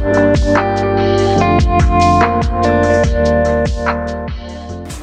Det 0.00 0.06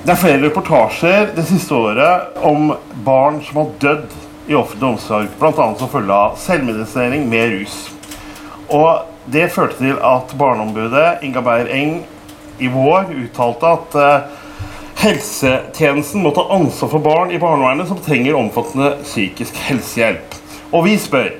er 0.09 0.17
flere 0.17 0.39
reportasjer 0.41 1.27
det 1.35 1.43
siste 1.45 1.75
året 1.77 2.39
om 2.41 2.71
barn 3.05 3.37
som 3.45 3.59
har 3.59 3.75
dødd 3.83 4.15
i 4.49 4.55
offentlig 4.57 4.87
omsorg, 4.89 5.27
bl.a. 5.37 5.51
som 5.77 5.91
følge 5.91 6.17
av 6.17 6.39
selvmedisinering 6.41 7.27
med 7.29 7.53
rus. 7.53 7.75
Og 8.73 9.05
Det 9.27 9.51
førte 9.51 9.77
til 9.81 9.97
at 10.01 10.33
Barneombudet 10.39 11.19
Inga 11.27 11.41
Beyer 11.45 11.69
Eng 11.75 11.97
i 12.63 12.69
vår 12.71 13.11
uttalte 13.11 13.73
at 13.75 13.97
eh, 13.99 14.21
helsetjenesten 15.03 16.23
må 16.23 16.31
ta 16.33 16.47
ansvar 16.55 16.93
for 16.95 17.03
barn 17.03 17.35
i 17.35 17.41
barnevernet 17.43 17.91
som 17.91 17.99
trenger 18.01 18.39
omfattende 18.39 18.95
psykisk 19.03 19.59
helsehjelp. 19.67 20.39
Og 20.71 20.87
vi 20.87 20.95
spør 20.97 21.33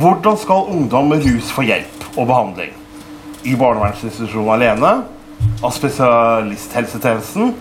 hvordan 0.00 0.40
skal 0.40 0.72
ungdom 0.72 1.12
med 1.12 1.28
rus 1.28 1.52
få 1.52 1.68
hjelp 1.68 2.16
og 2.16 2.24
behandling? 2.24 2.79
I 3.42 3.56
barnevernsinstitusjonen 3.56 4.52
alene? 4.52 4.92
Av 5.64 5.72
spesialisthelsetjenesten? 5.72 7.54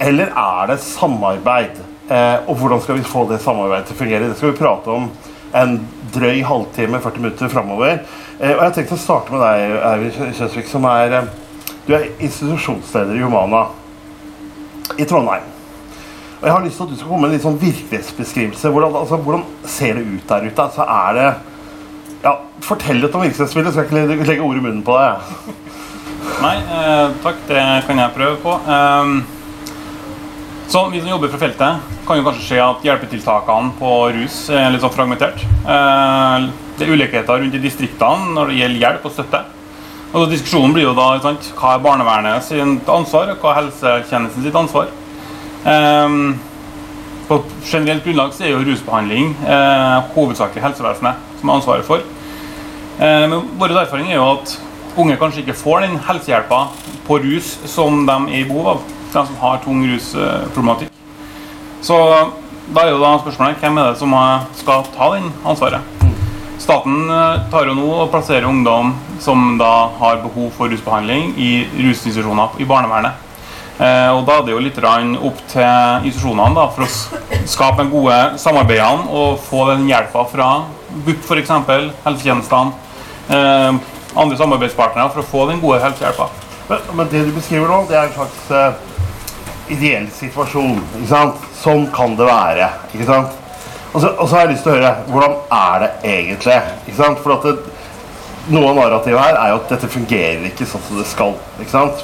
Eller 0.00 0.32
er 0.32 0.70
det 0.72 0.78
samarbeid? 0.84 1.80
Eh, 2.08 2.48
og 2.48 2.56
hvordan 2.60 2.80
skal 2.82 2.98
vi 2.98 3.04
få 3.06 3.26
det 3.30 3.42
samarbeidet 3.44 3.90
til 3.90 3.96
å 3.96 4.00
fungere? 4.00 4.30
Det 4.30 4.38
skal 4.40 4.52
vi 4.52 4.58
prate 4.58 4.92
om 4.92 5.10
en 5.52 5.76
drøy 6.14 6.42
halvtime, 6.48 7.00
40 7.04 7.24
minutter 7.24 7.52
framover. 7.52 8.00
Eh, 8.38 8.54
og 8.54 8.56
jeg 8.56 8.64
har 8.64 8.74
tenkt 8.78 8.96
å 8.96 9.00
starte 9.00 9.34
med 9.34 9.44
deg, 9.44 9.76
Eivind 9.92 10.34
Kjøsvik, 10.38 10.68
som 10.70 10.88
er 10.90 11.18
eh, 11.20 11.30
Du 11.82 11.96
er 11.96 12.10
institusjonsleder 12.22 13.16
i 13.18 13.24
Humana 13.24 13.64
i 15.00 15.06
Trondheim. 15.08 15.48
Og 16.40 16.44
jeg 16.46 16.52
har 16.54 16.62
lyst 16.64 16.78
til 16.78 16.86
at 16.86 16.92
du 16.92 16.98
skal 16.98 17.08
komme 17.10 17.24
med 17.24 17.32
en 17.32 17.34
litt 17.36 17.44
sånn 17.44 17.58
virkelighetsbeskrivelse. 17.58 18.70
Hvordan, 18.74 18.96
altså, 19.00 19.18
hvordan 19.22 19.42
ser 19.66 19.98
det 19.98 20.04
ut 20.06 20.28
der 20.28 20.46
ute? 20.46 20.62
Altså, 20.62 20.86
er 20.86 21.18
det 21.18 21.26
ja, 22.22 22.32
Fortell 22.62 23.00
litt 23.02 23.14
om 23.14 23.24
virksomhetsbildet, 23.24 23.74
så 23.74 23.82
jeg 23.82 23.90
ikke 23.90 24.26
legge, 24.28 24.42
ord 24.46 24.58
i 24.58 24.62
munnen 24.62 24.82
på 24.86 24.94
deg. 24.94 25.14
Nei, 26.42 26.56
eh, 26.58 27.14
takk. 27.24 27.40
Det 27.48 27.62
kan 27.86 27.98
jeg 27.98 28.14
prøve 28.14 28.36
på. 28.42 28.58
Eh, 28.74 29.14
så 30.72 30.84
Vi 30.90 31.00
som 31.00 31.08
jobber 31.10 31.28
fra 31.28 31.38
feltet, 31.38 31.80
kan 32.06 32.16
jo 32.16 32.24
kanskje 32.24 32.46
se 32.48 32.60
at 32.62 32.84
hjelpetiltakene 32.86 33.74
på 33.78 33.90
rus 34.14 34.36
er 34.50 34.70
litt 34.70 34.82
sånn 34.82 34.94
fragmentert. 34.94 35.42
Eh, 35.66 36.46
det 36.78 36.86
er 36.86 36.94
ulikheter 36.94 37.42
rundt 37.42 37.58
i 37.58 37.60
distriktene 37.62 38.32
når 38.36 38.52
det 38.52 38.60
gjelder 38.60 38.84
hjelp 38.86 39.04
og 39.04 39.12
støtte. 39.12 39.42
Og 40.12 40.28
Diskusjonen 40.28 40.74
blir 40.76 40.86
jo 40.86 40.94
da 40.94 41.18
sant, 41.24 41.52
hva 41.56 41.74
er 41.74 41.84
barnevernet 41.84 42.44
sitt 42.44 42.88
ansvar, 42.88 43.30
og 43.32 43.40
hva 43.40 43.52
er 43.52 43.60
helsetjenesten 43.62 44.46
sitt 44.46 44.56
ansvar. 44.56 44.88
Eh, 45.66 46.16
på 47.28 47.38
generelt 47.64 48.04
grunnlag 48.04 48.34
så 48.34 48.46
er 48.46 48.54
jo 48.54 48.64
rusbehandling 48.66 49.32
eh, 49.46 50.10
hovedsakelig 50.14 50.64
helsevesenet 50.64 51.38
som 51.40 51.48
har 51.52 51.60
ansvaret 51.60 51.86
for. 51.86 52.04
men 52.98 53.48
vår 53.58 53.72
erfaring 53.80 54.10
er 54.10 54.18
jo 54.18 54.26
at 54.34 54.52
unge 55.00 55.16
kanskje 55.16 55.40
ikke 55.42 55.56
får 55.56 55.80
den 55.86 55.96
helsehjelpa 56.06 56.58
på 57.06 57.18
rus 57.24 57.56
som 57.66 58.04
de 58.06 58.16
er 58.28 58.42
i 58.42 58.44
behov 58.44 58.68
av 58.74 58.82
de 59.12 59.24
som 59.26 59.40
har 59.40 59.58
tung 59.64 59.80
rusproblematikk. 59.88 60.92
Så 61.82 61.96
da 62.72 62.84
er 62.84 62.92
jo 62.92 63.00
da 63.02 63.16
spørsmålet 63.18 63.64
hvem 63.64 63.80
er 63.80 63.90
det 63.90 63.98
som 63.98 64.14
skal 64.60 64.86
ta 64.94 65.10
den 65.16 65.32
ansvaret. 65.42 66.02
Staten 66.62 67.10
eh, 67.10 67.42
tar 67.50 67.66
jo 67.66 67.74
nå 67.74 67.88
og 68.04 68.10
plasserer 68.12 68.46
ungdom 68.46 68.92
som 69.22 69.56
da 69.58 69.88
har 69.98 70.20
behov 70.22 70.52
for 70.54 70.70
rusbehandling 70.70 71.32
i 71.34 71.50
rusinstitusjoner 71.74 72.60
i 72.62 72.66
barnevernet. 72.68 73.31
Eh, 73.82 74.10
og 74.14 74.26
Da 74.28 74.36
er 74.38 74.44
det 74.46 74.52
jo 74.54 74.60
litt 74.62 74.78
opp 74.78 75.40
til 75.50 76.06
institusjonene 76.06 76.54
da, 76.54 76.68
for 76.70 76.86
å 76.86 77.46
skape 77.50 77.88
gode 77.90 78.38
samarbeidene 78.38 79.08
og 79.10 79.40
få 79.42 79.64
den 79.72 79.88
hjelpa 79.88 80.22
fra 80.30 80.50
BUP 81.06 81.24
f.eks., 81.26 81.50
helsetjenestene, 82.04 82.72
eh, 83.28 83.82
andre 84.14 84.38
samarbeidspartnere 84.38 85.10
for 85.10 85.24
å 85.24 85.30
få 85.32 85.48
den 85.50 85.60
gode 85.60 85.80
helsehjelpa. 85.82 86.28
Men, 86.68 86.88
men, 86.94 87.10
det 87.10 87.26
du 87.26 87.32
beskriver 87.34 87.68
nå, 87.72 87.82
det 87.88 87.98
er 87.98 88.06
en 88.06 88.16
slags 88.20 89.70
ideell 89.72 90.06
situasjon. 90.14 90.78
ikke 91.00 91.10
sant? 91.10 91.46
Sånn 91.62 91.86
kan 91.94 92.14
det 92.18 92.28
være. 92.28 92.68
ikke 92.92 93.08
sant? 93.08 93.38
Og 93.92 94.00
så, 94.00 94.08
og 94.08 94.28
så, 94.28 94.34
har 94.34 94.46
jeg 94.46 94.54
lyst 94.54 94.64
til 94.66 94.72
å 94.72 94.76
høre 94.78 94.92
hvordan 95.12 95.34
er 95.58 95.82
det 95.82 95.90
egentlig? 96.14 96.60
ikke 96.86 96.98
sant? 97.02 97.22
For 97.24 97.38
at 97.38 97.48
det, 97.48 97.78
Noe 98.50 98.72
av 98.72 98.74
narrativet 98.74 99.22
her 99.22 99.36
er 99.38 99.52
jo 99.52 99.58
at 99.60 99.68
dette 99.70 99.86
fungerer 99.86 100.48
ikke 100.48 100.66
sånn 100.66 100.82
som 100.82 100.96
det 100.98 101.04
skal. 101.06 101.36
ikke 101.62 101.70
sant? 101.70 102.00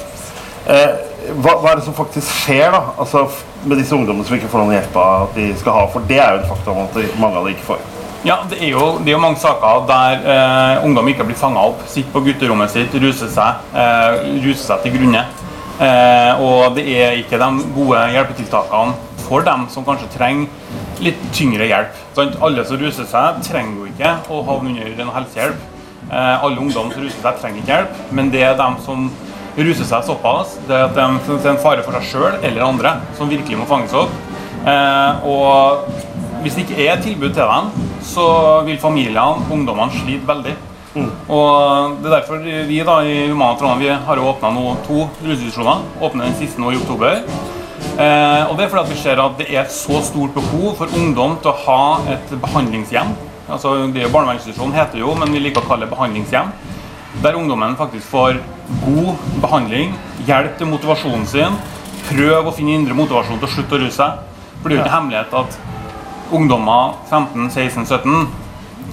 Eh, 0.71 1.08
hva, 1.37 1.55
hva, 1.59 1.71
er 1.71 1.79
det 1.79 1.85
som 1.85 1.95
faktisk 1.97 2.43
skjer 2.43 2.73
da? 2.73 2.81
Altså 2.99 3.25
med 3.65 3.79
disse 3.81 3.95
ungdommene 3.95 4.25
som 4.27 4.37
ikke 4.37 4.49
får 4.51 4.65
den 4.65 4.75
hjelpa 4.77 5.05
de 5.35 5.47
skal 5.59 5.77
ha? 5.77 5.87
For 5.93 6.09
det 6.09 6.19
er 6.23 6.35
jo 6.35 6.41
en 6.43 6.51
faktum 6.51 6.83
at 6.83 6.99
mange 7.21 7.39
av 7.39 7.47
dem 7.47 7.55
ikke 7.55 7.67
får. 7.73 7.87
Ja, 8.27 8.41
Det 8.49 8.57
er 8.59 8.73
jo, 8.73 8.97
det 8.99 9.13
er 9.13 9.15
jo 9.15 9.23
mange 9.23 9.39
saker 9.39 9.85
der 9.87 10.25
eh, 10.27 10.85
ungdom 10.85 11.07
ikke 11.07 11.27
blir 11.27 11.39
fanga 11.39 11.61
opp. 11.71 11.85
Sitter 11.87 12.11
på 12.11 12.23
gutterommet 12.25 12.71
sitt, 12.73 12.95
ruser 12.99 13.31
seg, 13.31 13.61
eh, 13.71 14.25
ruser 14.43 14.65
seg 14.65 14.83
til 14.83 14.97
grunne. 14.97 15.23
Eh, 15.79 16.41
og 16.43 16.75
det 16.75 16.83
er 16.99 17.15
ikke 17.21 17.39
de 17.39 17.49
gode 17.77 18.01
hjelpetiltakene 18.11 18.97
for 19.23 19.45
dem 19.45 19.67
som 19.71 19.85
kanskje 19.87 20.09
trenger 20.17 21.03
litt 21.05 21.19
tyngre 21.35 21.69
hjelp. 21.69 21.95
Sant? 22.17 22.35
alle 22.43 22.65
som 22.67 22.81
ruser 22.81 23.07
seg, 23.07 23.39
trenger 23.47 23.77
jo 23.77 23.87
ikke 23.87 24.13
å 24.27 24.41
havne 24.49 24.75
under 24.75 25.05
en 25.05 25.15
helsehjelp. 25.15 25.67
Eh, 26.09 26.43
alle 26.43 26.59
ungdom 26.59 26.91
som 26.91 27.03
ruser 27.05 27.21
seg, 27.23 27.39
trenger 27.39 27.61
ikke 27.61 27.75
hjelp, 27.77 27.99
men 28.11 28.31
det 28.33 28.43
er 28.43 28.59
dem 28.59 28.75
som 28.83 29.07
ruser 29.65 29.87
seg 29.87 30.05
såpass 30.07 30.55
at 30.69 30.95
de 30.95 31.01
er 31.03 31.51
en 31.51 31.61
fare 31.61 31.83
for 31.83 31.95
seg 31.97 32.07
sjøl 32.11 32.39
eller 32.39 32.65
andre 32.65 32.95
som 33.17 33.31
virkelig 33.31 33.59
må 33.59 33.67
fanges 33.69 33.95
opp. 33.97 34.13
Eh, 34.67 35.27
og 35.27 35.85
hvis 36.43 36.55
det 36.55 36.65
ikke 36.65 36.79
er 36.85 36.95
et 36.95 37.03
tilbud 37.03 37.33
til 37.35 37.43
dem, 37.43 37.69
så 38.05 38.25
vil 38.67 38.79
familiene, 38.79 39.45
ungdommene, 39.51 39.91
slite 40.03 40.27
veldig. 40.27 40.55
Mm. 40.95 41.09
Og 41.29 41.97
Det 42.01 42.09
er 42.09 42.15
derfor 42.15 42.41
vi 42.67 42.79
da 42.81 42.97
i 43.05 43.27
Humana 43.29 43.57
Trondheim 43.57 43.83
vi 43.83 43.89
har 44.07 44.17
åpna 44.17 44.49
to 44.87 45.07
rusinstitusjoner. 45.23 45.83
Åpner 46.01 46.25
den 46.25 46.35
siste 46.39 46.61
nå 46.61 46.71
i 46.71 46.79
oktober. 46.79 47.21
Eh, 47.99 48.43
og 48.49 48.57
Det 48.57 48.65
er 48.65 48.69
fordi 48.69 48.83
at 48.83 48.89
vi 48.89 49.01
ser 49.01 49.19
at 49.19 49.37
det 49.37 49.49
er 49.49 49.61
et 49.61 49.71
så 49.71 50.01
stort 50.01 50.33
behov 50.33 50.75
for 50.77 50.87
ungdom 50.95 51.37
til 51.41 51.51
å 51.51 51.59
ha 51.65 51.81
et 52.15 52.31
behandlingshjem. 52.41 53.13
Altså, 53.49 53.87
det 53.93 54.01
er 54.01 54.07
jo 54.07 54.13
Barnevernsinstitusjon 54.13 54.73
heter 54.73 54.99
jo, 55.01 55.13
men 55.17 55.31
vi 55.33 55.39
liker 55.39 55.61
å 55.61 55.67
kalle 55.67 55.85
det 55.85 55.93
behandlingshjem. 55.93 56.51
Der 57.23 57.35
ungdommen 57.35 57.75
faktisk 57.75 58.05
får 58.05 58.37
god 58.85 59.15
behandling, 59.41 59.95
hjelp 60.27 60.57
til 60.57 60.69
motivasjonen 60.69 61.25
sin. 61.27 61.55
Prøv 62.09 62.47
å 62.47 62.53
finne 62.53 62.77
indre 62.77 62.97
motivasjon 62.97 63.41
til 63.41 63.49
å 63.49 63.53
slutte 63.55 63.75
å 63.75 63.81
ruse 63.81 63.97
seg. 63.97 64.21
For 64.59 64.69
det 64.69 64.75
er 64.75 64.79
jo 64.79 64.85
ikke 64.85 64.93
hemmelighet 64.93 65.33
at 65.39 65.57
ungdommer 66.37 66.99
15-16-17 67.09 68.29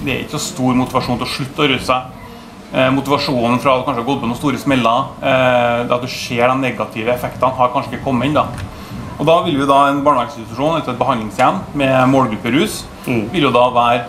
det 0.05 0.13
er 0.13 0.23
ikke 0.25 0.37
så 0.37 0.43
stor 0.53 0.77
motivasjon 0.79 1.21
til 1.21 1.27
å 1.27 1.33
slutte 1.33 1.65
å 1.65 1.69
ruse 1.71 1.87
seg. 1.89 2.33
Eh, 2.73 2.89
motivasjonen 2.95 3.61
fra 3.63 3.77
at 3.77 3.87
kanskje 3.87 4.03
har 4.03 4.09
gått 4.09 4.23
på 4.23 4.29
noen 4.31 4.39
store 4.39 4.59
smeller, 4.61 5.13
eh, 5.23 5.87
at 5.87 6.03
du 6.03 6.09
ser 6.11 6.49
de 6.49 6.57
negative 6.61 7.13
effektene, 7.15 7.53
har 7.57 7.73
kanskje 7.75 7.95
ikke 7.95 8.05
kommet 8.05 8.27
inn. 8.27 8.35
da. 8.35 8.49
Og 9.19 9.27
Da 9.27 9.43
vil 9.43 9.59
jo 9.59 9.67
da 9.67 9.89
en 9.89 10.03
barnevernsinstitusjon 10.05 10.81
etter 10.81 10.93
et 10.93 10.99
behandlingshjem 10.99 11.61
med 11.75 12.09
målgruppe 12.09 12.53
rus 12.53 12.85
mm. 13.07 13.31
vil 13.33 13.43
jo 13.43 13.51
da 13.51 13.71
være 13.71 14.05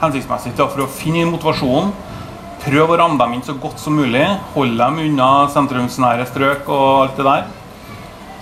hensiktsmessig 0.00 0.54
for 0.56 0.84
å 0.84 0.86
finne 0.86 1.26
motivasjonen. 1.26 1.92
Prøve 2.66 2.96
å 2.96 2.98
ramme 2.98 3.14
dem 3.20 3.36
inn 3.36 3.44
så 3.46 3.54
godt 3.62 3.78
som 3.78 3.94
mulig. 3.94 4.24
Holde 4.56 4.74
dem 4.80 4.96
unna 5.04 5.26
sentrumsnære 5.54 6.24
strøk 6.26 6.66
og 6.66 6.86
alt 7.04 7.20
det 7.20 7.26
der. 7.28 7.44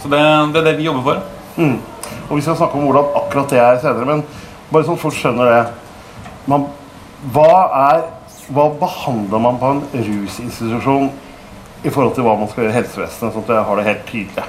Så 0.00 0.08
det, 0.08 0.20
det 0.54 0.60
er 0.62 0.68
det 0.70 0.78
vi 0.78 0.86
jobber 0.86 1.04
for. 1.04 1.60
Mm. 1.60 1.74
Og 2.30 2.38
Vi 2.38 2.44
skal 2.46 2.56
snakke 2.56 2.78
om 2.78 2.86
hvordan 2.88 3.10
akkurat 3.20 3.52
det 3.52 3.60
er 3.60 3.82
senere, 3.82 4.06
men 4.08 4.22
bare 4.70 4.86
sånn 4.88 5.00
folk 5.00 5.16
skjønner 5.18 5.50
det 5.50 5.60
man, 6.48 6.64
hva, 7.32 7.50
er, 7.90 8.06
hva 8.52 8.66
behandler 8.80 9.44
man 9.44 9.60
på 9.60 9.74
en 9.74 9.82
rusinstitusjon 9.92 11.10
i 11.84 11.92
forhold 11.92 12.16
til 12.16 12.24
hva 12.24 12.34
man 12.40 12.48
skal 12.48 12.64
gjøre 12.64 12.72
i 12.72 12.78
helsevesenet, 12.78 13.32
sånn 13.36 13.44
at 13.44 13.52
jeg 13.54 13.66
har 13.68 13.80
det 13.80 13.86
helt 13.90 14.06
tydelig? 14.08 14.46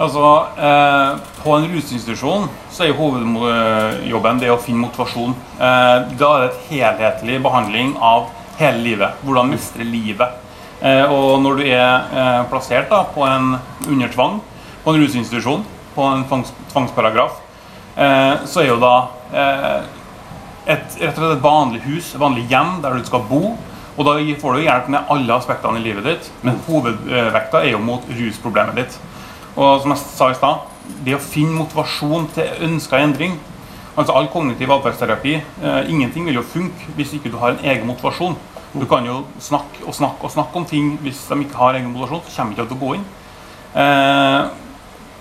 Altså, 0.00 0.26
eh, 0.58 1.14
På 1.44 1.54
en 1.54 1.70
rusinstitusjon 1.70 2.50
så 2.72 2.86
er 2.86 2.98
hovedjobben 2.98 4.42
det 4.42 4.50
å 4.50 4.58
finne 4.60 4.88
motivasjon. 4.88 5.34
Eh, 5.54 5.96
da 6.18 6.34
er 6.34 6.42
det 6.42 6.50
et 6.50 6.68
helhetlig 6.70 7.40
behandling 7.46 7.94
av 7.96 8.28
hele 8.60 8.84
livet. 8.84 9.20
Hvordan 9.24 9.50
mestre 9.50 9.86
livet. 9.86 10.38
Eh, 10.80 11.04
og 11.12 11.42
når 11.44 11.60
du 11.60 11.66
er 11.68 12.12
eh, 12.16 12.42
plassert 12.48 12.88
da, 12.88 13.02
på 13.12 13.24
en 13.28 13.56
under 13.88 14.12
tvang 14.12 14.38
på 14.80 14.94
en 14.94 15.02
rusinstitusjon, 15.02 15.64
på 15.92 16.04
en 16.08 16.22
tvangs, 16.24 16.54
tvangsparagraf, 16.70 17.34
eh, 18.00 18.46
så 18.48 18.62
er 18.62 18.70
jo 18.70 18.78
da 18.80 18.94
et, 19.30 20.70
rett 20.70 20.86
og 20.88 21.18
slett 21.18 21.34
et 21.34 21.44
vanlig 21.44 21.82
hus, 21.84 22.14
et 22.14 22.22
vanlig 22.22 22.46
hjem 22.48 22.78
der 22.80 22.96
du 22.96 23.04
skal 23.04 23.26
bo. 23.28 23.42
Og 23.98 24.06
da 24.06 24.14
får 24.40 24.56
du 24.56 24.64
hjelp 24.64 24.88
med 24.94 25.12
alle 25.12 25.36
aspektene 25.36 25.80
i 25.80 25.84
livet 25.84 26.06
ditt, 26.06 26.30
men 26.46 26.56
hovedvekta 26.64 27.60
er 27.60 27.74
jo 27.74 27.82
mot 27.84 28.06
rusproblemet 28.08 28.78
ditt. 28.80 28.96
Og 29.58 29.82
som 29.82 29.92
jeg 29.92 30.00
sa 30.00 30.30
i 30.30 30.38
stad, 30.38 30.64
det 31.04 31.18
å 31.18 31.20
finne 31.20 31.58
motivasjon 31.58 32.30
til 32.34 32.64
ønska 32.70 33.02
endring 33.02 33.36
Altså 34.00 34.14
All 34.16 34.30
kognitiv 34.32 34.72
atferdsterapi, 34.72 35.34
eh, 35.36 35.90
ingenting 35.92 36.24
vil 36.30 36.40
jo 36.40 36.46
funke 36.46 36.94
hvis 36.96 37.12
ikke 37.18 37.32
du 37.32 37.36
har 37.42 37.52
en 37.52 37.64
egen 37.64 37.86
motivasjon. 37.86 38.38
Du 38.72 38.86
kan 38.88 39.04
jo 39.04 39.26
snakke 39.42 39.84
og 39.84 39.94
snakke 39.94 40.24
og 40.24 40.32
snakke 40.32 40.56
om 40.56 40.64
ting 40.64 40.94
hvis 41.04 41.20
de 41.28 41.40
ikke 41.44 41.60
har 41.60 41.76
egen 41.76 41.92
motivasjon, 41.92 42.24
så 42.24 42.36
kommer 42.36 42.56
de 42.56 42.62
ikke 42.62 42.72
til 42.72 42.80
å 42.80 42.84
gå 42.86 42.94
inn. 42.96 43.06
Eh, 43.74 44.42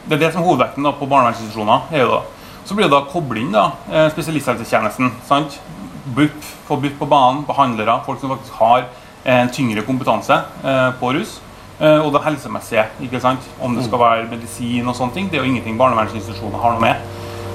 det 0.07 0.15
er 0.15 0.23
det 0.23 0.33
som 0.33 0.41
er 0.41 0.47
hovedvekten 0.47 0.85
da, 0.87 0.95
på 0.95 1.09
barnevernsinstitusjoner. 1.09 1.91
er 1.91 2.05
jo 2.05 2.11
da 2.15 2.21
så 2.69 2.75
blir 2.77 2.85
det 2.85 2.93
da 2.93 3.01
koble 3.09 3.41
inn 3.41 3.51
da, 3.51 3.71
eh, 3.89 4.11
spesialisthelsetjenesten. 4.13 5.11
sant? 5.25 5.59
BUP, 6.05 6.43
få 6.67 6.77
BUP 6.77 6.99
på 6.99 7.05
banen, 7.09 7.43
behandlere, 7.43 8.01
folk 8.05 8.19
som 8.19 8.29
faktisk 8.29 8.53
har 8.59 8.85
en 9.25 9.49
tyngre 9.49 9.81
kompetanse 9.81 10.43
eh, 10.63 10.91
på 10.99 11.13
rus. 11.13 11.39
Eh, 11.79 12.05
og 12.05 12.13
det 12.13 12.21
helsemessige. 12.21 12.85
ikke 13.01 13.19
sant? 13.19 13.39
Om 13.59 13.75
det 13.75 13.85
skal 13.85 13.99
være 13.99 14.29
medisin 14.29 14.87
og 14.87 14.95
sånne 14.95 15.13
ting. 15.13 15.31
Det 15.31 15.39
er 15.39 15.43
jo 15.43 15.49
ingenting 15.49 15.77
barnevernsinstitusjoner 15.77 16.59
har 16.59 16.71
noe 16.75 16.81
med. 16.81 16.95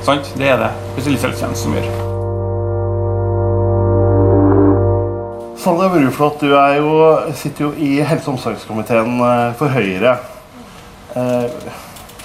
Sant? 0.05 0.35
Det 0.37 0.49
er 0.53 0.59
det 0.61 0.69
spesialisthelsetjenesten 0.93 1.65
som 1.65 1.77
gjør. 1.79 1.87
Sandra 5.65 5.89
Bruflot, 5.89 6.43
du 6.43 6.51
jo, 6.53 6.99
sitter 7.33 7.65
jo 7.65 7.71
i 7.81 8.03
helse- 8.05 8.29
og 8.29 8.35
omsorgskomiteen 8.35 9.17
eh, 9.25 9.55
for 9.57 9.73
Høyre. 9.73 10.19
Eh, 11.17 11.73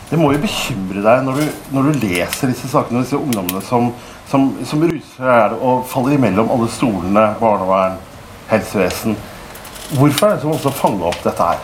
Det 0.10 0.18
må 0.18 0.31
jo 0.34 0.42
bekymre 0.42 1.04
deg 1.06 1.20
når 1.22 1.36
du, 1.38 1.50
når 1.70 1.84
du 1.88 2.00
leser 2.02 2.50
disse 2.50 2.68
sakene, 2.68 3.04
disse 3.06 3.16
ungdommene 3.16 3.62
som, 3.62 3.92
som, 4.28 4.48
som 4.66 4.81
ruser 4.81 5.20
seg 5.22 5.54
og 5.62 5.84
faller 5.86 6.16
imellom 6.18 6.50
alle 6.50 6.66
stolene, 6.74 7.28
barnevern, 7.40 8.00
helsevesen. 8.50 9.14
Hvorfor 9.94 10.31
er 10.31 10.34
det 10.34 10.42
så 10.42 10.50
vanskelig 10.50 10.74
å 10.74 10.80
fange 10.81 11.06
opp 11.12 11.22
dette 11.24 11.52
her? 11.52 11.62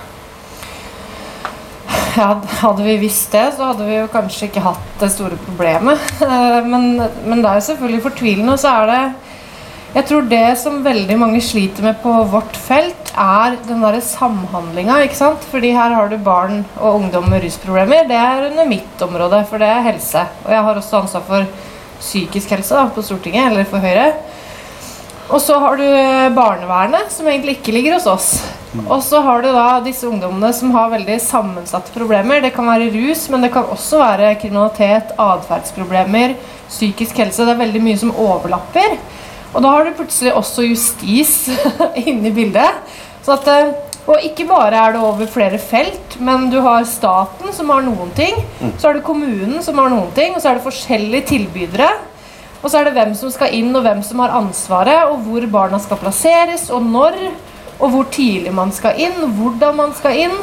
Hadde 2.61 2.83
vi 2.85 2.95
visst 3.01 3.33
det, 3.35 3.49
så 3.57 3.71
hadde 3.71 3.85
vi 3.87 3.97
jo 3.97 4.07
kanskje 4.11 4.47
ikke 4.47 4.63
hatt 4.63 4.99
det 5.01 5.11
store 5.11 5.37
problemet. 5.47 5.99
Eh, 6.23 6.61
Men, 6.63 6.95
men 7.25 7.41
det 7.41 7.49
er 7.49 7.59
jo 7.59 7.69
selvfølgelig 7.69 8.03
fortvilende. 8.05 8.55
Og 8.55 8.61
så 8.61 8.71
er 8.71 8.91
det 8.91 9.01
Jeg 9.95 10.07
tror 10.09 10.25
det 10.27 10.45
som 10.59 10.81
veldig 10.83 11.15
mange 11.19 11.39
sliter 11.39 11.83
med 11.85 12.01
på 12.03 12.11
vårt 12.31 12.57
felt, 12.59 13.11
er 13.15 13.55
den 13.63 13.83
derre 13.83 14.01
samhandlinga, 14.03 14.97
ikke 15.05 15.15
sant. 15.15 15.45
Fordi 15.51 15.71
her 15.71 15.95
har 15.95 16.09
du 16.11 16.17
barn 16.19 16.65
og 16.75 17.01
ungdom 17.01 17.29
med 17.31 17.45
rusproblemer. 17.45 18.07
Det 18.09 18.17
er 18.19 18.49
under 18.49 18.67
mitt 18.67 19.05
område, 19.05 19.39
for 19.47 19.63
det 19.63 19.69
er 19.71 19.87
helse. 19.87 20.25
Og 20.43 20.51
jeg 20.51 20.65
har 20.67 20.81
også 20.81 20.99
ansvar 20.99 21.23
for 21.29 21.47
psykisk 22.01 22.51
helse 22.51 22.75
da, 22.75 22.89
på 22.91 23.03
Stortinget, 23.07 23.51
eller 23.51 23.63
for 23.71 23.79
Høyre. 23.79 24.11
Og 25.31 25.39
så 25.41 25.55
har 25.63 25.79
du 25.79 25.87
barnevernet, 26.35 27.07
som 27.11 27.27
egentlig 27.31 27.57
ikke 27.61 27.75
ligger 27.79 27.95
hos 27.95 28.11
oss. 28.11 28.29
Og 28.83 28.99
så 29.03 29.21
har 29.23 29.41
du 29.41 29.49
da 29.53 29.79
disse 29.85 30.07
ungdommene 30.09 30.51
som 30.55 30.73
har 30.75 30.91
veldig 30.91 31.15
sammensatte 31.23 31.93
problemer. 31.95 32.41
Det 32.43 32.53
kan 32.55 32.67
være 32.67 32.91
rus, 32.93 33.25
men 33.31 33.45
det 33.45 33.51
kan 33.53 33.69
også 33.71 34.01
være 34.01 34.35
kriminalitet, 34.41 35.13
atferdsproblemer, 35.21 36.35
psykisk 36.67 37.21
helse. 37.23 37.45
Det 37.45 37.55
er 37.55 37.63
veldig 37.63 37.83
mye 37.85 38.01
som 38.01 38.13
overlapper. 38.25 38.97
Og 39.55 39.63
da 39.63 39.71
har 39.71 39.85
du 39.87 39.95
plutselig 39.95 40.33
også 40.35 40.67
justis 40.67 41.35
inne 42.07 42.29
i 42.31 42.35
bildet. 42.35 42.81
Så 43.25 43.37
at, 43.37 43.47
eh, 43.49 44.01
og 44.05 44.25
ikke 44.27 44.45
bare 44.49 44.75
er 44.77 44.93
det 44.93 45.01
over 45.01 45.29
flere 45.31 45.57
felt, 45.57 46.19
men 46.21 46.49
du 46.51 46.59
har 46.61 46.83
staten 46.89 47.53
som 47.55 47.71
har 47.73 47.85
noen 47.85 48.11
ting. 48.17 48.35
Så 48.77 48.89
er 48.89 48.99
det 48.99 49.07
kommunen 49.07 49.63
som 49.65 49.79
har 49.81 49.89
noen 49.93 50.11
ting, 50.17 50.35
og 50.35 50.43
så 50.43 50.51
er 50.51 50.59
det 50.59 50.67
forskjellige 50.67 51.31
tilbydere. 51.31 51.89
Og 52.61 52.69
så 52.69 52.79
er 52.79 52.87
det 52.87 52.95
hvem 52.97 53.15
som 53.17 53.31
skal 53.33 53.53
inn, 53.53 53.73
og 53.77 53.85
hvem 53.85 54.03
som 54.05 54.21
har 54.21 54.35
ansvaret, 54.37 55.09
og 55.09 55.25
hvor 55.25 55.45
barna 55.53 55.79
skal 55.81 56.01
plasseres, 56.01 56.69
og 56.73 56.85
når. 56.85 57.19
Og 57.79 57.91
hvor 57.91 58.09
tidlig 58.13 58.53
man 58.55 58.71
skal 58.75 58.99
inn, 59.01 59.17
hvordan 59.37 59.75
man 59.75 59.95
skal 59.97 60.19
inn. 60.25 60.35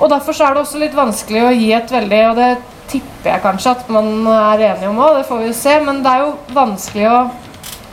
Og 0.00 0.10
derfor 0.10 0.34
er 0.42 0.54
det 0.54 0.64
også 0.64 0.80
litt 0.82 0.96
vanskelig 0.96 1.42
å 1.44 1.54
gi 1.54 1.68
et 1.76 1.92
veldig 1.94 2.22
Og 2.30 2.38
det 2.40 2.50
tipper 2.90 3.30
jeg 3.30 3.42
kanskje 3.44 3.74
at 3.76 3.90
man 3.92 4.26
er 4.26 4.64
enige 4.72 4.90
om 4.90 4.98
òg, 5.00 5.20
det 5.20 5.28
får 5.28 5.42
vi 5.42 5.50
jo 5.50 5.56
se. 5.58 5.78
Men 5.86 6.02
det 6.04 6.12
er 6.12 6.24
jo 6.24 6.32
vanskelig 6.56 7.08
å 7.10 7.18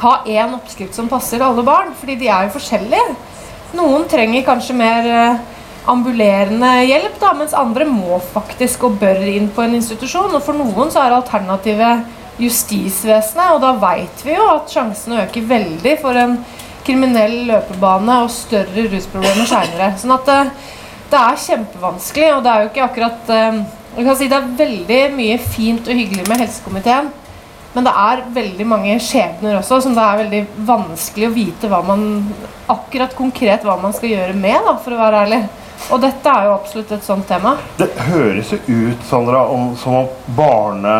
ha 0.01 0.13
én 0.25 0.55
oppskrift 0.57 0.97
som 0.97 1.09
passer 1.09 1.43
alle 1.45 1.63
barn, 1.65 1.93
fordi 1.97 2.17
de 2.23 2.29
er 2.33 2.47
jo 2.47 2.55
forskjellige. 2.57 3.17
Noen 3.77 4.07
trenger 4.11 4.47
kanskje 4.47 4.75
mer 4.75 5.07
eh, 5.07 5.43
ambulerende 5.91 6.71
hjelp, 6.89 7.19
da, 7.21 7.35
mens 7.37 7.53
andre 7.57 7.85
må 7.87 8.17
faktisk 8.33 8.87
og 8.89 8.97
bør 9.01 9.21
inn 9.29 9.49
på 9.53 9.63
en 9.63 9.77
institusjon. 9.77 10.33
Og 10.35 10.43
for 10.43 10.57
noen 10.57 10.91
så 10.91 11.05
er 11.05 11.15
alternativet 11.15 12.41
justisvesenet, 12.41 13.53
og 13.53 13.61
da 13.63 13.75
veit 13.81 14.25
vi 14.25 14.35
jo 14.35 14.47
at 14.55 14.71
sjansene 14.73 15.25
øker 15.27 15.47
veldig 15.49 15.95
for 16.01 16.17
en 16.17 16.39
kriminell 16.85 17.37
løpebane 17.49 18.21
og 18.25 18.33
større 18.33 18.87
rusproblemer 18.91 19.49
seinere. 19.49 19.91
Sånn 20.01 20.15
at 20.15 20.27
det, 20.29 20.39
det 21.11 21.21
er 21.21 21.43
kjempevanskelig, 21.45 22.27
og 22.35 22.43
det 22.45 22.51
er 22.51 22.63
jo 22.63 22.71
ikke 22.71 22.87
akkurat 22.87 23.33
eh, 23.35 23.61
jeg 23.91 24.05
kan 24.07 24.15
si 24.15 24.29
Det 24.31 24.37
er 24.37 24.53
veldig 24.55 25.01
mye 25.17 25.39
fint 25.43 25.89
og 25.89 25.97
hyggelig 25.97 26.23
med 26.29 26.39
helsekomiteen, 26.45 27.09
men 27.71 27.87
det 27.87 27.91
er 28.03 28.21
veldig 28.35 28.67
mange 28.67 28.93
skjebner 29.03 29.57
også 29.57 29.81
som 29.83 29.95
det 29.95 30.03
er 30.03 30.21
veldig 30.21 30.41
vanskelig 30.67 31.27
å 31.27 31.33
vite 31.35 31.71
hva 31.71 31.81
man, 31.87 32.05
akkurat 32.71 33.15
konkret 33.15 33.65
hva 33.67 33.77
man 33.79 33.95
skal 33.95 34.13
gjøre 34.13 34.35
med, 34.35 34.59
da, 34.67 34.77
for 34.79 34.95
å 34.95 34.99
være 34.99 35.25
ærlig. 35.25 35.41
Og 35.91 35.99
dette 36.03 36.31
er 36.31 36.47
jo 36.47 36.55
absolutt 36.55 36.91
et 36.95 37.03
sånt 37.03 37.27
tema. 37.27 37.55
Det 37.79 37.89
høres 38.11 38.51
jo 38.53 38.59
ut 38.67 39.05
Sandra, 39.07 39.43
om, 39.51 39.71
som 39.79 40.01
om 40.03 40.35
barne, 40.37 40.95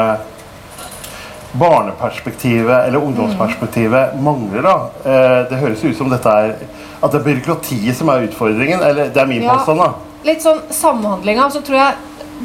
barneperspektivet 1.54 2.88
eller 2.88 2.98
ungdomsperspektivet 2.98 4.22
mangler. 4.22 4.62
da. 4.62 4.76
Eh, 5.06 5.50
det 5.50 5.58
høres 5.60 5.84
ut 5.84 5.98
som 5.98 6.10
dette 6.10 6.30
er, 6.30 6.56
at 7.04 7.12
det 7.12 7.20
er 7.22 7.26
byråkratiet 7.26 7.96
som 7.98 8.10
er 8.10 8.28
utfordringen. 8.28 8.82
Eller 8.84 9.10
det 9.10 9.18
er 9.18 9.26
min 9.26 9.44
Ja. 9.44 9.56
påstand. 9.58 9.80
da. 9.80 9.94
Litt 10.24 10.42
sånn 10.42 10.62
samhandlinga, 10.70 11.50
så 11.52 11.62
tror 11.62 11.78
jeg 11.78 11.94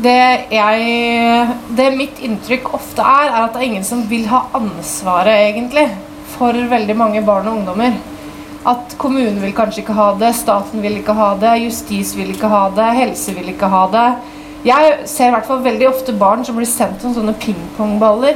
det 0.03 0.41
jeg 0.51 1.49
Det 1.77 1.97
mitt 1.97 2.19
inntrykk 2.21 2.75
ofte 2.75 3.01
er, 3.01 3.29
er 3.29 3.45
at 3.45 3.53
det 3.53 3.63
er 3.63 3.67
ingen 3.67 3.85
som 3.85 4.03
vil 4.09 4.27
ha 4.27 4.47
ansvaret, 4.55 5.55
egentlig, 5.55 5.89
for 6.39 6.53
veldig 6.53 6.97
mange 6.97 7.25
barn 7.25 7.47
og 7.49 7.57
ungdommer. 7.59 7.93
At 8.67 8.97
kommunen 8.99 9.41
vil 9.41 9.53
kanskje 9.53 9.85
ikke 9.85 9.95
ha 9.95 10.13
det, 10.15 10.35
staten 10.35 10.83
vil 10.83 10.97
ikke 10.99 11.15
ha 11.15 11.35
det, 11.35 11.63
justis 11.63 12.15
vil 12.17 12.31
ikke 12.35 12.49
ha 12.49 12.69
det, 12.69 12.97
helse 12.97 13.35
vil 13.35 13.49
ikke 13.55 13.69
ha 13.69 13.87
det. 13.87 14.17
Jeg 14.65 14.99
ser 15.07 15.29
i 15.29 15.31
hvert 15.31 15.47
fall 15.47 15.63
veldig 15.63 15.89
ofte 15.89 16.13
barn 16.19 16.45
som 16.45 16.57
blir 16.57 16.67
sendt 16.67 17.01
som 17.01 17.15
sånne 17.15 17.35
pingpongballer 17.35 18.35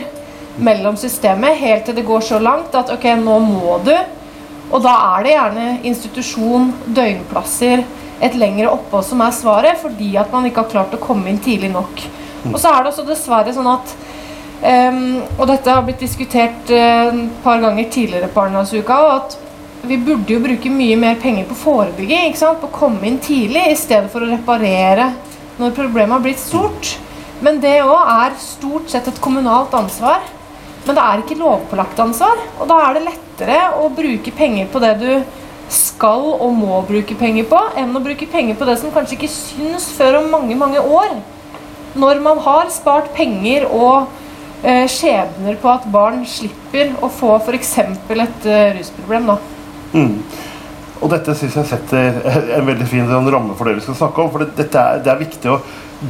mellom 0.60 0.96
systemet, 1.00 1.58
helt 1.60 1.86
til 1.88 1.96
det 1.96 2.06
går 2.06 2.24
så 2.24 2.38
langt 2.42 2.74
at 2.76 2.92
ok, 2.92 3.06
nå 3.20 3.38
må 3.44 3.78
du. 3.84 3.94
Og 4.70 4.82
da 4.84 4.92
er 5.16 5.24
det 5.24 5.34
gjerne 5.34 5.66
institusjon, 5.90 6.70
døgnplasser, 6.86 7.82
et 8.20 8.36
lengre 8.38 8.70
opphold 8.70 9.06
som 9.08 9.22
er 9.24 9.34
svaret, 9.34 9.80
fordi 9.80 10.12
at 10.20 10.30
man 10.32 10.46
ikke 10.46 10.64
har 10.64 10.72
klart 10.74 10.94
å 10.94 11.02
komme 11.02 11.30
inn 11.30 11.40
tidlig 11.42 11.72
nok. 11.72 12.02
Og 12.52 12.58
så 12.60 12.72
er 12.72 12.82
det 12.84 12.92
også 12.92 13.06
dessverre 13.08 13.52
sånn 13.52 13.68
at 13.68 13.90
um, 14.62 15.18
Og 15.36 15.42
dette 15.50 15.72
har 15.74 15.82
blitt 15.84 16.00
diskutert 16.00 16.70
et 16.70 17.10
et 17.10 17.42
par 17.44 17.60
ganger 17.60 17.90
tidligere 17.92 18.30
på 18.32 18.44
Arendalsuka, 18.44 18.98
at 19.16 19.36
vi 19.82 19.96
burde 19.96 20.32
jo 20.34 20.40
bruke 20.44 20.70
mye 20.72 20.96
mer 21.00 21.16
penger 21.20 21.46
på 21.48 21.56
forebygging, 21.56 22.28
ikke 22.28 22.42
sant? 22.42 22.60
på 22.60 22.68
å 22.68 22.78
komme 22.78 23.06
inn 23.08 23.18
tidlig, 23.18 23.70
i 23.70 23.78
stedet 23.78 24.10
for 24.12 24.24
å 24.24 24.28
reparere 24.28 25.10
når 25.60 25.76
problemet 25.76 26.18
har 26.18 26.24
blitt 26.24 26.42
stort. 26.42 26.98
Men 27.40 27.60
det 27.62 27.78
òg 27.82 28.12
er 28.12 28.36
stort 28.40 28.92
sett 28.92 29.08
et 29.08 29.20
kommunalt 29.24 29.72
ansvar. 29.76 30.20
Men 30.86 30.96
det 30.96 31.04
er 31.04 31.22
ikke 31.22 31.38
lovpålagt 31.40 32.00
ansvar, 32.02 32.40
og 32.58 32.68
da 32.70 32.78
er 32.86 32.96
det 32.96 33.06
lettere 33.08 33.58
å 33.80 33.90
bruke 33.92 34.32
penger 34.36 34.70
på 34.72 34.80
det 34.82 34.94
du 35.02 35.10
skal 35.70 36.25
og 36.32 36.54
må 36.56 36.80
bruke 36.88 37.14
penger 37.18 37.46
på, 37.50 37.58
enn 37.78 37.94
å 37.94 38.02
bruke 38.02 38.26
penger 38.30 38.56
på 38.58 38.66
det 38.66 38.78
som 38.80 38.92
kanskje 38.94 39.18
ikke 39.18 39.30
syns 39.30 39.90
før 39.94 40.20
om 40.22 40.30
mange, 40.32 40.56
mange 40.58 40.80
år. 40.80 41.14
Når 42.00 42.22
man 42.25 42.40
har 42.42 42.70
spart 42.75 43.12
penger 43.14 43.66
og 43.68 44.10
eh, 44.62 44.87
skjebner 44.90 45.58
på 45.62 45.70
at 45.70 45.87
barn 45.92 46.25
slipper 46.26 46.94
å 47.02 47.10
få 47.12 47.37
f.eks. 47.38 47.75
et 47.84 48.46
eh, 48.46 48.72
rusproblem. 48.78 49.30
da. 49.30 49.38
Og 51.00 51.09
dette 51.11 51.33
syns 51.35 51.54
jeg 51.57 51.69
setter 51.71 52.19
en 52.59 52.66
veldig 52.69 52.87
fin 52.88 53.07
sånn 53.09 53.30
ramme 53.33 53.54
for 53.57 53.69
det 53.71 53.78
vi 53.78 53.85
skal 53.87 53.97
snakke 54.02 54.21
om. 54.25 54.30
For 54.35 54.45
det, 54.45 54.66
er, 54.69 54.99
det 55.04 55.12
er 55.14 55.21
viktig 55.23 55.52
å 55.54 55.61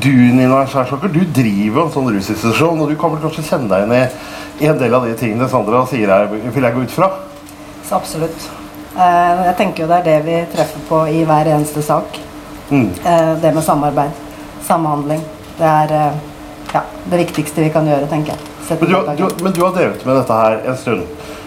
Du 0.03 0.11
Nina 0.11 0.65
Skjærsaker, 0.71 1.11
du 1.11 1.25
driver 1.35 1.85
en 1.85 1.93
sånn 1.95 2.11
rusinstitusjon, 2.15 2.79
og 2.83 2.91
du 2.91 2.97
kan 2.99 3.11
vel 3.11 3.23
kanskje 3.25 3.43
kjenne 3.49 3.67
deg 3.71 3.87
igjen 3.91 4.19
i 4.61 4.69
en 4.71 4.79
del 4.79 4.95
av 4.95 5.07
de 5.09 5.15
tingene 5.19 5.49
Sandra 5.51 5.81
sier 5.91 6.11
her, 6.13 6.29
vil 6.31 6.67
jeg 6.67 6.75
gå 6.77 6.83
ut 6.85 6.93
fra? 6.95 7.09
Så 7.89 7.97
absolutt. 7.97 8.45
Eh, 8.95 9.41
Jeg 9.49 9.57
tenker 9.59 9.83
jo 9.83 9.89
det 9.91 9.99
er 10.01 10.07
det 10.07 10.19
vi 10.27 10.37
treffer 10.53 10.85
på 10.89 11.01
i 11.11 11.25
hver 11.27 11.49
eneste 11.57 11.83
sak. 11.83 12.19
Mm. 12.71 12.91
Eh, 13.03 13.33
Det 13.43 13.55
med 13.57 13.65
samarbeid. 13.67 14.11
Samhandling. 14.67 15.23
Det 15.59 15.67
er 15.67 15.95
eh, 15.97 16.21
ja, 16.75 16.83
det 17.11 17.23
viktigste 17.25 17.65
vi 17.65 17.71
kan 17.75 17.87
gjøre, 17.91 18.07
tenker 18.11 18.37
jeg. 18.37 18.47
Men 18.71 18.87
du, 18.93 19.25
du, 19.25 19.43
men 19.43 19.53
du 19.57 19.65
har 19.65 19.73
drevet 19.75 20.05
med 20.07 20.15
dette 20.21 20.37
her 20.45 20.61
en 20.71 20.77
stund, 20.79 21.03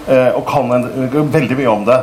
og 0.10 0.42
kan 0.50 0.72
veldig 1.32 1.56
mye 1.56 1.72
om 1.72 1.86
det. 1.88 1.96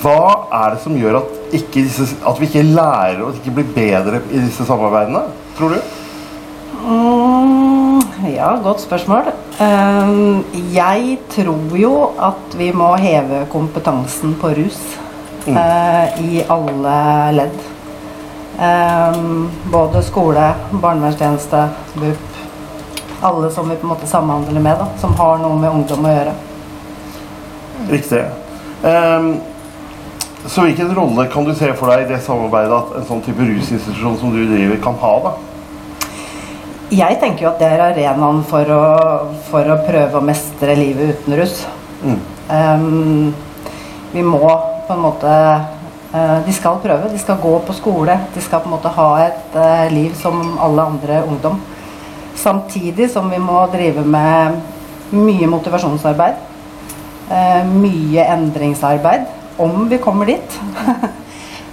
Hva 0.00 0.20
er 0.56 0.74
det 0.74 0.82
som 0.84 0.96
gjør 0.96 1.18
at, 1.20 1.32
disse, 1.74 2.06
at 2.24 2.40
vi 2.40 2.48
ikke 2.48 2.62
lærer 2.64 3.20
og 3.26 3.36
ikke 3.36 3.56
blir 3.58 3.72
bedre 3.74 4.22
i 4.30 4.40
disse 4.40 4.64
samarbeidene, 4.64 5.26
tror 5.58 5.74
du? 5.76 5.80
Mm, 6.88 8.00
ja, 8.34 8.54
godt 8.62 8.80
spørsmål. 8.80 9.32
Eh, 9.60 10.40
Jeg 10.74 11.18
tror 11.34 11.76
jo 11.76 11.92
at 12.18 12.54
vi 12.56 12.70
må 12.72 12.94
heve 12.96 13.44
kompetansen 13.52 14.36
på 14.40 14.52
rus 14.56 14.78
eh, 15.46 16.20
i 16.22 16.42
alle 16.48 16.96
ledd. 17.34 17.58
Eh, 18.58 19.22
Både 19.72 20.02
skole, 20.02 20.52
barnevernstjeneste, 20.72 21.68
BUP. 21.94 22.24
Alle 23.22 23.50
som 23.50 23.68
vi 23.68 23.76
på 23.76 23.86
en 23.86 23.92
måte 23.96 24.06
samhandler 24.06 24.60
med, 24.62 24.78
da, 24.78 24.86
som 25.00 25.14
har 25.18 25.40
noe 25.42 25.58
med 25.58 25.74
ungdom 25.74 26.06
å 26.06 26.12
gjøre. 26.14 26.36
Riktig. 27.86 28.24
Um, 28.82 29.30
så 30.46 30.64
hvilken 30.64 30.94
rolle 30.94 31.26
kan 31.32 31.44
du 31.44 31.54
se 31.54 31.68
for 31.76 31.90
deg 31.90 32.04
i 32.04 32.08
det 32.12 32.20
samarbeidet 32.24 32.74
at 32.74 32.96
en 32.98 33.06
sånn 33.08 33.22
type 33.26 33.42
rusinstitusjon 33.42 34.18
som 34.20 34.34
du 34.34 34.44
driver, 34.46 34.78
kan 34.82 34.98
ha? 35.02 35.12
da? 35.26 35.32
Jeg 36.94 37.18
tenker 37.20 37.44
jo 37.44 37.50
at 37.50 37.60
det 37.60 37.68
er 37.68 37.82
arenaen 37.84 38.38
for 38.48 38.70
å, 38.72 38.84
for 39.50 39.66
å 39.68 39.80
prøve 39.84 40.20
å 40.20 40.24
mestre 40.24 40.76
livet 40.78 41.18
uten 41.18 41.36
rus. 41.36 41.58
Mm. 42.00 42.20
Um, 42.48 43.34
vi 44.14 44.22
må 44.24 44.40
på 44.86 44.94
en 44.94 45.02
måte 45.04 45.34
uh, 46.14 46.38
de 46.46 46.54
skal 46.56 46.78
prøve, 46.80 47.10
de 47.12 47.20
skal 47.20 47.42
gå 47.42 47.52
på 47.66 47.76
skole, 47.76 48.16
de 48.32 48.44
skal 48.44 48.62
på 48.64 48.70
en 48.70 48.76
måte 48.78 48.94
ha 48.94 49.08
et 49.26 49.58
uh, 49.58 49.84
liv 49.92 50.16
som 50.16 50.56
alle 50.64 50.86
andre 50.94 51.20
ungdom. 51.28 51.60
Samtidig 52.38 53.10
som 53.12 53.28
vi 53.28 53.42
må 53.42 53.66
drive 53.74 54.06
med 54.06 54.62
mye 55.12 55.50
motivasjonsarbeid. 55.50 56.47
Eh, 57.30 57.62
mye 57.68 58.26
endringsarbeid, 58.34 59.26
om 59.58 59.88
vi 59.88 59.98
kommer 60.02 60.26
dit. 60.26 60.60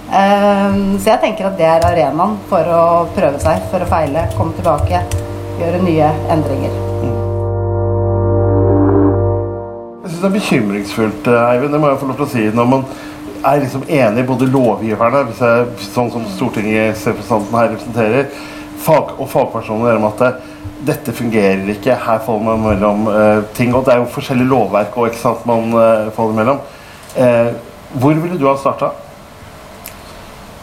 Eh, 0.06 0.74
så 1.02 1.08
jeg 1.10 1.18
tenker 1.18 1.48
at 1.48 1.56
det 1.58 1.64
er 1.66 1.82
arenaen 1.82 2.36
for 2.46 2.68
å 2.70 2.82
prøve 3.16 3.40
seg, 3.42 3.64
for 3.72 3.82
å 3.82 3.88
feile, 3.90 4.22
komme 4.36 4.54
tilbake, 4.54 5.00
gjøre 5.58 5.80
nye 5.82 6.12
endringer. 6.30 6.76
Jeg 10.04 10.12
syns 10.12 10.20
det 10.22 10.28
er 10.28 10.36
bekymringsfullt, 10.36 11.26
eh, 11.26 11.48
Eivind, 11.48 11.74
det 11.74 11.82
må 11.82 11.90
jeg 11.90 11.98
få 11.98 12.10
lov 12.12 12.20
til 12.20 12.26
å 12.28 12.30
si, 12.36 12.46
når 12.54 12.70
man 12.70 12.86
er 13.50 13.64
liksom 13.64 13.82
enig, 13.98 14.28
både 14.30 14.46
lovgiverne, 14.54 15.24
jeg, 15.40 15.66
sånn 15.90 16.14
som 16.14 16.30
Stortingets 16.36 17.02
her 17.10 17.18
representerer, 17.18 18.30
fag, 18.86 19.16
og 19.18 19.30
fagpersoner 19.32 19.98
om 19.98 20.06
at 20.08 20.22
det, 20.22 20.32
dette 20.86 21.14
fungerer 21.16 21.66
ikke, 21.74 21.96
her 22.06 22.20
faller 22.24 22.46
man 22.46 22.62
mellom 22.68 23.08
uh, 23.10 23.40
ting. 23.56 23.74
Og 23.74 23.86
det 23.86 23.94
er 23.94 24.02
jo 24.02 24.12
forskjellige 24.14 24.50
lovverk 24.52 24.96
og 24.96 25.10
ikke 25.10 25.22
sant, 25.24 25.48
man 25.48 25.74
uh, 25.74 26.12
faller 26.16 26.38
mellom. 26.38 26.62
Uh, 27.16 27.50
hvor 27.96 28.14
ville 28.14 28.38
du 28.38 28.46
ha 28.48 28.56
starta? 28.60 28.92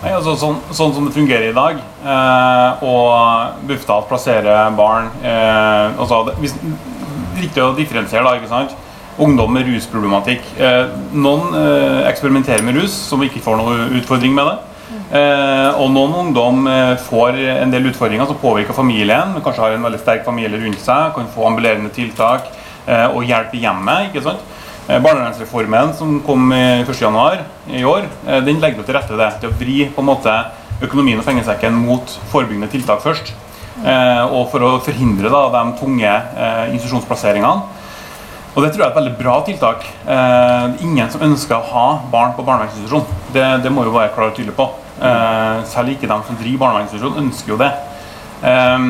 Altså, 0.03 0.33
sånn, 0.35 0.57
sånn 0.75 0.91
som 0.91 1.05
det 1.07 1.13
fungerer 1.15 1.53
i 1.53 1.55
dag, 1.55 1.77
eh, 1.79 2.81
og 2.83 3.61
Bufetat 3.69 4.09
plasserer 4.09 4.73
barn 4.75 5.07
eh, 5.23 5.93
altså, 5.95 6.25
det, 6.27 6.33
hvis, 6.43 6.57
det 6.59 6.73
er 6.73 7.39
Viktig 7.39 7.63
å 7.63 7.71
differensiere. 7.73 8.21
da, 8.27 8.35
ikke 8.37 8.51
sant? 8.51 8.75
Ungdom 9.23 9.55
med 9.55 9.65
rusproblematikk. 9.65 10.43
Eh, 10.59 10.91
noen 11.15 11.55
eh, 11.57 12.03
eksperimenterer 12.11 12.61
med 12.65 12.77
rus, 12.77 12.93
som 13.07 13.23
ikke 13.25 13.41
får 13.41 13.57
noen 13.57 13.95
utfordring 13.97 14.35
med 14.35 14.51
det. 14.51 14.72
Eh, 15.13 15.75
og 15.77 15.91
noen 15.93 16.15
ungdom 16.23 16.63
eh, 16.65 16.95
får 17.05 17.37
en 17.59 17.69
del 17.73 17.91
utfordringer 17.91 18.25
som 18.25 18.39
påvirker 18.41 18.73
familien. 18.73 19.35
Kanskje 19.45 19.61
har 19.61 19.75
en 19.75 19.85
veldig 19.85 19.99
sterk 20.01 20.23
familie 20.25 20.57
rundt 20.57 20.81
seg, 20.81 21.11
kan 21.13 21.29
få 21.29 21.45
ambulerende 21.51 21.91
tiltak 21.93 22.47
eh, 22.87 23.05
og 23.11 23.27
hjelp 23.27 23.53
i 23.53 23.61
hjemmet. 23.61 24.09
ikke 24.09 24.25
sant? 24.25 24.49
Barnevernsreformen 24.83 25.93
som 25.95 26.17
kom 26.25 26.49
i 26.51 26.81
1.1. 26.83 27.43
i 27.71 27.85
år, 27.87 28.03
den 28.43 28.57
legger 28.59 28.83
til 28.83 28.97
rette 28.97 29.15
det, 29.15 29.29
til 29.39 29.47
å 29.47 29.55
vri 29.55 29.77
på 29.87 30.03
en 30.03 30.09
måte 30.09 30.33
økonomien 30.83 31.21
og 31.21 31.23
pengesekken 31.23 31.77
mot 31.85 32.17
forebyggende 32.33 32.67
tiltak 32.73 32.99
først. 32.99 33.31
Og 33.79 34.49
for 34.51 34.67
å 34.67 34.73
forhindre 34.83 35.31
da, 35.31 35.45
de 35.55 35.63
tunge 35.79 36.11
institusjonsplasseringene. 36.73 37.82
Og 38.53 38.61
det 38.61 38.69
tror 38.69 38.83
jeg 38.83 38.85
er 38.85 38.91
et 38.91 38.99
veldig 38.99 39.15
bra 39.17 39.39
tiltak. 39.47 39.85
Eh, 40.05 40.83
ingen 40.85 41.09
som 41.09 41.23
ønsker 41.25 41.57
å 41.57 41.69
ha 41.71 41.87
barn 42.11 42.35
på 42.37 42.45
barnevernsinstitusjon. 42.45 43.07
Det, 43.33 43.45
det 43.63 43.71
må 43.73 43.85
jo 43.87 43.95
være 43.95 44.13
klar 44.13 44.29
og 44.29 44.37
tydelig 44.37 44.53
på. 44.57 44.67
Eh, 45.01 45.63
selv 45.71 45.95
ikke 45.95 46.09
de 46.09 46.19
som 46.27 46.37
driver 46.37 46.61
barnevernsinstitusjon, 46.67 47.17
ønsker 47.23 47.55
jo 47.55 47.59
det. 47.63 47.71
Eh, 48.45 48.87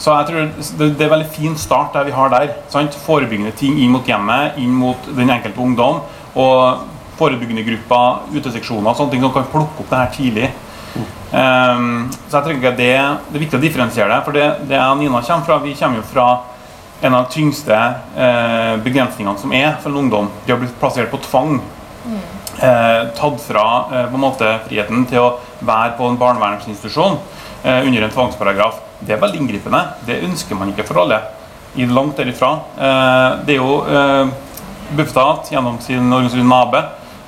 så 0.00 0.16
jeg 0.16 0.28
tror 0.28 0.38
det, 0.44 0.90
det 0.96 1.04
er 1.04 1.08
en 1.08 1.14
veldig 1.14 1.32
fin 1.32 1.56
start 1.60 1.96
der 1.96 2.08
vi 2.08 2.16
har 2.16 2.32
der. 2.32 2.54
Sant? 2.72 2.96
Forebyggende 3.06 3.56
ting 3.56 3.80
inn 3.80 3.92
mot 3.92 4.04
hjemmet, 4.08 4.60
inn 4.60 4.76
mot 4.76 5.08
den 5.16 5.32
enkelte 5.32 5.64
ungdom. 5.64 6.04
Og 6.36 6.84
forebyggende 7.20 7.64
grupper, 7.66 8.36
uteseksjoner, 8.36 8.96
sånne 8.96 9.14
ting 9.16 9.24
som 9.24 9.32
kan 9.34 9.48
plukke 9.52 9.82
opp 9.82 9.90
det 9.90 10.00
her 10.00 10.12
tidlig. 10.14 10.52
Um, 11.30 12.08
så 12.26 12.40
jeg 12.40 12.46
tenker 12.48 12.72
det, 12.74 12.94
det 12.96 13.36
er 13.36 13.42
viktig 13.44 13.58
å 13.58 13.62
differensiere 13.62 14.12
det. 14.12 14.22
For 14.26 14.36
det, 14.36 14.46
det 14.70 14.78
jeg 14.78 14.86
og 14.86 15.02
Nina 15.02 15.20
kommer 15.26 15.46
fra, 15.46 15.58
vi 15.62 15.76
kommer 15.78 16.00
jo 16.00 16.06
fra 16.08 16.28
en 17.00 17.14
av 17.14 17.24
de 17.24 17.32
tyngste 17.34 17.76
eh, 18.16 18.76
begrensningene 18.84 19.38
som 19.40 19.52
er 19.56 19.76
for 19.80 19.90
en 19.92 20.02
ungdom. 20.04 20.28
De 20.46 20.52
har 20.52 20.60
blitt 20.60 20.76
plassert 20.80 21.10
på 21.12 21.20
tvang. 21.24 21.60
Eh, 22.60 23.02
tatt 23.16 23.40
fra 23.40 23.64
eh, 23.88 24.06
på 24.10 24.18
en 24.18 24.24
måte 24.24 24.50
friheten 24.66 25.06
til 25.08 25.22
å 25.22 25.30
være 25.64 25.94
på 25.96 26.08
en 26.10 26.18
barnevernsinstitusjon 26.20 27.16
eh, 27.64 27.86
under 27.86 28.04
en 28.04 28.12
tvangsparagraf. 28.12 28.80
Det 29.00 29.14
er 29.16 29.22
veldig 29.22 29.40
inngripende. 29.40 29.80
Det 30.04 30.18
ønsker 30.26 30.58
man 30.60 30.72
ikke 30.74 30.84
for 30.88 31.00
alle. 31.04 31.22
I 31.80 31.86
langt 31.88 32.18
derifra. 32.20 32.52
Eh, 32.76 33.28
det 33.46 33.56
er 33.56 33.62
jo 33.62 33.80
eh, 33.88 34.32
Bufetat 34.90 35.52
gjennom 35.54 35.78
sin 35.84 36.02
organisasjon 36.10 36.48
NABE 36.50 36.80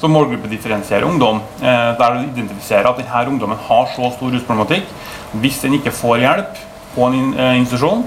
som 0.02 0.12
målgruppedifferensierer 0.17 1.07
ungdom. 1.07 1.41
Eh, 1.62 1.93
der 1.97 2.19
du 2.19 2.25
identifiserer 2.26 2.91
at 2.91 2.99
denne 3.00 3.25
ungdommen 3.31 3.61
har 3.69 3.88
så 3.95 4.11
stor 4.19 4.35
rusproblematikk. 4.35 4.91
Hvis 5.41 5.62
den 5.62 5.79
ikke 5.79 5.95
får 5.95 6.25
hjelp 6.26 6.61
på 6.93 7.07
en 7.09 7.14
in- 7.17 7.37
institusjon, 7.62 8.02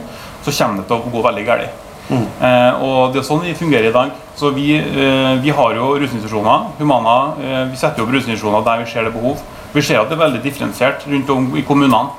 så 0.45 0.53
kommer 0.53 0.81
det 0.81 0.87
til 0.89 1.01
å 1.01 1.11
gå 1.11 1.25
veldig 1.25 1.45
galt. 1.47 1.81
Eh, 2.11 2.83
og 2.85 3.13
det 3.13 3.21
er 3.21 3.25
sånn 3.25 3.43
vi 3.45 3.55
fungerer 3.57 3.89
i 3.89 3.95
dag. 3.95 4.11
Så 4.37 4.51
vi, 4.53 4.75
eh, 4.77 5.33
vi 5.41 5.49
har 5.49 5.73
jo 5.73 5.95
rusinstitusjoner. 5.97 6.67
Humana, 6.79 7.33
eh, 7.41 7.63
vi 7.71 7.77
setter 7.77 8.03
opp 8.03 8.13
rusinstitusjoner 8.13 8.63
der 8.63 8.83
vi 8.83 8.91
ser 8.91 9.03
det 9.03 9.13
behov. 9.13 9.41
Vi 9.73 9.81
ser 9.81 9.99
at 9.99 10.09
det 10.09 10.17
er 10.17 10.29
veldig 10.29 10.43
differensiert 10.43 11.05
rundt 11.07 11.29
om 11.29 11.55
i 11.57 11.63
kommunene. 11.63 12.09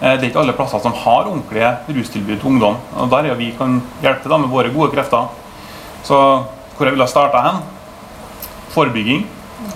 Det 0.00 0.24
er 0.24 0.28
ikke 0.28 0.40
alle 0.40 0.52
plasser 0.52 0.80
som 0.82 0.92
har 0.92 1.24
ordentlige 1.24 1.78
rustilbud 1.88 2.40
til 2.40 2.50
ungdom. 2.50 2.76
Og 2.96 3.08
der 3.08 3.30
er 3.30 3.34
vi 3.34 3.54
kan 3.56 3.80
hjelpe 4.02 4.28
dem 4.28 4.40
med 4.40 4.50
våre 4.50 4.68
gode 4.74 4.92
krefter. 4.92 5.28
Så 6.02 6.44
hvor 6.76 6.84
jeg 6.84 6.92
ville 6.92 7.06
starta 7.06 7.40
hen? 7.40 7.62
Forebygging. 8.74 9.24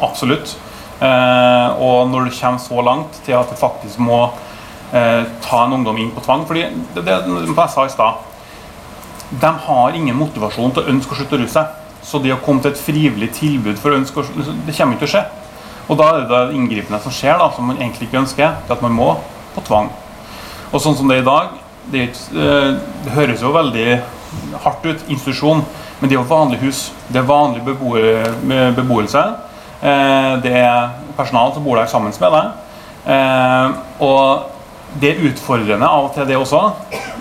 Absolutt. 0.03 0.59
Og 1.01 2.11
når 2.11 2.25
det 2.25 2.41
kommer 2.41 2.59
så 2.59 2.83
langt 2.83 3.23
til 3.25 3.33
at 3.33 3.49
det 3.49 3.59
faktisk 3.59 3.99
må 3.99 4.33
ta 4.91 5.65
en 5.67 5.73
ungdom 5.77 5.99
inn 6.01 6.11
på 6.17 6.23
tvang 6.25 6.47
fordi 6.49 6.63
det, 6.95 7.03
det, 7.05 7.17
det 7.29 7.53
jeg 7.53 7.73
sa 7.75 7.85
i 7.85 7.93
stad 7.93 8.25
de 9.31 9.51
har 9.67 9.93
ingen 9.97 10.17
motivasjon 10.17 10.73
til 10.73 10.83
å 10.85 10.89
ønske 10.95 11.13
å 11.13 11.19
slutte 11.19 11.37
å 11.37 11.41
ruse 11.43 11.53
seg. 11.53 11.75
Så 12.01 12.21
det 12.23 12.33
å 12.33 12.41
komme 12.41 12.63
til 12.65 12.73
et 12.73 12.81
frivillig 12.81 13.29
tilbud 13.37 13.77
for 13.81 13.93
å 13.93 13.99
ønske 14.01 14.23
å 14.23 14.25
slutte, 14.25 14.55
det 14.65 14.77
kommer 14.77 14.97
ikke 14.97 15.05
til 15.05 15.11
å 15.11 15.13
skje. 15.13 15.25
Og 15.89 15.99
da 16.01 16.07
er 16.09 16.23
det 16.23 16.29
det 16.31 16.57
inngripende 16.57 17.01
som 17.05 17.13
skjer, 17.13 17.37
da, 17.41 17.51
som 17.53 17.69
man 17.69 17.77
egentlig 17.81 18.09
ikke 18.09 18.23
ønsker, 18.23 18.55
det 18.65 18.77
at 18.77 18.85
man 18.85 18.97
må 18.97 19.11
på 19.55 19.65
tvang. 19.69 19.91
Og 20.73 20.81
sånn 20.85 20.97
som 20.97 21.09
det 21.09 21.19
er 21.19 21.25
i 21.25 21.29
dag, 21.29 21.53
det, 21.93 22.07
eh, 22.33 22.71
det 23.05 23.15
høres 23.17 23.45
jo 23.45 23.53
veldig 23.53 23.87
hardt 24.65 24.85
ut, 24.89 25.05
institusjon, 25.09 25.65
men 26.01 26.09
det 26.09 26.17
er 26.17 26.21
jo 26.21 26.29
vanlig 26.29 26.61
hus. 26.65 26.83
Det 27.09 27.21
er 27.21 27.29
vanlig 27.29 27.65
beboer, 27.65 28.29
beboelse. 28.77 29.25
Eh, 29.83 30.37
Det 30.43 30.53
er 30.53 30.91
personal 31.17 31.53
som 31.53 31.65
bor 31.65 31.77
der 31.77 31.87
sammen 31.87 32.13
med 32.21 32.33
deg. 32.33 32.53
Eh, 33.07 33.73
Og 34.01 34.58
det 34.97 35.11
er 35.11 35.27
utfordrende 35.29 35.87
av 35.87 36.07
og 36.07 36.15
til 36.15 36.27
det 36.29 36.39
også, 36.39 36.63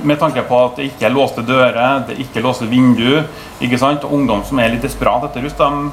med 0.07 0.19
tanke 0.21 0.43
på 0.47 0.59
at 0.65 0.79
det 0.79 0.87
ikke 0.91 1.07
er 1.09 1.13
låste 1.13 1.43
dører, 1.45 2.05
det 2.07 2.15
er 2.15 2.23
ikke 2.23 2.43
låste 2.45 2.67
vindu. 2.69 3.23
Og 3.57 4.11
ungdom 4.13 4.43
som 4.45 4.59
er 4.59 4.71
litt 4.71 4.85
desperat 4.85 5.25
etter 5.27 5.43
rus, 5.43 5.55
de 5.57 5.89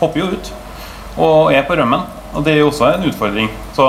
hopper 0.00 0.20
jo 0.20 0.30
ut 0.30 0.52
og 1.20 1.52
er 1.52 1.66
på 1.66 1.76
rømmen. 1.76 2.06
Og 2.34 2.44
det 2.46 2.54
er 2.54 2.60
jo 2.62 2.68
også 2.70 2.92
en 2.94 3.08
utfordring. 3.10 3.50
Så 3.74 3.88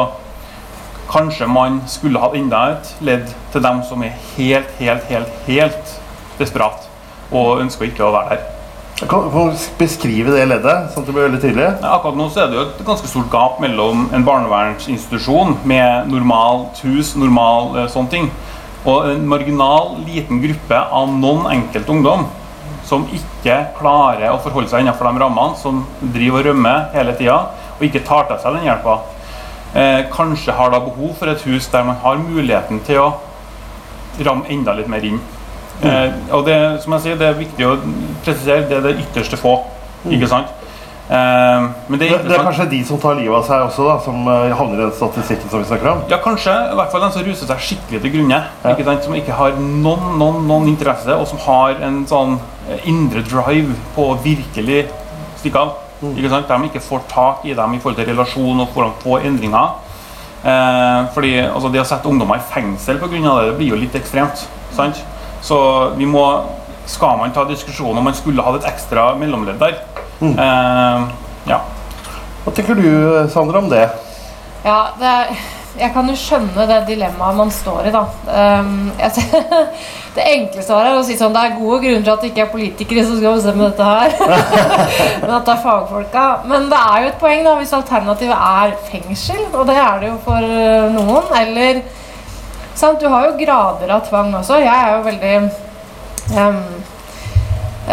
kanskje 1.12 1.48
man 1.48 1.82
skulle 1.88 2.20
hatt 2.20 2.36
enda 2.36 2.64
et 2.74 2.96
ledd 3.06 3.30
til 3.54 3.64
dem 3.64 3.84
som 3.88 4.04
er 4.04 4.18
helt, 4.36 4.72
helt, 4.80 5.06
helt, 5.12 5.44
helt 5.48 6.00
desperat 6.40 6.88
og 7.32 7.62
ønsker 7.62 7.88
ikke 7.88 8.08
å 8.08 8.16
være 8.16 8.36
der. 8.36 8.61
Kan 9.00 9.24
du 9.26 9.54
beskrive 9.80 10.34
det 10.36 10.44
leddet, 10.46 10.92
sånn 10.94 11.02
at 11.02 11.08
det 11.10 11.14
blir 11.16 11.26
veldig 11.26 11.40
tydelig? 11.42 11.70
Ja, 11.82 11.96
Akkurat 11.96 12.20
nå 12.20 12.28
så 12.30 12.44
er 12.44 12.52
det 12.52 12.60
jo 12.60 12.66
et 12.68 12.84
ganske 12.86 13.10
stort 13.10 13.32
gap 13.34 13.58
mellom 13.64 14.04
en 14.14 14.26
barnevernsinstitusjon 14.28 15.56
med 15.68 16.12
normalt 16.12 16.84
hus, 16.86 17.16
normal 17.18 17.80
eh, 17.82 17.88
sånne 17.90 18.14
ting, 18.14 18.30
og 18.86 19.10
en 19.10 19.26
marginal 19.30 19.96
liten 20.06 20.42
gruppe 20.44 20.78
av 20.78 21.10
noen 21.16 21.50
enkelt 21.56 21.90
ungdom 21.90 22.28
som 22.86 23.08
ikke 23.16 23.58
klarer 23.78 24.30
å 24.34 24.40
forholde 24.44 24.70
seg 24.70 24.84
innenfor 24.84 25.10
de 25.10 25.24
rammene, 25.24 25.58
som 25.58 25.84
driver 26.02 26.44
og 26.44 26.52
rømmer 26.52 26.88
hele 26.96 27.16
tida 27.18 27.40
og 27.78 27.86
ikke 27.88 28.04
tar 28.06 28.28
til 28.30 28.42
seg 28.44 28.58
den 28.58 28.68
hjelpa. 28.70 29.00
Eh, 29.74 30.02
kanskje 30.14 30.54
har 30.54 30.74
da 30.74 30.82
behov 30.84 31.16
for 31.18 31.32
et 31.32 31.42
hus 31.48 31.70
der 31.72 31.86
man 31.88 31.98
har 32.04 32.20
muligheten 32.22 32.82
til 32.86 33.02
å 33.02 33.12
ramme 34.22 34.50
enda 34.52 34.76
litt 34.78 34.92
mer 34.92 35.06
inn. 35.08 35.22
Eh, 35.84 36.12
og 36.36 36.46
det, 36.46 36.58
som 36.84 36.94
jeg 36.98 37.02
sier, 37.08 37.20
det 37.20 37.28
er 37.28 37.38
viktig 37.40 37.66
å 37.68 37.76
presisere, 38.26 38.68
det 38.70 38.78
er 38.78 38.84
det 38.90 38.98
ytterste 39.02 39.40
få. 39.40 39.56
Ikke 40.10 40.30
sant? 40.30 40.50
Eh, 41.12 41.66
men 41.90 42.00
det 42.00 42.08
Det, 42.08 42.20
er 42.20 42.28
det 42.30 42.38
er 42.38 42.44
kanskje 42.46 42.70
de 42.72 42.84
som 42.88 43.00
tar 43.02 43.18
livet 43.20 43.36
av 43.36 43.44
seg 43.48 43.66
også, 43.66 43.88
da, 43.90 43.96
som 44.06 44.28
eh, 44.32 44.54
havner 44.56 44.80
i 44.80 44.84
den 44.86 44.94
statistikken 44.96 45.50
som 45.52 45.60
vi 45.60 45.68
snakker 45.68 45.90
om? 45.92 46.04
Ja, 46.12 46.22
kanskje. 46.24 46.54
I 46.72 46.78
hvert 46.78 46.94
fall 46.94 47.02
den 47.04 47.12
som 47.12 47.26
ruser 47.26 47.50
seg 47.50 47.66
skikkelig 47.68 48.02
til 48.06 48.14
grunne. 48.16 48.40
Ikke 48.72 48.86
sant? 48.88 49.04
Som 49.08 49.18
ikke 49.18 49.36
har 49.36 49.58
noen, 49.60 50.18
noen, 50.22 50.46
noen 50.48 50.70
interesse, 50.72 51.18
og 51.18 51.28
som 51.28 51.42
har 51.48 51.82
en 51.84 52.04
sånn 52.08 52.38
eh, 52.70 52.88
indre 52.92 53.26
drive 53.28 53.76
på 53.98 54.12
å 54.14 54.18
virkelig 54.24 54.86
stikke 55.42 55.66
av. 55.66 55.80
Ikke 56.14 56.32
sant? 56.32 56.48
De 56.50 56.70
ikke 56.70 56.82
får 56.86 57.04
tak 57.12 57.46
i 57.50 57.54
dem 57.58 57.76
i 57.76 57.82
forhold 57.82 58.00
til 58.00 58.08
relasjon 58.14 58.62
og 58.64 58.70
hvordan 58.74 58.94
få 59.04 59.20
endringer. 59.28 59.74
Eh, 60.42 61.00
fordi 61.14 61.36
altså, 61.44 61.70
Det 61.70 61.82
å 61.82 61.86
sette 61.86 62.10
ungdommer 62.10 62.40
i 62.40 62.48
fengsel 62.54 62.98
pga. 63.02 63.10
det, 63.18 63.50
det 63.52 63.58
blir 63.58 63.74
jo 63.76 63.82
litt 63.82 63.98
ekstremt. 64.00 64.48
sant? 64.74 65.04
Så 65.42 65.58
vi 65.98 66.06
må 66.10 66.26
Skal 66.90 67.18
man 67.20 67.32
ta 67.34 67.46
diskusjonen 67.48 68.02
om 68.02 68.08
man 68.10 68.18
skulle 68.18 68.44
hatt 68.44 68.62
et 68.62 68.72
ekstra 68.74 69.12
mellomledd 69.20 69.62
der? 69.62 69.78
Eh, 70.22 71.04
ja. 71.48 71.60
Hva 72.44 72.54
tenker 72.58 72.78
du, 72.78 72.90
Sandra, 73.32 73.62
om 73.62 73.70
det? 73.70 73.86
Ja, 74.66 74.80
det 75.00 75.08
er, 75.08 75.30
jeg 75.80 75.94
kan 75.96 76.10
jo 76.10 76.16
skjønne 76.20 76.66
det 76.70 76.80
dilemmaet 76.90 77.38
man 77.38 77.52
står 77.54 77.88
i, 77.88 77.94
da. 77.94 78.02
Um, 78.28 78.90
jeg, 79.00 79.24
det 80.18 80.26
enkle 80.34 80.66
svaret 80.66 80.92
er 80.92 81.00
å 81.00 81.06
si 81.06 81.16
sånn 81.20 81.34
det 81.34 81.46
er 81.46 81.56
gode 81.60 81.80
grunner 81.86 82.04
til 82.04 82.14
at 82.14 82.26
det 82.26 82.32
ikke 82.32 82.44
er 82.44 82.52
politikere 82.52 83.06
som 83.08 83.18
skal 83.20 83.38
bestemme 83.38 83.70
dette 83.70 83.88
her. 83.88 84.18
Men 85.24 85.36
at 85.38 85.48
det 85.48 85.56
er 85.56 85.64
fagfolka. 85.64 86.26
Men 86.50 86.68
det 86.74 86.82
er 86.82 87.06
jo 87.06 87.12
et 87.14 87.22
poeng 87.22 87.46
da, 87.48 87.56
hvis 87.62 87.74
alternativet 87.78 88.46
er 88.52 88.78
fengsel, 88.90 89.48
og 89.54 89.66
det 89.70 89.80
er 89.80 90.04
det 90.04 90.12
jo 90.12 90.20
for 90.26 90.54
eh, 90.60 90.92
noen. 90.98 91.34
Eller 91.40 91.84
sant, 92.76 93.00
Du 93.00 93.08
har 93.08 93.28
jo 93.28 93.38
grader 93.40 93.90
av 93.90 94.06
tvang 94.08 94.36
også. 94.36 94.60
Jeg 94.62 94.76
er 94.76 94.96
jo 94.96 95.04
veldig 95.08 95.34
um, 96.38 96.62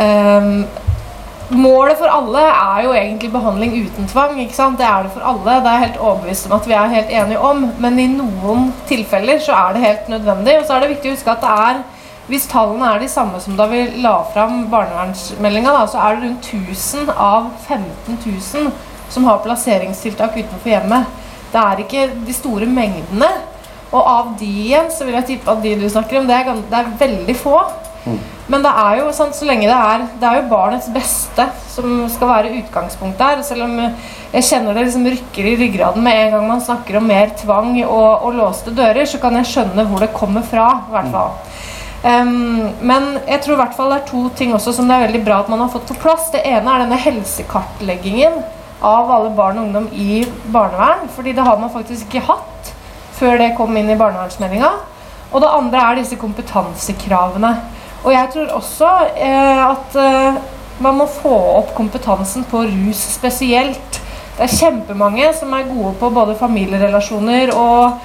um, 0.04 0.66
Målet 1.48 1.96
for 1.96 2.12
alle 2.12 2.42
er 2.44 2.82
jo 2.84 2.90
egentlig 2.92 3.30
behandling 3.32 3.76
uten 3.86 4.08
tvang. 4.08 4.40
ikke 4.40 4.54
sant? 4.54 4.78
Det 4.78 4.84
er 4.86 5.06
det 5.06 5.12
for 5.14 5.24
alle. 5.24 5.60
Det 5.62 5.70
er 5.70 5.78
jeg 5.78 5.86
helt 5.86 6.00
overbevist 6.00 6.46
om 6.46 6.58
at 6.58 6.66
vi 6.68 6.74
er 6.76 6.90
helt 6.92 7.10
enige 7.10 7.38
om. 7.40 7.62
Men 7.80 7.98
i 7.98 8.06
noen 8.12 8.66
tilfeller 8.90 9.40
så 9.40 9.54
er 9.56 9.72
det 9.72 9.86
helt 9.86 10.10
nødvendig. 10.12 10.58
Og 10.58 10.66
så 10.66 10.76
er 10.76 10.84
det 10.84 10.90
viktig 10.92 11.08
å 11.08 11.16
huske 11.16 11.32
at 11.32 11.46
det 11.46 11.54
er 11.68 11.80
hvis 12.28 12.44
tallene 12.44 12.84
er 12.92 13.00
de 13.00 13.08
samme 13.08 13.38
som 13.40 13.54
da 13.56 13.64
vi 13.70 13.86
la 14.04 14.18
fram 14.34 14.66
barnevernsmeldinga, 14.68 15.86
så 15.88 16.02
er 16.04 16.16
det 16.18 16.26
rundt 16.26 16.48
1000 16.52 17.08
av 17.16 17.46
15 17.64 18.18
000 18.26 18.72
som 19.08 19.24
har 19.24 19.40
plasseringstiltak 19.46 20.36
utenfor 20.36 20.68
hjemmet. 20.68 21.06
Det 21.52 21.62
er 21.62 21.80
ikke 21.80 22.02
de 22.26 22.34
store 22.36 22.68
mengdene. 22.68 23.30
Og 23.88 24.00
av 24.00 24.32
de 24.40 24.48
igjen 24.68 24.90
så 24.92 25.06
vil 25.06 25.16
jeg 25.16 25.28
tippe 25.32 25.52
at 25.52 25.62
de 25.64 25.76
du 25.80 25.86
snakker 25.88 26.20
om, 26.20 26.26
det 26.28 26.36
er, 26.36 26.64
det 26.70 26.80
er 26.80 26.96
veldig 27.00 27.36
få. 27.38 27.60
Men 28.48 28.62
det 28.64 28.70
er 28.80 29.00
jo 29.02 29.08
sant, 29.12 29.36
så 29.36 29.44
lenge 29.44 29.66
det 29.68 29.76
er 29.76 30.04
Det 30.20 30.24
er 30.24 30.38
jo 30.38 30.48
barnets 30.48 30.88
beste 30.92 31.44
som 31.68 32.06
skal 32.10 32.30
være 32.30 32.54
utgangspunktet 32.62 33.24
her. 33.24 33.42
Selv 33.44 33.66
om 33.66 33.74
jeg 33.78 34.46
kjenner 34.48 34.74
det 34.74 34.86
liksom 34.88 35.04
rykker 35.08 35.50
i 35.50 35.56
ryggraden 35.60 36.04
med 36.04 36.22
en 36.22 36.32
gang 36.34 36.46
man 36.48 36.64
snakker 36.64 36.98
om 36.98 37.06
mer 37.06 37.30
tvang 37.38 37.76
og, 37.84 38.24
og 38.26 38.38
låste 38.38 38.72
dører, 38.74 39.04
så 39.06 39.20
kan 39.22 39.36
jeg 39.38 39.50
skjønne 39.52 39.84
hvor 39.90 40.02
det 40.02 40.14
kommer 40.16 40.46
fra. 40.46 40.70
I 40.88 40.96
hvert 40.96 41.12
fall. 41.14 41.36
Um, 41.98 42.68
men 42.86 43.08
jeg 43.26 43.42
tror 43.42 43.56
i 43.56 43.60
hvert 43.60 43.74
fall 43.74 43.92
det 43.92 44.00
er 44.00 44.10
to 44.10 44.20
ting 44.38 44.52
også 44.54 44.70
som 44.76 44.86
det 44.86 44.94
er 44.94 45.08
veldig 45.08 45.22
bra 45.26 45.40
at 45.42 45.48
man 45.50 45.64
har 45.64 45.72
fått 45.72 45.90
på 45.92 45.98
plass. 46.02 46.30
Det 46.34 46.44
ene 46.46 46.72
er 46.72 46.84
denne 46.84 47.00
helsekartleggingen 47.04 48.38
av 48.78 49.10
alle 49.10 49.32
barn 49.34 49.58
og 49.58 49.68
ungdom 49.68 49.88
i 49.92 50.22
barnevern. 50.54 51.08
fordi 51.14 51.32
det 51.34 51.44
har 51.44 51.58
man 51.58 51.74
faktisk 51.74 52.06
ikke 52.06 52.26
hatt 52.30 52.57
før 53.18 53.38
det 53.40 53.54
kom 53.58 53.76
inn 53.76 53.90
i 53.90 53.98
barnevernsmeldinga. 53.98 54.70
Og 55.32 55.42
det 55.44 55.50
andre 55.52 55.82
er 55.84 55.98
disse 56.00 56.16
kompetansekravene. 56.20 57.52
Og 58.04 58.12
jeg 58.14 58.30
tror 58.32 58.54
også 58.56 58.92
eh, 59.18 59.64
at 59.64 59.98
eh, 59.98 60.38
man 60.84 61.00
må 61.00 61.08
få 61.10 61.34
opp 61.58 61.74
kompetansen 61.76 62.46
på 62.48 62.62
rus 62.70 63.00
spesielt. 63.16 64.00
Det 64.38 64.46
er 64.46 64.54
kjempemange 64.54 65.32
som 65.34 65.52
er 65.56 65.66
gode 65.66 65.96
på 65.98 66.10
både 66.14 66.38
familierelasjoner 66.38 67.50
og 67.58 67.98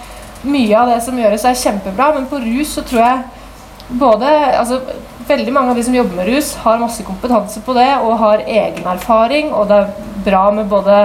mye 0.49 0.75
av 0.75 0.89
det 0.89 0.99
som 1.05 1.17
gjøres, 1.19 1.45
er 1.45 1.59
kjempebra. 1.59 2.09
Men 2.17 2.27
på 2.27 2.41
rus 2.41 2.73
så 2.75 2.83
tror 2.87 3.03
jeg 3.05 3.97
både 4.01 4.35
altså, 4.59 4.81
Veldig 5.23 5.53
mange 5.55 5.71
av 5.71 5.77
de 5.79 5.83
som 5.87 5.93
jobber 5.95 6.17
med 6.19 6.27
rus, 6.27 6.49
har 6.65 6.81
masse 6.81 7.03
kompetanse 7.07 7.61
på 7.63 7.71
det 7.77 7.87
og 8.03 8.17
har 8.19 8.41
egen 8.43 8.87
erfaring. 8.91 9.53
Og 9.55 9.69
det 9.69 9.77
er 9.77 10.09
bra 10.25 10.41
med 10.51 10.67
både 10.67 10.97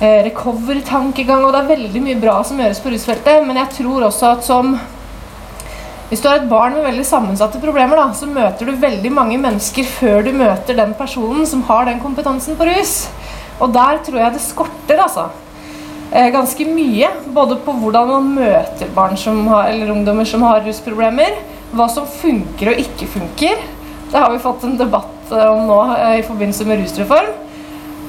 recovery-tankegang, 0.00 1.44
og 1.44 1.52
det 1.52 1.60
er 1.60 1.70
veldig 1.76 2.00
mye 2.02 2.18
bra 2.22 2.38
som 2.46 2.58
gjøres 2.58 2.80
på 2.82 2.90
rusfeltet. 2.94 3.44
Men 3.46 3.60
jeg 3.60 3.76
tror 3.76 4.08
også 4.08 4.32
at 4.32 4.46
som 4.46 4.72
hvis 6.12 6.20
du 6.20 6.26
har 6.28 6.42
et 6.42 6.48
barn 6.50 6.74
med 6.76 6.84
veldig 6.84 7.06
sammensatte 7.08 7.56
problemer, 7.62 7.96
da, 7.96 8.10
så 8.12 8.26
møter 8.28 8.68
du 8.68 8.74
veldig 8.76 9.12
mange 9.16 9.38
mennesker 9.40 9.86
før 9.88 10.26
du 10.26 10.34
møter 10.36 10.76
den 10.76 10.92
personen 10.98 11.46
som 11.48 11.62
har 11.70 11.86
den 11.88 12.02
kompetansen 12.02 12.58
på 12.58 12.66
rus. 12.68 13.06
Og 13.64 13.72
der 13.72 14.02
tror 14.04 14.18
jeg 14.20 14.34
det 14.34 14.42
skorter, 14.44 15.00
altså. 15.00 15.30
Eh, 16.12 16.28
ganske 16.34 16.66
mye. 16.68 17.08
Både 17.32 17.56
på 17.64 17.72
hvordan 17.80 18.12
man 18.12 18.28
møter 18.36 18.92
barn 18.92 19.16
har, 19.48 19.70
eller 19.70 19.94
ungdommer 19.94 20.28
som 20.28 20.44
har 20.44 20.60
rusproblemer. 20.66 21.38
Hva 21.72 21.88
som 21.88 22.04
funker 22.04 22.74
og 22.74 22.84
ikke 22.84 23.08
funker. 23.08 23.64
Det 24.12 24.20
har 24.20 24.28
vi 24.34 24.44
fått 24.44 24.68
en 24.68 24.76
debatt 24.76 25.32
eh, 25.32 25.48
om 25.48 25.64
nå 25.64 25.80
eh, 25.96 26.18
i 26.18 26.26
forbindelse 26.28 26.68
med 26.68 26.82
rusreform. 26.82 27.32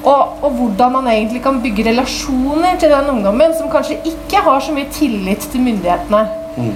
Og, 0.04 0.40
og, 0.44 0.50
hvordan 0.58 0.92
man 0.98 1.08
egentlig 1.08 1.40
kan 1.44 1.62
bygge 1.64 1.86
relasjoner 1.88 2.80
til 2.80 2.92
den 2.92 3.12
ungdommen 3.14 3.54
som 3.56 3.70
kanskje 3.72 4.02
ikke 4.04 4.42
har 4.44 4.60
så 4.60 4.76
mye 4.76 4.90
tillit 4.92 5.48
til 5.52 5.64
myndighetene. 5.64 6.26
Mm. 6.58 6.74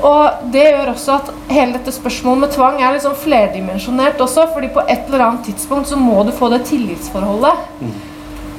Og 0.00 0.46
det 0.52 0.62
gjør 0.64 0.94
også 0.94 1.16
at 1.18 1.32
hele 1.52 1.74
dette 1.76 1.92
spørsmålet 1.92 2.46
med 2.46 2.54
tvang 2.54 2.78
er 2.80 2.94
liksom 2.94 3.18
flerdimensjonert 3.20 4.20
også. 4.20 4.46
fordi 4.54 4.70
på 4.72 4.80
et 4.88 5.10
eller 5.10 5.26
annet 5.26 5.44
tidspunkt 5.44 5.88
så 5.88 5.96
må 5.96 6.22
du 6.24 6.32
få 6.32 6.48
det 6.48 6.62
tillitsforholdet. 6.70 7.66
Mm. 7.80 7.92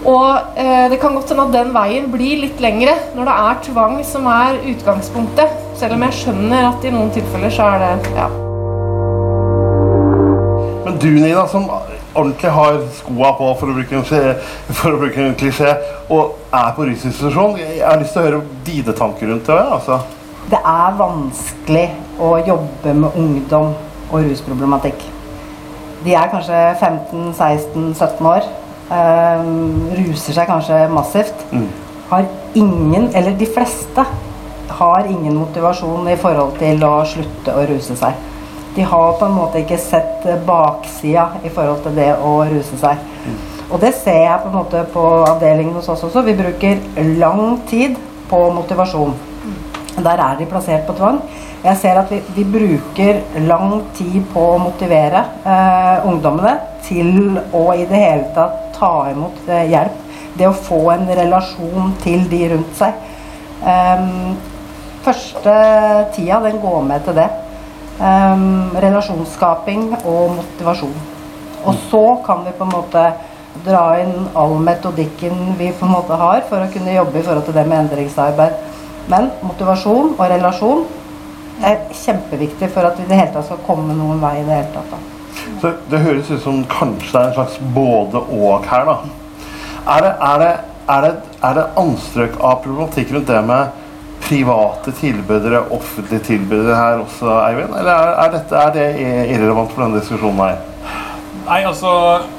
Og 0.05 0.57
eh, 0.57 0.89
det 0.89 0.99
kan 1.01 1.13
godt 1.13 1.29
hende 1.29 1.43
at 1.45 1.53
den 1.53 1.73
veien 1.73 2.07
blir 2.13 2.39
litt 2.41 2.61
lengre 2.61 2.93
når 3.17 3.27
det 3.27 3.35
er 3.47 3.59
tvang 3.67 3.99
som 4.05 4.29
er 4.29 4.61
utgangspunktet. 4.71 5.57
Selv 5.77 5.97
om 5.97 6.05
jeg 6.07 6.17
skjønner 6.21 6.69
at 6.71 6.85
i 6.85 6.93
noen 6.93 7.11
tilfeller 7.13 7.53
så 7.53 7.69
er 7.73 7.83
det 7.85 8.15
ja. 8.17 8.29
Men 10.85 10.97
du, 11.01 11.09
Nina, 11.13 11.45
som 11.49 11.69
ordentlig 12.13 12.51
har 12.51 12.79
skoa 12.97 13.33
på, 13.37 13.51
for 13.59 13.71
å 13.71 13.75
bruke 13.75 13.99
en, 13.99 14.39
for 14.79 14.95
å 14.95 15.01
bruke 15.01 15.21
en 15.23 15.37
klisjé, 15.39 15.75
og 16.11 16.39
er 16.51 16.73
på 16.75 16.87
rusinstitusjon, 16.89 17.59
jeg 17.61 17.85
har 17.85 18.01
lyst 18.01 18.17
til 18.17 18.23
å 18.23 18.25
høre 18.29 18.41
dine 18.67 18.97
tanker 18.97 19.31
rundt 19.31 19.47
det. 19.47 19.61
altså 19.61 20.01
det 20.49 20.59
er 20.67 20.95
vanskelig 20.97 21.85
å 22.21 22.33
jobbe 22.43 22.93
med 22.97 23.17
ungdom 23.19 23.73
og 24.11 24.25
rusproblematikk. 24.25 25.03
De 26.01 26.15
er 26.17 26.31
kanskje 26.31 26.57
15-16-17 26.81 28.27
år. 28.31 28.47
Um, 28.91 29.91
ruser 29.95 30.35
seg 30.35 30.49
kanskje 30.49 30.81
massivt. 30.91 31.45
Mm. 31.53 31.69
Har 32.09 32.25
ingen, 32.57 33.07
eller 33.15 33.37
de 33.39 33.47
fleste, 33.47 34.03
har 34.81 35.07
ingen 35.07 35.37
motivasjon 35.37 36.09
i 36.11 36.17
forhold 36.19 36.57
til 36.59 36.83
å 36.83 36.95
slutte 37.07 37.55
å 37.55 37.63
ruse 37.69 37.95
seg. 37.99 38.17
De 38.75 38.83
har 38.87 39.17
på 39.19 39.27
en 39.27 39.35
måte 39.35 39.61
ikke 39.63 39.79
sett 39.81 40.27
baksida 40.47 41.27
i 41.43 41.49
forhold 41.51 41.83
til 41.85 41.97
det 41.97 42.11
å 42.23 42.37
ruse 42.47 42.77
seg. 42.79 43.01
Mm. 43.25 43.39
Og 43.71 43.79
det 43.79 43.91
ser 43.95 44.23
jeg 44.25 44.39
på 44.43 44.49
en 44.51 44.57
måte 44.57 44.85
på 44.93 45.03
avdelingen 45.27 45.75
hos 45.77 45.89
oss 45.91 46.03
også. 46.07 46.23
Vi 46.27 46.35
bruker 46.39 46.81
lang 47.19 47.61
tid 47.67 47.95
på 48.29 48.39
motivasjon. 48.55 49.13
Der 50.01 50.23
er 50.23 50.37
de 50.39 50.47
plassert 50.47 50.85
på 50.87 50.95
tvang. 50.95 51.19
Jeg 51.61 51.77
ser 51.77 51.99
at 52.01 52.11
vi, 52.11 52.19
vi 52.35 52.43
bruker 52.47 53.19
lang 53.45 53.83
tid 53.95 54.23
på 54.33 54.45
å 54.55 54.59
motivere 54.61 55.21
eh, 55.45 56.07
ungdommene 56.09 56.55
til 56.87 57.37
å 57.53 57.65
i 57.75 57.85
det 57.85 57.99
hele 58.01 58.31
tatt 58.35 58.71
ta 58.75 58.93
imot 59.11 59.43
eh, 59.47 59.67
hjelp. 59.69 59.99
Det 60.39 60.47
å 60.47 60.55
få 60.55 60.79
en 60.95 61.05
relasjon 61.21 61.93
til 62.01 62.25
de 62.31 62.41
rundt 62.53 62.75
seg. 62.79 63.07
Um, 63.61 64.37
første 65.05 65.53
tida 66.15 66.39
den 66.47 66.57
går 66.63 66.81
med 66.87 67.03
til 67.05 67.19
det. 67.19 67.27
Um, 68.01 68.71
relasjonsskaping 68.81 69.91
og 70.09 70.31
motivasjon. 70.39 70.93
Og 71.69 71.75
så 71.91 72.05
kan 72.25 72.39
vi 72.47 72.53
på 72.57 72.65
en 72.65 72.71
måte 72.73 73.03
dra 73.61 73.83
inn 74.01 74.25
all 74.33 74.55
metodikken 74.63 75.51
vi 75.59 75.67
på 75.69 75.85
en 75.85 75.93
måte 75.93 76.17
har 76.17 76.41
for 76.49 76.63
å 76.63 76.71
kunne 76.73 76.95
jobbe 76.95 77.19
i 77.19 77.25
forhold 77.27 77.45
til 77.45 77.57
det 77.59 77.65
med 77.69 77.83
endringsarbeid. 77.83 78.57
Men 79.11 79.29
motivasjon 79.45 80.15
og 80.15 80.23
relasjon 80.33 80.85
er 81.61 81.83
kjempeviktig 81.93 82.71
for 82.73 82.89
at 82.89 82.97
vi 82.97 83.05
i 83.05 83.11
det 83.11 83.19
hele 83.19 83.33
tatt 83.35 83.51
skal 83.51 83.61
komme 83.67 83.93
noen 83.93 84.21
vei. 84.23 84.39
i 84.39 84.45
Det 84.47 84.55
hele 84.55 84.73
tatt. 84.73 84.95
Da. 84.95 85.01
Så 85.61 85.73
det 85.91 86.01
høres 86.01 86.31
ut 86.31 86.41
som 86.41 86.63
kanskje 86.71 87.11
det 87.11 87.21
er 87.21 87.27
en 87.27 87.37
slags 87.37 87.59
både-og 87.75 88.65
her, 88.71 88.89
da. 88.89 88.97
Er 89.91 90.01
det, 90.05 90.11
er, 90.31 90.41
det, 90.41 90.51
er, 90.87 91.05
det, 91.05 91.37
er 91.43 91.53
det, 91.57 91.67
anstrøk 91.81 92.39
av 92.39 92.63
problematikk 92.65 93.13
rundt 93.13 93.29
det 93.29 93.45
med 93.45 93.80
private 94.21 94.93
tilbydere, 94.99 95.63
offentlige 95.73 96.25
tilbydere 96.31 96.75
her 96.77 97.05
også, 97.05 97.31
Eivind? 97.47 97.73
Eller 97.79 97.93
er, 97.93 98.13
er, 98.25 98.35
dette, 98.35 98.65
er 98.65 98.75
det 98.75 98.89
irrelevant 99.33 99.73
for 99.73 99.85
denne 99.85 100.01
diskusjonen 100.01 100.43
her? 100.45 100.59
Nei, 101.41 101.63
altså 101.65 101.89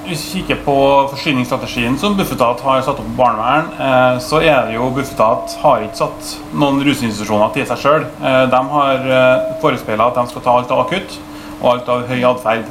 Hvis 0.07 0.23
vi 0.31 0.41
kikker 0.41 0.61
på 0.65 0.75
forsyningsstrategien 1.11 1.99
som 1.99 2.15
Bufetat 2.17 2.63
har 2.65 2.85
satt 2.87 3.01
opp 3.01 3.09
på 3.09 3.19
barnevern, 3.19 3.67
eh, 3.75 4.21
så 4.23 4.39
er 4.41 4.69
det 4.69 4.77
jo 4.77 4.91
Bufetat 4.95 5.57
har 5.61 5.83
ikke 5.83 5.99
satt 6.05 6.31
noen 6.55 6.79
rusinstitusjoner 6.87 7.51
til 7.53 7.67
seg 7.69 7.83
sjøl. 7.83 8.07
Eh, 8.23 8.45
de 8.53 8.61
har 8.77 9.11
eh, 9.19 9.51
forespeila 9.61 10.07
at 10.09 10.21
de 10.21 10.25
skal 10.31 10.45
ta 10.47 10.55
alt 10.57 10.73
av 10.73 10.85
akutt 10.85 11.19
og 11.59 11.69
alt 11.75 11.91
av 11.93 12.07
høy 12.09 12.23
atferd. 12.31 12.71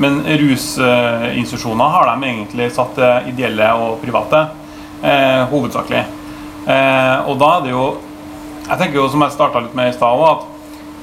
Men 0.00 0.20
rusinstitusjoner 0.24 1.92
har 1.96 2.08
de 2.08 2.30
egentlig 2.30 2.70
satt 2.74 2.98
ideelle 3.30 3.68
og 3.82 3.98
private, 4.02 4.46
eh, 5.02 5.42
hovedsakelig. 5.50 6.04
Og 6.64 7.34
da 7.38 7.48
er 7.56 7.64
det 7.66 7.74
jo 7.74 7.84
Jeg 8.64 8.80
tenker 8.80 8.96
jo, 8.96 9.08
som 9.12 9.20
jeg 9.20 9.34
starta 9.34 9.60
litt 9.60 9.74
med 9.76 9.90
i 9.90 9.94
stad, 9.94 10.20
at 10.24 10.44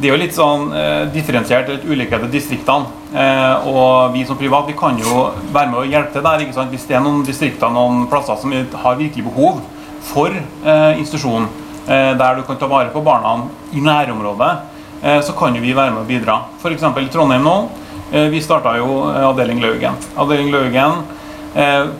det 0.02 0.08
er 0.10 0.16
jo 0.16 0.18
litt 0.18 0.34
sånn 0.34 0.72
eh, 0.74 1.04
differensiert, 1.14 1.68
litt 1.70 1.84
ulikhet 1.86 2.24
i 2.26 2.30
distriktene. 2.34 2.90
Eh, 3.14 3.68
og 3.70 4.16
vi 4.16 4.24
som 4.26 4.40
privat 4.40 4.66
vi 4.66 4.74
kan 4.80 4.98
jo 4.98 5.28
være 5.54 5.70
med 5.70 5.78
og 5.84 5.94
hjelpe 5.94 6.16
til 6.16 6.26
der. 6.26 6.42
ikke 6.42 6.58
sant? 6.58 6.74
Hvis 6.74 6.88
det 6.90 6.98
er 6.98 7.04
noen 7.06 7.22
distrikter 7.28 7.70
noen 7.70 8.08
plasser 8.10 8.40
som 8.42 8.56
har 8.56 8.98
virkelig 8.98 9.28
behov 9.28 9.62
for 10.10 10.34
eh, 10.34 10.98
institusjonen, 10.98 11.46
eh, 11.86 12.16
der 12.18 12.40
du 12.40 12.44
kan 12.48 12.58
ta 12.58 12.72
vare 12.72 12.90
på 12.90 13.04
barna 13.06 13.36
i 13.78 13.84
nærområdet, 13.86 14.52
eh, 15.04 15.22
så 15.22 15.38
kan 15.38 15.54
jo 15.54 15.62
vi 15.62 15.78
være 15.78 15.94
med 15.94 16.02
og 16.02 16.10
bidra. 16.10 16.42
F.eks. 16.64 16.82
i 16.82 17.14
Trondheim 17.14 17.46
nå. 17.46 17.58
Eh, 18.10 18.26
vi 18.34 18.42
starta 18.42 18.74
jo 18.82 19.04
avdeling 19.30 19.62
Laugen. 19.62 20.02
Avdeling 20.18 20.50
Laugen 20.50 21.04
eh, 21.06 21.21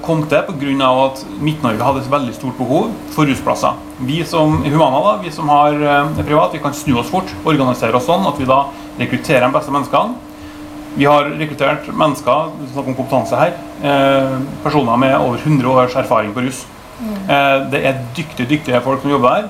kom 0.02 0.22
til 0.32 0.46
pga. 0.48 0.90
at 1.06 1.24
Midt-Norge 1.44 1.84
hadde 1.84 2.00
et 2.00 2.12
veldig 2.12 2.34
stort 2.34 2.58
behov 2.58 2.92
for 3.12 3.28
rusplasser. 3.28 3.76
Vi 4.00 4.24
som 4.24 4.64
Humana 4.64 5.02
da, 5.04 5.16
vi 5.22 5.32
som 5.32 5.50
har 5.50 5.76
eh, 5.76 6.24
privat, 6.24 6.54
vi 6.54 6.62
kan 6.64 6.74
snu 6.74 6.98
oss 7.00 7.10
fort, 7.12 7.28
organisere 7.44 7.98
oss 7.98 8.08
sånn 8.08 8.26
at 8.28 8.40
vi 8.40 8.48
da 8.48 8.64
rekrutterer 9.00 9.48
de 9.48 9.56
beste 9.58 9.74
menneskene. 9.76 10.16
Vi 10.96 11.08
har 11.08 11.30
rekruttert 11.40 11.88
mennesker 11.96 12.52
snakk 12.74 12.88
om 12.88 12.96
kompetanse 12.96 13.36
her, 13.40 13.54
eh, 13.84 14.38
personer 14.64 14.98
med 14.98 15.16
over 15.20 15.38
100 15.38 15.68
års 15.68 15.96
erfaring 15.96 16.34
på 16.34 16.48
rus. 16.48 16.66
Eh, 17.02 17.70
det 17.72 17.86
er 17.86 18.02
dyktige, 18.16 18.48
dyktige 18.48 18.82
folk 18.82 19.02
som 19.02 19.12
jobber 19.12 19.30
her. 19.36 19.50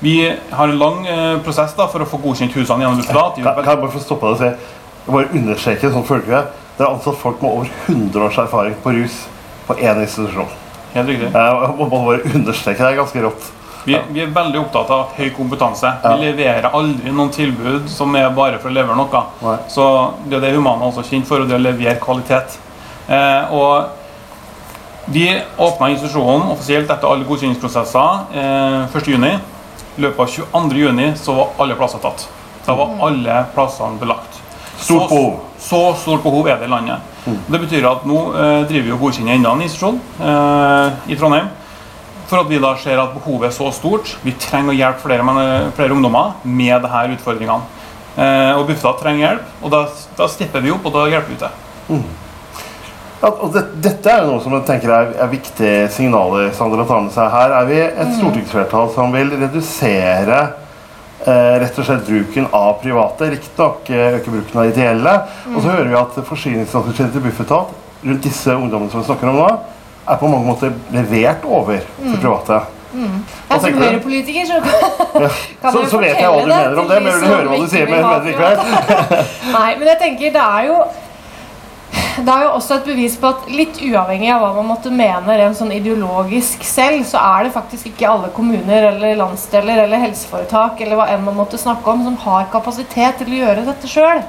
Vi 0.00 0.32
har 0.50 0.68
en 0.68 0.78
lang 0.78 1.06
eh, 1.06 1.38
prosess 1.42 1.74
da, 1.74 1.86
for 1.86 2.02
å 2.02 2.08
få 2.08 2.18
godkjent 2.22 2.54
husene 2.54 2.84
gjennom 2.84 2.98
Bufetat. 3.00 3.38
Kan, 3.42 3.64
jeg 3.64 3.80
bare 3.82 3.94
få 3.94 4.02
stoppe 4.02 4.30
deg 4.30 4.34
og 4.34 4.42
si 4.42 5.12
bare 5.14 5.30
understreke 5.36 5.90
sånn 5.92 6.06
følgende. 6.06 6.44
Det 6.76 6.82
er 6.82 6.90
ansatt 6.90 7.18
folk 7.20 7.42
med 7.42 7.50
over 7.50 7.68
100 7.86 8.24
års 8.26 8.38
erfaring 8.42 8.74
på 8.82 8.92
rus 8.96 9.20
på 9.66 9.76
én 9.78 10.00
institusjon. 10.02 10.48
Helt 10.94 11.08
riktig. 11.08 11.28
Jeg 11.34 11.74
må 11.78 11.86
bare 11.90 12.22
understreke 12.34 12.82
det. 12.82 12.88
er 12.92 12.98
ganske 12.98 13.22
rått. 13.22 13.50
Vi, 13.84 13.96
vi 14.16 14.22
er 14.24 14.30
veldig 14.32 14.60
opptatt 14.62 14.90
av 14.94 15.10
høy 15.18 15.28
kompetanse. 15.36 15.90
Ja. 16.02 16.14
Vi 16.16 16.30
leverer 16.30 16.70
aldri 16.72 17.12
noen 17.12 17.32
tilbud 17.34 17.90
som 17.92 18.14
er 18.16 18.30
bare 18.34 18.58
for 18.62 18.72
å 18.72 18.74
levere 18.74 18.96
noe. 18.96 19.22
Nei. 19.44 19.56
Så 19.70 19.84
det 20.24 20.38
er 20.38 20.46
det 20.46 20.54
Humana 20.56 20.88
også 20.88 21.04
kjent 21.04 21.28
for, 21.28 21.44
og 21.44 21.50
det 21.50 21.58
å 21.58 21.62
levere 21.62 21.98
kvalitet. 22.02 22.56
Eh, 23.06 23.52
og 23.52 25.12
vi 25.12 25.26
åpna 25.60 25.90
institusjonen 25.92 26.48
offisielt 26.54 26.88
etter 26.88 27.10
alle 27.10 27.28
godkjenningsprosesser 27.28 28.38
eh, 28.40 28.86
1.6. 28.88 29.50
I 29.98 30.02
løpet 30.06 30.22
av 30.24 30.32
22.6 30.56 31.20
så 31.26 31.36
var 31.36 31.52
alle 31.60 31.76
plasser 31.78 32.00
tatt. 32.02 32.24
Da 32.64 32.74
var 32.78 32.96
alle 33.04 33.42
plassene 33.54 34.00
belagt. 34.00 34.33
Stort 34.78 35.08
behov. 35.08 35.34
Så 35.60 35.80
stort 36.02 36.22
behov 36.22 36.48
er 36.48 36.58
det 36.60 36.66
i 36.68 36.72
landet. 36.72 37.10
Det 37.24 37.60
betyr 37.60 37.86
at 37.88 38.02
nå 38.08 38.18
eh, 38.34 38.64
driver 38.68 38.88
vi 38.88 38.92
og 38.92 39.00
godkjenner 39.06 39.38
enda 39.38 39.52
en 39.54 39.62
institusjon 39.64 40.00
eh, 40.20 40.98
i 41.08 41.16
Trondheim. 41.16 41.46
For 42.28 42.40
at 42.40 42.48
vi 42.50 42.58
da 42.60 42.74
ser 42.80 43.00
at 43.00 43.14
behovet 43.14 43.50
er 43.50 43.54
så 43.56 43.70
stort. 43.72 44.16
Vi 44.24 44.32
trenger 44.40 44.72
å 44.72 44.76
hjelpe 44.76 45.04
flere, 45.04 45.24
men- 45.24 45.70
flere 45.76 45.92
ungdommer 45.96 46.34
med 46.44 46.82
disse 46.84 47.04
utfordringene. 47.16 47.62
Eh, 48.16 48.52
og 48.58 48.66
Bufetat 48.68 49.00
trenger 49.02 49.24
hjelp, 49.26 49.48
og 49.62 49.72
da, 49.74 49.80
da 50.18 50.28
stipper 50.30 50.62
vi 50.62 50.70
opp 50.70 50.84
og 50.86 50.92
da 50.94 51.06
hjelper 51.10 51.32
vi 51.32 51.40
til. 51.40 52.04
Ja, 53.24 53.30
og 53.30 53.54
det, 53.54 53.62
dette 53.82 54.10
er 54.12 54.20
jo 54.22 54.34
noe 54.34 54.42
som 54.44 54.52
jeg 54.52 54.66
tenker 54.68 54.92
er, 54.92 55.14
er 55.24 55.30
viktige 55.32 55.86
signaler 55.92 56.50
Sandra 56.54 56.84
tar 56.86 57.00
med 57.06 57.14
seg 57.14 57.30
her. 57.32 57.54
Er 57.56 57.68
vi 57.70 57.78
et 57.80 58.12
stortingsflertall 58.18 58.90
som 58.94 59.14
vil 59.16 59.32
redusere 59.40 60.42
rett 61.24 61.78
og 61.78 61.86
slett 61.86 62.06
bruken 62.08 62.46
av 62.52 62.74
private, 62.82 63.30
riktignok 63.36 63.90
øker 63.90 64.18
øke 64.18 64.34
bruken 64.34 64.60
av 64.60 64.70
ideelle. 64.72 65.14
Og 65.54 65.62
så 65.62 65.68
hører 65.70 65.88
vi 65.88 65.98
at 66.00 66.18
forsyningsstrategien 66.28 67.12
til 67.14 67.24
Bufetat 67.24 67.72
rundt 68.04 68.24
disse 68.24 68.56
ungdommene 68.56 68.92
som 68.92 69.00
vi 69.00 69.08
snakker 69.08 69.30
om 69.30 69.38
nå, 69.40 69.50
er 70.04 70.20
på 70.20 70.28
mange 70.28 70.46
måter 70.46 70.74
levert 70.92 71.46
over 71.48 71.80
til 71.80 72.18
private. 72.20 72.64
Ja, 73.50 73.58
som? 73.58 73.72
Høyre-politiker 73.74 74.46
så 74.46 74.60
kan, 74.62 75.30
kan 75.62 75.72
Så, 75.72 75.80
så 75.90 75.98
vet 75.98 76.18
jeg 76.20 76.28
hva 76.30 76.42
du 76.44 76.50
mener 76.52 76.78
om 76.78 76.90
det, 76.90 76.98
men 77.02 77.10
jeg 77.10 77.22
vil 77.22 77.32
høre 77.32 77.48
hva 77.48 77.56
du 77.58 77.72
sier 77.72 77.90
Men, 77.90 78.04
men. 78.06 79.08
Nei, 79.56 79.70
men 79.80 79.88
jeg 79.90 79.98
tenker 80.02 80.36
det 80.36 80.44
er 80.44 80.68
jo 80.68 80.76
det 82.14 82.30
er 82.30 82.44
jo 82.44 82.50
også 82.54 82.76
et 82.76 82.84
bevis 82.86 83.16
på 83.18 83.26
at 83.26 83.48
litt 83.50 83.80
uavhengig 83.82 84.28
av 84.30 84.42
hva 84.44 84.52
man 84.54 84.68
måtte 84.68 84.92
mene 84.94 85.34
rent 85.38 85.58
sånn 85.58 85.72
ideologisk 85.74 86.62
selv, 86.66 87.02
så 87.08 87.18
er 87.18 87.46
det 87.46 87.54
faktisk 87.56 87.88
ikke 87.90 88.06
alle 88.06 88.30
kommuner 88.36 88.86
eller 88.92 89.18
landsdeler 89.18 89.82
eller 89.82 90.02
helseforetak 90.04 90.78
eller 90.84 91.00
hva 91.00 91.08
enn 91.10 91.24
man 91.26 91.38
måtte 91.40 91.58
snakke 91.58 91.90
om, 91.90 92.04
som 92.06 92.18
har 92.22 92.46
kapasitet 92.52 93.18
til 93.18 93.32
å 93.32 93.40
gjøre 93.40 93.66
dette 93.66 93.90
sjøl. 93.90 94.22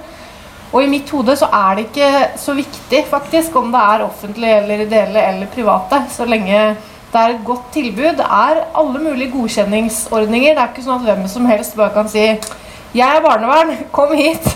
Og 0.71 0.81
i 0.81 0.89
mitt 0.89 1.13
hode 1.13 1.37
så 1.37 1.51
er 1.53 1.77
det 1.77 1.85
ikke 1.85 2.09
så 2.41 2.55
viktig 2.57 3.03
faktisk 3.11 3.55
om 3.61 3.69
det 3.75 3.85
er 3.93 4.07
offentlige 4.07 4.57
eller 4.63 4.83
ideelle 4.87 5.29
eller 5.29 5.53
private, 5.53 6.01
så 6.11 6.25
lenge 6.25 6.65
det 7.13 7.21
er 7.21 7.35
et 7.35 7.45
godt 7.47 7.69
tilbud. 7.71 8.17
Det 8.17 8.25
er 8.25 8.65
alle 8.75 8.99
mulige 8.99 9.31
godkjenningsordninger. 9.31 10.55
Det 10.57 10.63
er 10.63 10.73
ikke 10.73 10.83
sånn 10.83 10.99
at 10.99 11.05
hvem 11.07 11.27
som 11.31 11.45
helst 11.47 11.77
bare 11.77 11.93
kan 11.95 12.09
si 12.11 12.25
'Jeg 12.95 13.15
er 13.15 13.21
barnevern, 13.21 13.77
kom 13.91 14.11
hit'. 14.15 14.55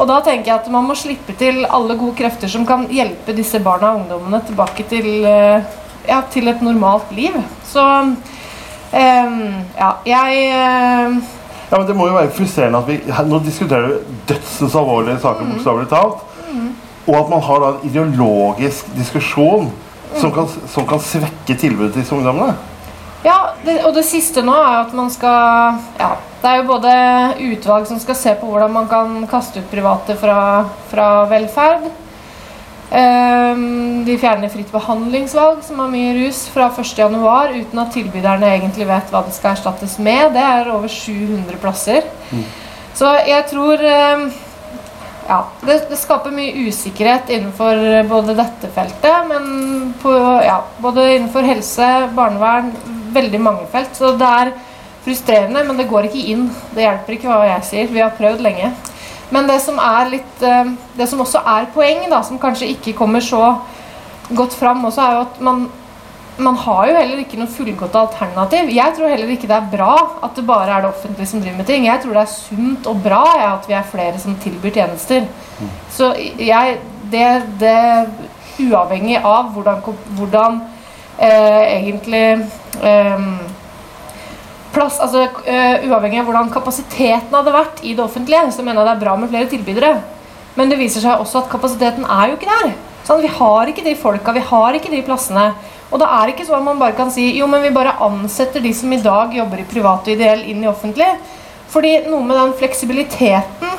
Og 0.00 0.08
da 0.08 0.20
tenker 0.24 0.48
jeg 0.48 0.62
at 0.62 0.68
man 0.72 0.86
må 0.88 0.96
slippe 0.96 1.34
til 1.36 1.66
alle 1.68 1.96
gode 2.00 2.16
krefter 2.16 2.48
som 2.48 2.64
kan 2.68 2.86
hjelpe 2.88 3.34
disse 3.36 3.60
barna 3.60 3.92
og 3.92 4.00
ungdommene 4.00 4.40
tilbake 4.48 4.86
til, 4.88 5.08
eh, 5.28 5.66
ja, 6.08 6.22
til 6.32 6.48
et 6.48 6.62
normalt 6.64 7.12
liv. 7.12 7.36
Så 7.68 7.84
ehm, 8.96 9.60
ja, 9.76 9.92
jeg 10.06 10.40
eh, 10.48 11.20
Ja, 11.70 11.78
men 11.78 11.86
Det 11.86 11.94
må 11.96 12.08
jo 12.08 12.16
være 12.16 12.32
frustrerende 12.34 12.78
at 12.78 12.88
vi 12.88 12.96
Nå 13.28 13.38
diskuterer 13.44 13.92
vi 13.92 14.16
dødsens 14.28 14.74
alvorlige 14.74 15.20
saker, 15.22 15.52
bokstavelig 15.52 15.88
talt. 15.92 16.24
Og 17.06 17.16
at 17.16 17.30
man 17.30 17.42
har 17.42 17.60
da 17.60 17.68
en 17.70 17.90
ideologisk 17.90 18.88
diskusjon 18.96 19.70
som, 20.16 20.32
kan, 20.32 20.48
som 20.68 20.86
kan 20.86 21.00
svekke 21.00 21.54
tilbudet 21.54 21.92
til 21.92 22.02
disse 22.02 22.14
ungdommene. 22.14 22.56
Ja, 23.24 23.52
det, 23.64 23.82
og 23.84 23.92
det 23.96 24.06
siste 24.08 24.42
nå 24.44 24.54
er 24.56 24.76
at 24.80 24.92
man 24.96 25.10
skal 25.12 25.80
Ja, 26.00 26.14
det 26.40 26.48
er 26.48 26.60
jo 26.62 26.68
både 26.70 26.92
utvalg 27.50 27.88
som 27.88 27.98
skal 28.00 28.16
se 28.16 28.32
på 28.40 28.48
hvordan 28.48 28.72
man 28.72 28.86
kan 28.88 29.26
kaste 29.28 29.60
ut 29.60 29.72
private 29.72 30.16
fra, 30.16 30.38
fra 30.88 31.08
velferd. 31.28 31.90
Um, 32.90 34.00
de 34.06 34.16
fjerner 34.18 34.50
fritt 34.50 34.70
behandlingsvalg, 34.72 35.60
som 35.62 35.78
har 35.78 35.90
mye 35.92 36.14
rus, 36.16 36.46
fra 36.50 36.70
1.1, 36.72 37.60
uten 37.60 37.82
at 37.82 37.92
tilbyderne 37.94 38.48
egentlig 38.56 38.88
vet 38.88 39.12
hva 39.12 39.20
det 39.26 39.34
skal 39.36 39.52
erstattes 39.52 39.98
med. 40.02 40.32
Det 40.34 40.42
er 40.42 40.72
over 40.72 40.90
700 40.90 41.60
plasser. 41.62 42.08
Så 42.96 43.12
jeg 43.28 43.44
tror 43.52 43.84
um, 43.84 44.24
ja, 45.28 45.42
det, 45.68 45.76
det 45.92 46.00
skaper 46.00 46.34
mye 46.34 46.66
usikkerhet 46.66 47.30
innenfor 47.36 47.84
både 48.10 48.34
dette 48.40 48.72
feltet, 48.74 49.28
men 49.28 49.92
på, 50.00 50.16
ja, 50.42 50.62
både 50.82 51.04
innenfor 51.18 51.46
helse, 51.46 51.90
barnevern, 52.16 52.72
veldig 53.14 53.40
mange 53.42 53.66
felt. 53.72 53.92
Så 53.96 54.12
det 54.18 54.30
er 54.42 54.52
frustrerende, 55.04 55.64
men 55.66 55.80
det 55.80 55.88
går 55.90 56.08
ikke 56.08 56.26
inn. 56.32 56.46
Det 56.74 56.84
hjelper 56.84 57.16
ikke 57.16 57.30
hva 57.30 57.42
jeg 57.48 57.66
sier. 57.70 57.92
Vi 57.92 58.04
har 58.04 58.16
prøvd 58.18 58.44
lenge. 58.44 58.72
Men 59.30 59.46
det 59.46 59.60
som 59.62 59.76
er 59.78 60.08
litt 60.10 60.40
eh, 60.42 60.72
Det 60.98 61.06
som 61.06 61.20
også 61.22 61.44
er 61.46 61.68
poeng, 61.74 62.08
da, 62.10 62.22
som 62.26 62.40
kanskje 62.42 62.72
ikke 62.72 62.96
kommer 62.98 63.22
så 63.22 63.44
godt 64.34 64.54
fram, 64.54 64.82
også 64.86 65.04
er 65.04 65.14
jo 65.16 65.28
at 65.28 65.44
man 65.44 65.68
man 66.40 66.56
har 66.56 66.86
jo 66.88 66.96
heller 66.96 67.20
ikke 67.20 67.36
noe 67.36 67.50
fullgodt 67.52 67.96
alternativ. 68.00 68.70
Jeg 68.72 68.94
tror 68.96 69.12
heller 69.12 69.32
ikke 69.34 69.48
det 69.50 69.56
er 69.56 69.70
bra 69.72 69.94
at 70.24 70.36
det 70.36 70.46
bare 70.48 70.72
er 70.72 70.84
det 70.84 70.90
offentlige 70.90 71.28
som 71.28 71.42
driver 71.42 71.58
med 71.58 71.68
ting. 71.68 71.86
Jeg 71.86 72.00
tror 72.02 72.16
det 72.16 72.22
er 72.22 72.32
sunt 72.32 72.88
og 72.90 73.02
bra 73.04 73.22
ja, 73.36 73.50
at 73.58 73.68
vi 73.68 73.76
er 73.76 73.90
flere 73.90 74.22
som 74.22 74.38
tilbyr 74.40 74.72
tjenester. 74.78 75.26
Så 75.92 76.14
jeg 76.38 76.78
det, 77.12 77.28
det 77.60 77.78
Uavhengig 78.60 79.16
av 79.24 79.54
hvordan, 79.54 79.78
hvordan 80.18 80.58
eh, 81.16 81.62
egentlig 81.78 82.24
plass, 84.74 85.00
altså 85.02 85.26
eh, 85.44 85.88
Uavhengig 85.88 86.20
av 86.22 86.28
hvordan 86.28 86.52
kapasiteten 86.54 87.34
hadde 87.34 87.54
vært 87.54 87.82
i 87.84 87.94
det 87.96 88.04
offentlige, 88.04 88.46
så 88.54 88.64
mener 88.64 88.82
jeg 88.82 88.88
det 88.88 88.94
er 88.94 89.02
bra 89.04 89.16
med 89.18 89.32
flere 89.32 89.50
tilbydere. 89.50 89.92
Men 90.58 90.70
det 90.70 90.78
viser 90.80 91.04
seg 91.04 91.20
også 91.22 91.44
at 91.44 91.50
kapasiteten 91.52 92.06
er 92.06 92.30
jo 92.30 92.38
ikke 92.38 92.50
der. 92.50 92.72
Sånn, 93.06 93.22
vi 93.24 93.32
har 93.32 93.70
ikke 93.70 93.84
de 93.86 93.96
folka, 93.98 94.34
vi 94.36 94.44
har 94.44 94.76
ikke 94.76 94.92
de 94.92 95.02
plassene. 95.06 95.50
Og 95.90 95.98
da 96.02 96.06
er 96.20 96.26
det 96.26 96.36
ikke 96.36 96.46
sånn 96.46 96.60
at 96.60 96.68
man 96.68 96.80
bare 96.80 96.96
kan 96.98 97.10
si 97.10 97.26
jo, 97.36 97.48
men 97.50 97.64
vi 97.64 97.74
bare 97.74 97.96
ansetter 98.06 98.62
de 98.62 98.72
som 98.76 98.92
i 98.94 99.00
dag 99.02 99.34
jobber 99.34 99.62
i 99.62 99.68
privat 99.68 100.06
og 100.06 100.14
ideell, 100.14 100.44
inn 100.46 100.62
i 100.62 100.70
offentlig. 100.70 101.08
Fordi 101.70 101.96
noe 102.10 102.22
med 102.26 102.38
den 102.38 102.54
fleksibiliteten 102.58 103.78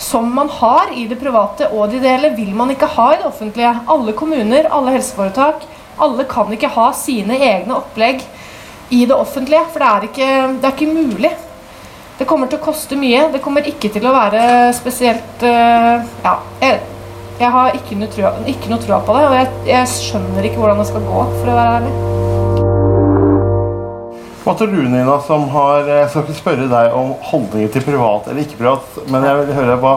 som 0.00 0.30
man 0.34 0.48
har 0.48 0.92
i 0.96 1.04
det 1.10 1.18
private 1.20 1.68
og 1.74 1.90
det 1.90 2.00
ideelle, 2.00 2.32
vil 2.36 2.54
man 2.56 2.70
ikke 2.72 2.88
ha 2.94 3.10
i 3.12 3.18
det 3.20 3.28
offentlige. 3.28 3.74
Alle 3.94 4.14
kommuner, 4.16 4.70
alle 4.70 4.94
helseforetak, 4.96 5.66
alle 6.02 6.26
kan 6.30 6.50
ikke 6.54 6.72
ha 6.74 6.90
sine 6.96 7.38
egne 7.38 7.76
opplegg 7.76 8.22
i 8.90 9.04
det 9.06 9.16
offentlige. 9.16 9.64
For 9.72 9.82
det 9.82 9.90
er 9.90 10.08
ikke, 10.08 10.30
det 10.60 10.68
er 10.68 10.76
ikke 10.76 10.94
mulig. 10.94 11.32
Det 12.20 12.26
kommer 12.28 12.50
til 12.50 12.60
å 12.60 12.64
koste 12.64 12.98
mye. 13.00 13.28
Det 13.32 13.40
kommer 13.44 13.66
ikke 13.68 13.88
til 13.92 14.04
å 14.08 14.16
være 14.16 14.42
spesielt 14.76 15.44
eh, 15.46 16.08
Ja. 16.24 16.34
Jeg, 16.60 16.80
jeg 17.40 17.48
har 17.54 17.72
ikke 17.72 17.96
noe 17.96 18.12
trua, 18.12 18.34
ikke 18.52 18.68
noe 18.68 18.82
trua 18.82 18.98
på 19.00 19.14
det, 19.16 19.22
og 19.24 19.34
jeg, 19.38 19.46
jeg 19.70 19.88
skjønner 19.94 20.44
ikke 20.44 20.60
hvordan 20.60 20.82
det 20.82 20.90
skal 20.90 21.06
gå, 21.06 21.20
for 21.38 21.48
å 21.48 21.54
være 21.56 21.78
ærlig. 21.78 21.92
Hva 24.44 24.52
tror 24.56 24.68
du, 24.74 24.82
Nina, 24.88 25.14
som 25.24 25.46
har 25.54 25.88
Jeg 25.88 26.10
skal 26.10 26.26
ikke 26.26 26.36
spørre 26.36 26.66
deg 26.68 26.96
om 26.96 27.14
holdninger 27.30 27.72
til 27.72 27.84
privat 27.86 28.28
eller 28.28 28.44
ikke 28.44 28.60
privat, 28.60 29.00
men 29.08 29.24
jeg 29.24 29.38
vil 29.38 29.56
høre 29.56 29.76
hva, 29.80 29.94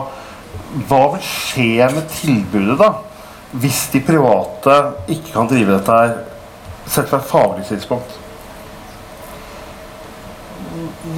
hva 0.88 1.02
vil 1.14 1.24
skje 1.28 1.90
med 1.92 2.08
tilbudet 2.16 2.78
da, 2.80 2.90
hvis 3.60 3.88
de 3.92 4.00
private 4.02 4.76
ikke 5.08 5.32
kan 5.32 5.48
drive 5.50 5.76
dette 5.76 5.98
her 5.98 6.14
sett 6.90 7.08
fra 7.08 7.20
et 7.20 7.28
faglig 7.28 7.66
tidspunkt? 7.68 8.20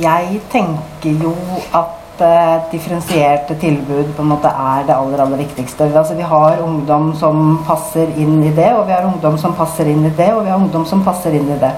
Jeg 0.00 0.40
tenker 0.52 1.22
jo 1.22 1.32
at 1.74 2.20
eh, 2.20 2.56
differensierte 2.72 3.56
tilbud 3.60 4.12
på 4.16 4.24
en 4.24 4.30
måte 4.34 4.50
er 4.50 4.84
det 4.88 4.96
aller, 4.96 5.22
aller 5.24 5.40
viktigste. 5.40 5.88
Altså, 5.88 6.14
vi 6.18 6.26
har 6.28 6.60
ungdom 6.64 7.14
som 7.16 7.60
passer 7.66 8.12
inn 8.20 8.42
i 8.44 8.52
det, 8.52 8.68
og 8.76 8.86
vi 8.86 8.92
har 8.92 9.08
ungdom 9.08 9.38
som 9.40 9.56
passer 9.56 9.88
inn 9.88 10.04
i 10.04 10.12
det, 10.12 10.32
og 10.34 10.44
vi 10.44 10.52
har 10.52 10.60
ungdom 10.60 10.84
som 10.88 11.04
passer 11.06 11.38
inn 11.38 11.48
i 11.54 11.60
det. 11.62 11.72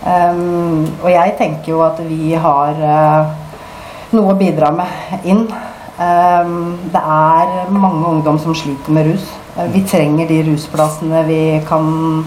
Um, 0.00 0.86
og 1.02 1.10
jeg 1.12 1.34
tenker 1.36 1.74
jo 1.74 1.82
at 1.84 1.98
vi 2.08 2.32
har 2.32 2.78
uh, 2.80 3.32
noe 4.16 4.32
å 4.32 4.38
bidra 4.38 4.70
med 4.72 5.28
inn. 5.28 5.44
Um, 6.00 6.78
det 6.92 7.00
er 7.00 7.68
mange 7.72 8.08
ungdom 8.08 8.40
som 8.40 8.56
sliter 8.56 8.96
med 8.96 9.12
rus. 9.12 9.28
Eh, 9.56 9.72
Vi 9.72 9.82
trenger 9.88 10.28
de 10.28 10.42
rusplassene 10.42 11.22
vi 11.26 11.62
kan 11.68 12.24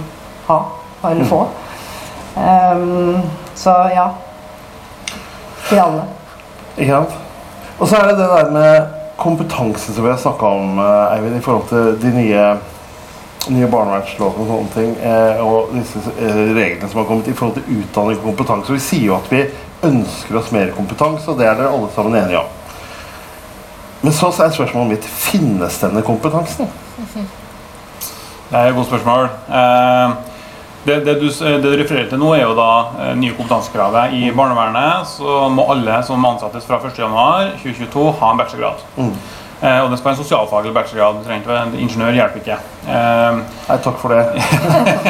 ha, 0.47 0.65
eller 1.03 1.25
få. 1.25 1.45
Um, 2.35 3.21
så 3.55 3.69
ja. 3.95 4.09
Til 5.69 5.79
alle. 5.79 6.03
Ikke 6.77 6.91
sant? 6.91 7.15
Og 7.79 7.87
så 7.87 7.95
er 7.95 8.07
det 8.07 8.17
det 8.17 8.29
der 8.29 8.51
med 8.51 8.87
kompetanse 9.17 9.93
som 9.93 10.03
vi 10.03 10.09
har 10.09 10.17
snakka 10.17 10.45
om, 10.45 10.79
eh, 10.79 11.15
Eivind, 11.15 11.37
i 11.37 11.41
forhold 11.41 11.67
til 11.69 12.01
de 12.01 12.15
nye, 12.17 12.45
nye 13.49 13.67
barnevernslovene 13.67 14.43
og 14.43 14.49
sånne 14.49 14.73
ting, 14.73 14.95
eh, 15.03 15.45
og 15.45 15.69
disse 15.73 16.01
reglene 16.57 16.89
som 16.89 16.99
har 16.99 17.07
kommet 17.07 17.27
i 17.27 17.33
forhold 17.37 17.55
til 17.59 17.77
utdanning 17.77 18.17
og 18.17 18.23
kompetanse. 18.23 18.73
Vi 18.73 18.79
sier 18.79 19.05
jo 19.05 19.15
at 19.15 19.31
vi 19.31 19.45
ønsker 19.83 20.37
oss 20.39 20.51
mer 20.51 20.73
kompetanse, 20.75 21.29
og 21.31 21.37
det 21.39 21.47
er 21.47 21.55
dere 21.59 21.73
alle 21.73 21.89
sammen 21.95 22.15
enige 22.15 22.39
om. 22.39 22.62
Men 24.03 24.11
så 24.15 24.29
er 24.43 24.51
spørsmålet 24.51 24.97
mitt 24.97 25.05
finnes 25.07 25.79
denne 25.79 26.03
kompetansen? 26.03 26.67
Det 28.49 28.59
er 28.59 28.69
et 28.69 28.75
godt 28.75 28.89
spørsmål. 28.89 29.29
Eh, 29.47 30.15
det, 30.83 30.97
det, 31.05 31.13
du, 31.21 31.29
det 31.31 31.61
du 31.63 31.69
refererer 31.79 32.09
til 32.11 32.19
nå, 32.19 32.33
er 32.35 32.43
jo 32.43 32.57
da 32.57 32.71
eh, 32.99 33.13
nye 33.15 33.35
kompetansekravet. 33.37 34.17
I 34.19 34.33
barnevernet 34.35 35.07
så 35.07 35.45
må 35.49 35.69
alle 35.71 36.01
som 36.03 36.27
ansettes 36.27 36.67
fra 36.67 36.81
1.1.2022 36.83 38.03
ha 38.19 38.33
en 38.33 38.41
bachelorgrad. 38.43 38.83
Mm. 38.99 39.13
Eh, 39.63 39.79
og 39.79 39.87
det 39.93 40.01
skal 40.01 40.09
være 40.09 40.17
en 40.17 40.19
sosialfaglig 40.19 40.73
bachelorgrad. 40.75 41.21
Du 41.21 41.29
trenger 41.29 41.63
ikke 41.71 41.83
ingeniør, 41.85 42.17
hjelper 42.17 42.43
ikke. 42.43 42.57
Eh, 42.83 43.39
Nei, 43.69 43.77
takk 43.87 44.01
for 44.01 44.11
det. 44.11 44.25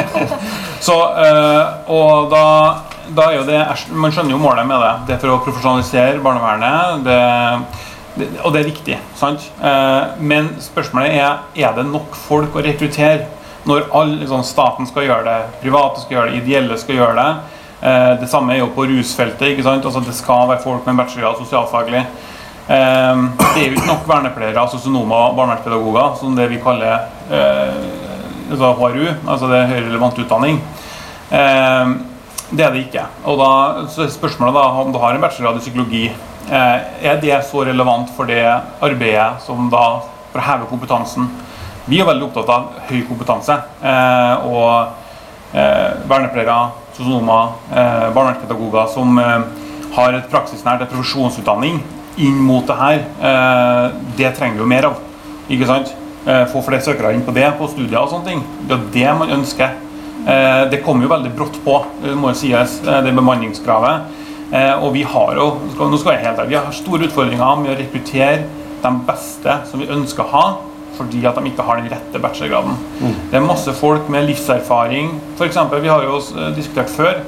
så, 0.86 1.00
eh, 1.24 1.90
og 1.90 2.30
da, 2.30 2.44
da 3.10 3.26
er 3.26 3.40
jo 3.40 3.48
det 3.48 3.64
Man 3.90 4.14
skjønner 4.14 4.36
jo 4.36 4.44
målet 4.44 4.70
med 4.70 4.78
det. 4.78 4.94
Det 5.08 5.16
er 5.16 5.24
for 5.24 5.34
å 5.34 5.40
profesjonalisere 5.42 6.22
barnevernet. 6.22 7.02
Det, 7.08 7.18
og 8.14 8.52
det 8.54 8.60
er 8.60 8.68
viktig. 8.68 8.98
sant? 9.18 9.42
Eh, 9.58 10.20
men 10.22 10.52
spørsmålet 10.62 11.16
er 11.18 11.38
er 11.56 11.72
det 11.74 11.86
nok 11.88 12.14
folk 12.14 12.54
å 12.54 12.62
rekruttere 12.62 13.26
når 13.66 13.88
all, 13.96 14.12
liksom, 14.20 14.44
staten 14.44 14.86
skal 14.86 15.06
gjøre 15.06 15.24
det, 15.24 15.38
private 15.62 16.02
skal 16.02 16.18
gjøre 16.18 16.30
det, 16.30 16.42
ideelle 16.42 16.78
skal 16.78 16.98
gjøre 17.00 17.16
det. 17.18 17.58
Eh, 17.80 18.12
det 18.20 18.28
samme 18.30 18.54
er 18.54 18.60
jo 18.60 18.70
på 18.76 18.86
rusfeltet. 18.86 19.48
ikke 19.48 19.64
sant? 19.64 19.84
Altså, 19.84 20.00
det 20.04 20.14
skal 20.14 20.48
være 20.48 20.62
folk 20.62 20.84
med 20.84 20.94
en 20.94 21.00
bachelorgrad 21.02 21.40
sosialfaglig. 21.42 22.04
Eh, 22.68 23.24
det 23.40 23.62
er 23.62 23.66
jo 23.66 23.74
ikke 23.74 23.90
nok 23.90 24.06
vernepleiere, 24.08 24.68
sosionomer 24.70 25.30
og 25.30 25.36
barnevernspedagoger, 25.36 26.18
som 26.20 26.36
det 26.36 26.50
vi 26.52 26.62
kaller 26.62 27.08
altså 28.44 28.74
HRU, 28.76 29.06
altså 29.26 29.48
det 29.48 29.56
er 29.56 29.70
høyere 29.70 29.86
relevant 29.86 30.18
utdanning. 30.20 30.58
Det 31.30 32.60
er 32.62 32.74
det 32.74 32.82
ikke. 32.84 33.06
Og 33.24 33.40
da 33.40 33.50
så 33.90 34.04
er 34.04 34.12
spørsmålet 34.12 34.54
da, 34.54 34.64
om 34.84 34.92
du 34.92 34.98
har 35.00 35.16
en 35.16 35.24
bachelorgrad 35.24 35.56
i 35.58 35.64
psykologi, 35.64 36.04
er 36.50 37.20
det 37.22 37.38
så 37.48 37.64
relevant 37.64 38.10
for 38.16 38.28
det 38.28 38.44
arbeidet 38.84 39.42
som 39.44 39.70
da 39.72 39.84
for 40.32 40.42
å 40.42 40.46
heve 40.48 40.68
kompetansen? 40.70 41.28
Vi 41.86 41.98
er 42.00 42.06
veldig 42.08 42.28
opptatt 42.30 42.48
av 42.48 42.78
høy 42.88 43.02
kompetanse. 43.04 43.58
Eh, 43.84 44.46
og 44.48 45.52
eh, 45.52 45.90
vernepleiere, 46.08 46.56
sosionomer, 46.96 47.58
eh, 47.74 48.06
barnevernspedagoger 48.14 48.88
som 48.94 49.18
eh, 49.20 49.34
har 49.94 50.16
et 50.16 50.30
praksisnært 50.32 50.86
et 50.86 50.94
profesjonsutdanning 50.94 51.82
inn 52.24 52.40
mot 52.46 52.64
det 52.66 52.78
her, 52.78 53.04
eh, 53.30 54.00
det 54.16 54.32
trenger 54.38 54.56
vi 54.56 54.64
jo 54.64 54.70
mer 54.70 54.88
av. 54.88 54.98
Ikke 55.52 55.68
sant? 55.68 55.92
Eh, 56.24 56.46
få 56.48 56.62
flere 56.64 56.80
søkere 56.86 57.12
inn 57.12 57.24
på 57.26 57.34
det, 57.36 57.50
på 57.58 57.68
studier 57.68 58.00
og 58.00 58.08
sånne 58.14 58.30
ting. 58.30 58.44
Det 58.64 58.78
er 58.78 58.90
det 58.94 59.16
man 59.20 59.34
ønsker. 59.36 59.76
Eh, 60.24 60.64
det 60.72 60.80
kommer 60.86 61.04
jo 61.04 61.12
veldig 61.12 61.34
brått 61.36 61.60
på, 61.66 61.78
må 62.16 62.32
jo 62.32 62.38
sies, 62.46 62.78
eh, 62.80 63.02
det 63.04 63.12
bemanningskravet. 63.12 64.22
Eh, 64.52 64.74
og 64.84 64.92
vi 64.92 65.02
har 65.02 65.34
jo 65.38 65.48
nå 65.78 65.98
skal 65.98 66.16
jeg 66.16 66.26
helt 66.26 66.38
ærlig, 66.38 66.50
vi 66.52 66.60
har 66.60 66.76
store 66.76 67.08
utfordringer 67.08 67.60
med 67.62 67.72
å 67.72 67.78
rekruttere 67.78 68.44
de 68.84 68.92
beste 69.08 69.56
som 69.70 69.80
vi 69.80 69.88
ønsker 69.88 70.24
å 70.24 70.32
ha, 70.34 70.44
fordi 70.94 71.24
at 71.26 71.38
de 71.40 71.50
ikke 71.50 71.64
har 71.66 71.80
den 71.80 71.90
rette 71.90 72.20
bachelorgraden. 72.22 72.76
Det 73.30 73.38
er 73.38 73.46
masse 73.46 73.72
folk 73.74 74.10
med 74.12 74.28
livserfaring. 74.28 75.14
For 75.38 75.48
eksempel, 75.48 75.80
vi 75.82 75.90
har 75.90 76.04
jo 76.04 76.20
diskutert 76.54 76.92
før 76.92 77.22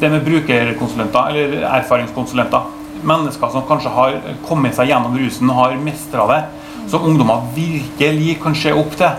det 0.00 0.08
med 0.08 0.24
brukerkonsulenter, 0.24 1.34
eller 1.34 1.66
erfaringskonsulenter. 1.68 2.70
Mennesker 3.04 3.52
som 3.52 3.66
kanskje 3.68 3.92
har 3.92 4.16
kommet 4.46 4.76
seg 4.76 4.88
gjennom 4.88 5.18
rusen, 5.20 5.52
har 5.52 5.76
mestra 5.82 6.24
det. 6.30 6.40
Som 6.88 7.04
ungdommer 7.10 7.44
virkelig 7.54 8.38
kan 8.42 8.56
se 8.56 8.72
opp 8.72 8.96
til. 8.96 9.12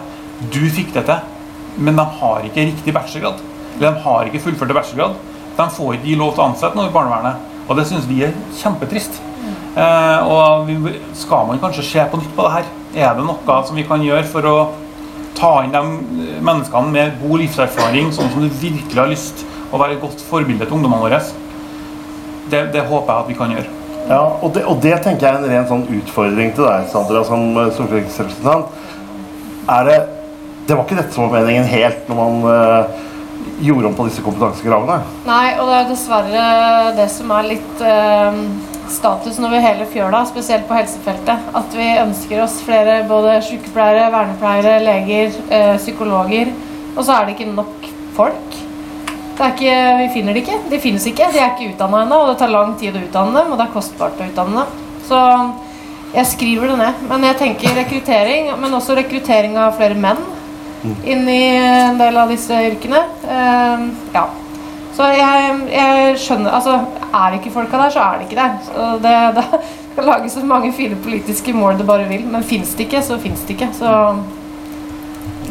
Du 0.50 0.64
fikk 0.74 0.96
det 0.96 1.06
til, 1.06 1.22
men 1.78 2.00
de 2.00 2.06
har 2.22 2.48
ikke 2.48 2.66
riktig 2.72 2.96
bachelorgrad. 2.96 3.44
Eller 3.76 3.92
de 3.92 4.06
har 4.08 4.26
ikke 4.26 4.42
fullført 4.48 4.74
bachelorgrad. 4.80 5.20
De 5.58 5.68
får 5.78 5.98
ikke 5.98 6.20
lov 6.20 6.36
til 6.36 6.44
å 6.44 6.48
ansette 6.52 6.78
noe 6.78 6.90
i 6.90 6.94
barnevernet. 6.94 7.50
Og 7.68 7.78
det 7.78 7.88
syns 7.88 8.08
vi 8.10 8.24
er 8.26 8.34
kjempetrist. 8.60 9.20
Eh, 9.72 10.28
og 10.28 10.68
vi, 10.68 10.96
skal 11.16 11.48
man 11.48 11.62
kanskje 11.62 11.86
se 11.88 12.06
på 12.12 12.20
nytt 12.20 12.34
på 12.36 12.48
det 12.48 12.56
her? 12.58 12.72
Er 13.06 13.14
det 13.18 13.28
noe 13.28 13.60
som 13.68 13.78
vi 13.78 13.86
kan 13.88 14.04
gjøre 14.04 14.28
for 14.28 14.48
å 14.50 14.56
ta 15.38 15.52
inn 15.64 15.72
de 15.72 15.82
menneskene 16.44 16.92
med 16.92 17.22
god 17.22 17.44
livserfaring, 17.46 18.12
sånn 18.12 18.34
som 18.34 18.44
du 18.44 18.50
virkelig 18.50 19.00
har 19.00 19.12
lyst 19.12 19.46
å 19.72 19.80
være 19.80 19.96
et 19.96 20.04
godt 20.04 20.24
forbilde 20.28 20.68
til 20.68 20.76
ungdommene 20.78 21.06
våre? 21.06 21.22
Det, 22.52 22.66
det 22.74 22.84
håper 22.90 23.14
jeg 23.14 23.24
at 23.24 23.32
vi 23.32 23.38
kan 23.40 23.54
gjøre. 23.56 23.78
Ja, 24.10 24.24
og 24.42 24.52
det, 24.56 24.66
og 24.68 24.82
det 24.84 24.98
tenker 25.06 25.28
jeg 25.28 25.38
er 25.38 25.40
en 25.40 25.54
ren 25.54 25.70
sånn 25.70 25.86
utfordring 26.02 26.52
til 26.58 26.68
deg, 26.68 26.90
Sandra, 26.92 27.22
som 27.28 27.54
stortingsrepresentant. 27.78 28.74
Er 29.72 29.88
det 29.88 30.00
Det 30.68 30.76
var 30.78 30.86
ikke 30.86 31.00
dette 31.00 31.16
som 31.16 31.26
var 31.26 31.42
meningen 31.42 31.66
helt 31.68 32.08
når 32.08 32.18
man 32.18 32.36
eh, 32.48 33.00
gjorde 33.62 33.91
om 33.91 33.95
på 33.97 34.08
disse 34.08 34.23
kompetansekravene? 34.25 34.99
Nei, 35.27 35.54
og 35.60 35.69
det 35.69 35.77
er 35.77 35.89
dessverre 35.91 36.45
det 36.97 37.08
som 37.13 37.32
er 37.36 37.49
litt 37.51 37.84
eh, 37.86 38.41
statusen 38.91 39.47
over 39.47 39.63
hele 39.63 39.86
fjøla, 39.89 40.23
spesielt 40.30 40.67
på 40.69 40.77
helsefeltet. 40.77 41.51
At 41.58 41.77
vi 41.77 41.88
ønsker 42.01 42.43
oss 42.43 42.60
flere 42.65 43.01
både 43.10 43.38
sykepleiere, 43.47 44.10
vernepleiere, 44.13 44.82
leger, 44.86 45.39
eh, 45.49 45.77
psykologer. 45.80 46.51
Og 46.95 47.06
så 47.06 47.15
er 47.15 47.27
det 47.27 47.38
ikke 47.38 47.54
nok 47.54 47.89
folk. 48.17 48.60
Ikke, 49.41 49.73
vi 49.97 50.10
finner 50.13 50.36
det 50.36 50.43
ikke. 50.43 50.60
De 50.69 50.77
finnes 50.82 51.06
ikke. 51.10 51.32
De 51.34 51.39
er 51.41 51.56
ikke 51.56 51.71
utdanna 51.71 52.04
ennå, 52.04 52.19
og 52.21 52.27
det 52.30 52.39
tar 52.43 52.51
lang 52.54 52.75
tid 52.77 52.93
å 52.93 53.01
utdanne 53.01 53.34
dem, 53.39 53.49
og 53.49 53.58
det 53.58 53.65
er 53.65 53.73
kostbart 53.73 54.19
å 54.21 54.27
utdanne 54.27 54.65
dem. 54.65 54.84
Så 55.08 55.21
jeg 56.12 56.27
skriver 56.27 56.69
det 56.69 56.77
ned. 56.82 57.01
Men 57.10 57.25
jeg 57.25 57.39
tenker 57.39 57.73
rekruttering, 57.80 58.51
men 58.62 58.77
også 58.77 58.97
rekruttering 58.99 59.58
av 59.58 59.80
flere 59.80 59.97
menn 59.97 60.21
inn 60.84 61.28
i 61.30 61.41
en 61.58 62.00
del 62.00 62.17
av 62.17 62.30
disse 62.32 62.58
yrkene. 62.72 63.04
Eh, 63.28 63.86
ja. 64.15 64.26
Så 64.96 65.08
jeg, 65.15 65.54
jeg 65.72 66.17
skjønner 66.20 66.52
Altså, 66.58 66.74
er 67.15 67.38
ikke 67.38 67.52
folka 67.54 67.78
der, 67.80 67.94
så 67.94 68.00
er 68.04 68.17
det 68.20 68.28
ikke 68.28 68.41
der. 68.41 68.58
Så 68.65 68.89
det, 69.04 69.13
det 69.38 69.96
kan 69.96 70.10
lages 70.10 70.36
så 70.36 70.44
mange 70.46 70.74
fine 70.76 70.98
politiske 71.04 71.54
mål 71.54 71.78
det 71.80 71.88
bare 71.88 72.08
vil, 72.10 72.26
men 72.28 72.44
fins 72.44 72.74
det 72.76 72.89
ikke, 72.89 73.02
så 73.04 73.17
fins 73.22 73.46
det 73.48 73.56
ikke. 73.56 73.72
Så 73.78 73.94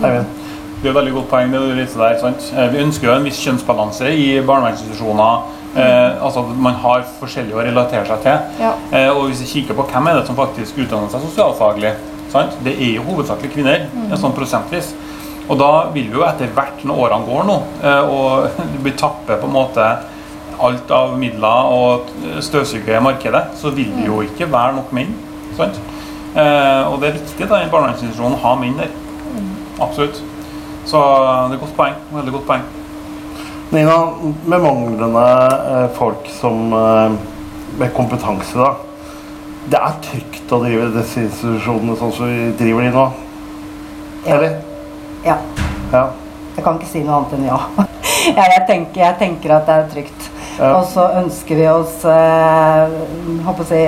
Eivind? 0.00 0.36
Det 0.80 0.88
er 0.88 0.92
et 0.94 0.96
veldig 0.96 1.12
godt 1.12 1.28
poeng. 1.28 1.50
det 1.52 1.60
du 1.60 1.74
viser 1.76 2.00
der, 2.00 2.18
sant? 2.20 2.52
Eh, 2.56 2.70
Vi 2.72 2.78
ønsker 2.80 3.08
jo 3.08 3.14
en 3.14 3.26
viss 3.28 3.40
kjønnsbalanse 3.44 4.12
i 4.16 4.28
barnevernsinstitusjoner. 4.40 5.42
Eh, 5.76 6.24
altså 6.24 6.40
at 6.40 6.56
Man 6.56 6.78
har 6.82 7.04
forskjellige 7.20 7.54
å 7.58 7.64
relatere 7.66 8.06
seg 8.08 8.22
til. 8.24 8.64
ja. 8.64 8.72
Eh, 8.92 9.10
og 9.12 9.26
hvis 9.28 9.42
vi 9.44 9.50
kikker 9.60 9.76
på 9.76 9.84
hvem 9.92 10.08
er 10.08 10.20
det 10.20 10.26
som 10.26 10.36
faktisk 10.36 10.78
utdanner 10.80 11.12
seg 11.12 11.20
sosialfaglig, 11.26 11.92
sant? 12.32 12.56
det 12.64 12.74
er 12.80 12.94
jo 12.96 13.04
hovedsakelig 13.10 13.52
kvinner. 13.52 13.86
Mm. 13.94 14.16
sånn 14.16 14.32
prosentvis. 14.32 14.94
Og 15.50 15.58
da 15.58 15.70
vil 15.90 16.06
vi 16.12 16.14
jo 16.20 16.22
etter 16.26 16.50
hvert 16.54 16.84
når 16.86 17.00
årene 17.06 17.26
går 17.26 17.46
nå, 17.48 17.56
eh, 17.82 18.10
og 18.14 18.48
det 18.72 18.82
blir 18.84 18.96
tappe 19.00 19.36
på 19.40 19.48
en 19.48 19.54
måte 19.56 19.86
alt 20.60 20.90
av 20.92 21.14
midler 21.18 21.70
og 21.72 22.10
støvsuge 22.44 22.98
markedet, 23.02 23.46
så 23.58 23.70
vil 23.72 23.88
det 23.96 24.04
Mm. 24.04 24.10
jo 24.10 24.20
ikke 24.26 24.50
være 24.52 24.74
nok 24.76 24.92
menn. 24.92 25.14
sant? 25.56 25.78
Eh, 26.36 26.82
og 26.92 27.00
det 27.00 27.08
er 27.08 27.16
viktig 27.18 27.48
da 27.48 27.56
i 27.58 27.64
en 27.64 27.70
barnevernsinstitusjon 27.72 28.36
å 28.36 28.42
ha 28.44 28.52
menn 28.60 28.76
der. 28.78 28.92
Mm. 29.34 29.48
Absolutt. 29.80 30.20
Så 30.86 31.00
det 31.48 31.56
er 31.56 31.62
godt 31.64 31.76
poeng. 31.76 31.96
Veldig 32.12 32.32
godt 32.36 32.46
poeng. 32.46 32.62
Nina, 33.72 33.96
med 34.44 34.60
manglende 34.62 35.24
eh, 35.72 35.88
folk 35.96 36.28
som 36.40 36.68
med 36.70 37.92
kompetanse, 37.94 38.58
da. 38.58 38.74
Det 39.70 39.78
er 39.80 39.98
trygt 40.02 40.52
å 40.52 40.58
drive 40.62 40.88
disse 40.94 41.20
institusjonene 41.24 41.96
sånn 42.00 42.12
som 42.16 42.26
vi 42.30 42.48
driver 42.58 42.82
de 42.86 42.90
nå? 42.94 43.04
Ja. 44.26 44.36
Eller? 44.36 44.56
Ja. 45.24 45.36
Ja. 45.92 46.04
Jeg 46.56 46.64
kan 46.64 46.76
ikke 46.78 46.90
si 46.90 47.02
noe 47.04 47.20
annet 47.20 47.36
enn 47.36 47.46
ja. 47.48 47.58
ja 48.38 48.48
jeg, 48.54 48.64
tenker, 48.68 49.00
jeg 49.04 49.18
tenker 49.20 49.54
at 49.56 49.68
det 49.68 49.76
er 49.76 49.88
trygt. 49.94 50.26
Ja. 50.60 50.74
Og 50.76 50.84
så 50.90 51.06
ønsker 51.22 51.56
vi 51.56 51.68
oss, 51.70 52.02
eh, 52.04 52.98
håper 53.46 53.64
å 53.64 53.68
si, 53.70 53.84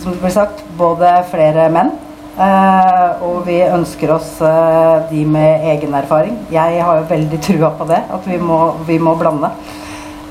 som 0.00 0.14
det 0.14 0.22
blir 0.22 0.34
sagt, 0.34 0.64
både 0.78 1.10
flere 1.32 1.68
menn. 1.72 1.92
eh, 2.38 3.24
og 3.28 3.42
vi 3.46 3.58
ønsker 3.66 4.14
oss 4.14 4.38
eh, 4.40 5.02
de 5.10 5.24
med 5.28 5.66
egen 5.74 5.94
erfaring. 5.94 6.38
Jeg 6.50 6.80
har 6.80 7.02
jo 7.02 7.10
veldig 7.10 7.40
trua 7.44 7.74
på 7.76 7.88
det, 7.90 8.00
at 8.08 8.26
vi 8.26 8.38
må, 8.40 8.62
vi 8.88 8.98
må 8.98 9.14
blande. 9.20 9.52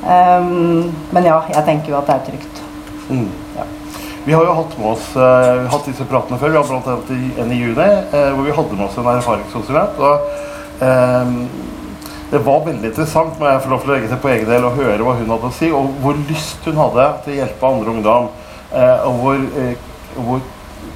Um, 0.01 0.89
men 1.13 1.27
ja, 1.29 1.43
jeg 1.53 1.61
tenker 1.67 1.93
jo 1.93 1.99
at 1.99 2.07
det 2.09 2.15
er 2.15 2.23
trygt. 2.31 2.61
Mm. 3.11 3.27
Vi 4.23 4.33
har 4.33 4.45
jo 4.45 4.53
hatt 4.53 4.77
med 4.77 4.85
oss 4.91 5.05
uh, 5.17 5.65
hatt 5.71 5.87
disse 5.89 6.05
pratene 6.05 6.37
før. 6.37 6.51
Vi 6.53 6.59
har 6.59 6.67
blant 6.67 6.87
annet 6.91 7.39
en 7.41 7.53
i 7.53 7.57
juni 7.57 7.87
uh, 8.13 8.27
hvor 8.35 8.45
vi 8.45 8.53
hadde 8.53 8.75
med 8.77 8.85
oss 8.85 8.97
en 9.01 9.07
erfaringskonsulent. 9.15 9.97
Og 9.97 10.27
uh, 10.83 11.31
det 12.29 12.41
var 12.45 12.61
veldig 12.67 12.91
interessant 12.91 13.39
må 13.41 13.49
jeg 13.49 13.63
få 13.63 13.71
lov 13.71 13.81
til 13.81 13.91
å 13.91 13.95
legge 13.95 14.11
til 14.11 14.19
på 14.21 14.29
egen 14.31 14.51
del 14.51 14.67
og 14.67 14.77
høre 14.77 15.01
hva 15.07 15.15
hun 15.17 15.33
hadde 15.33 15.49
å 15.49 15.55
si, 15.55 15.71
og 15.75 15.89
hvor 16.03 16.19
lyst 16.29 16.69
hun 16.69 16.77
hadde 16.79 17.07
til 17.25 17.33
å 17.33 17.39
hjelpe 17.41 17.71
andre 17.71 17.95
ungdom. 17.95 18.29
Og 18.71 19.17
hvor, 19.19 19.41
hvor 20.15 20.45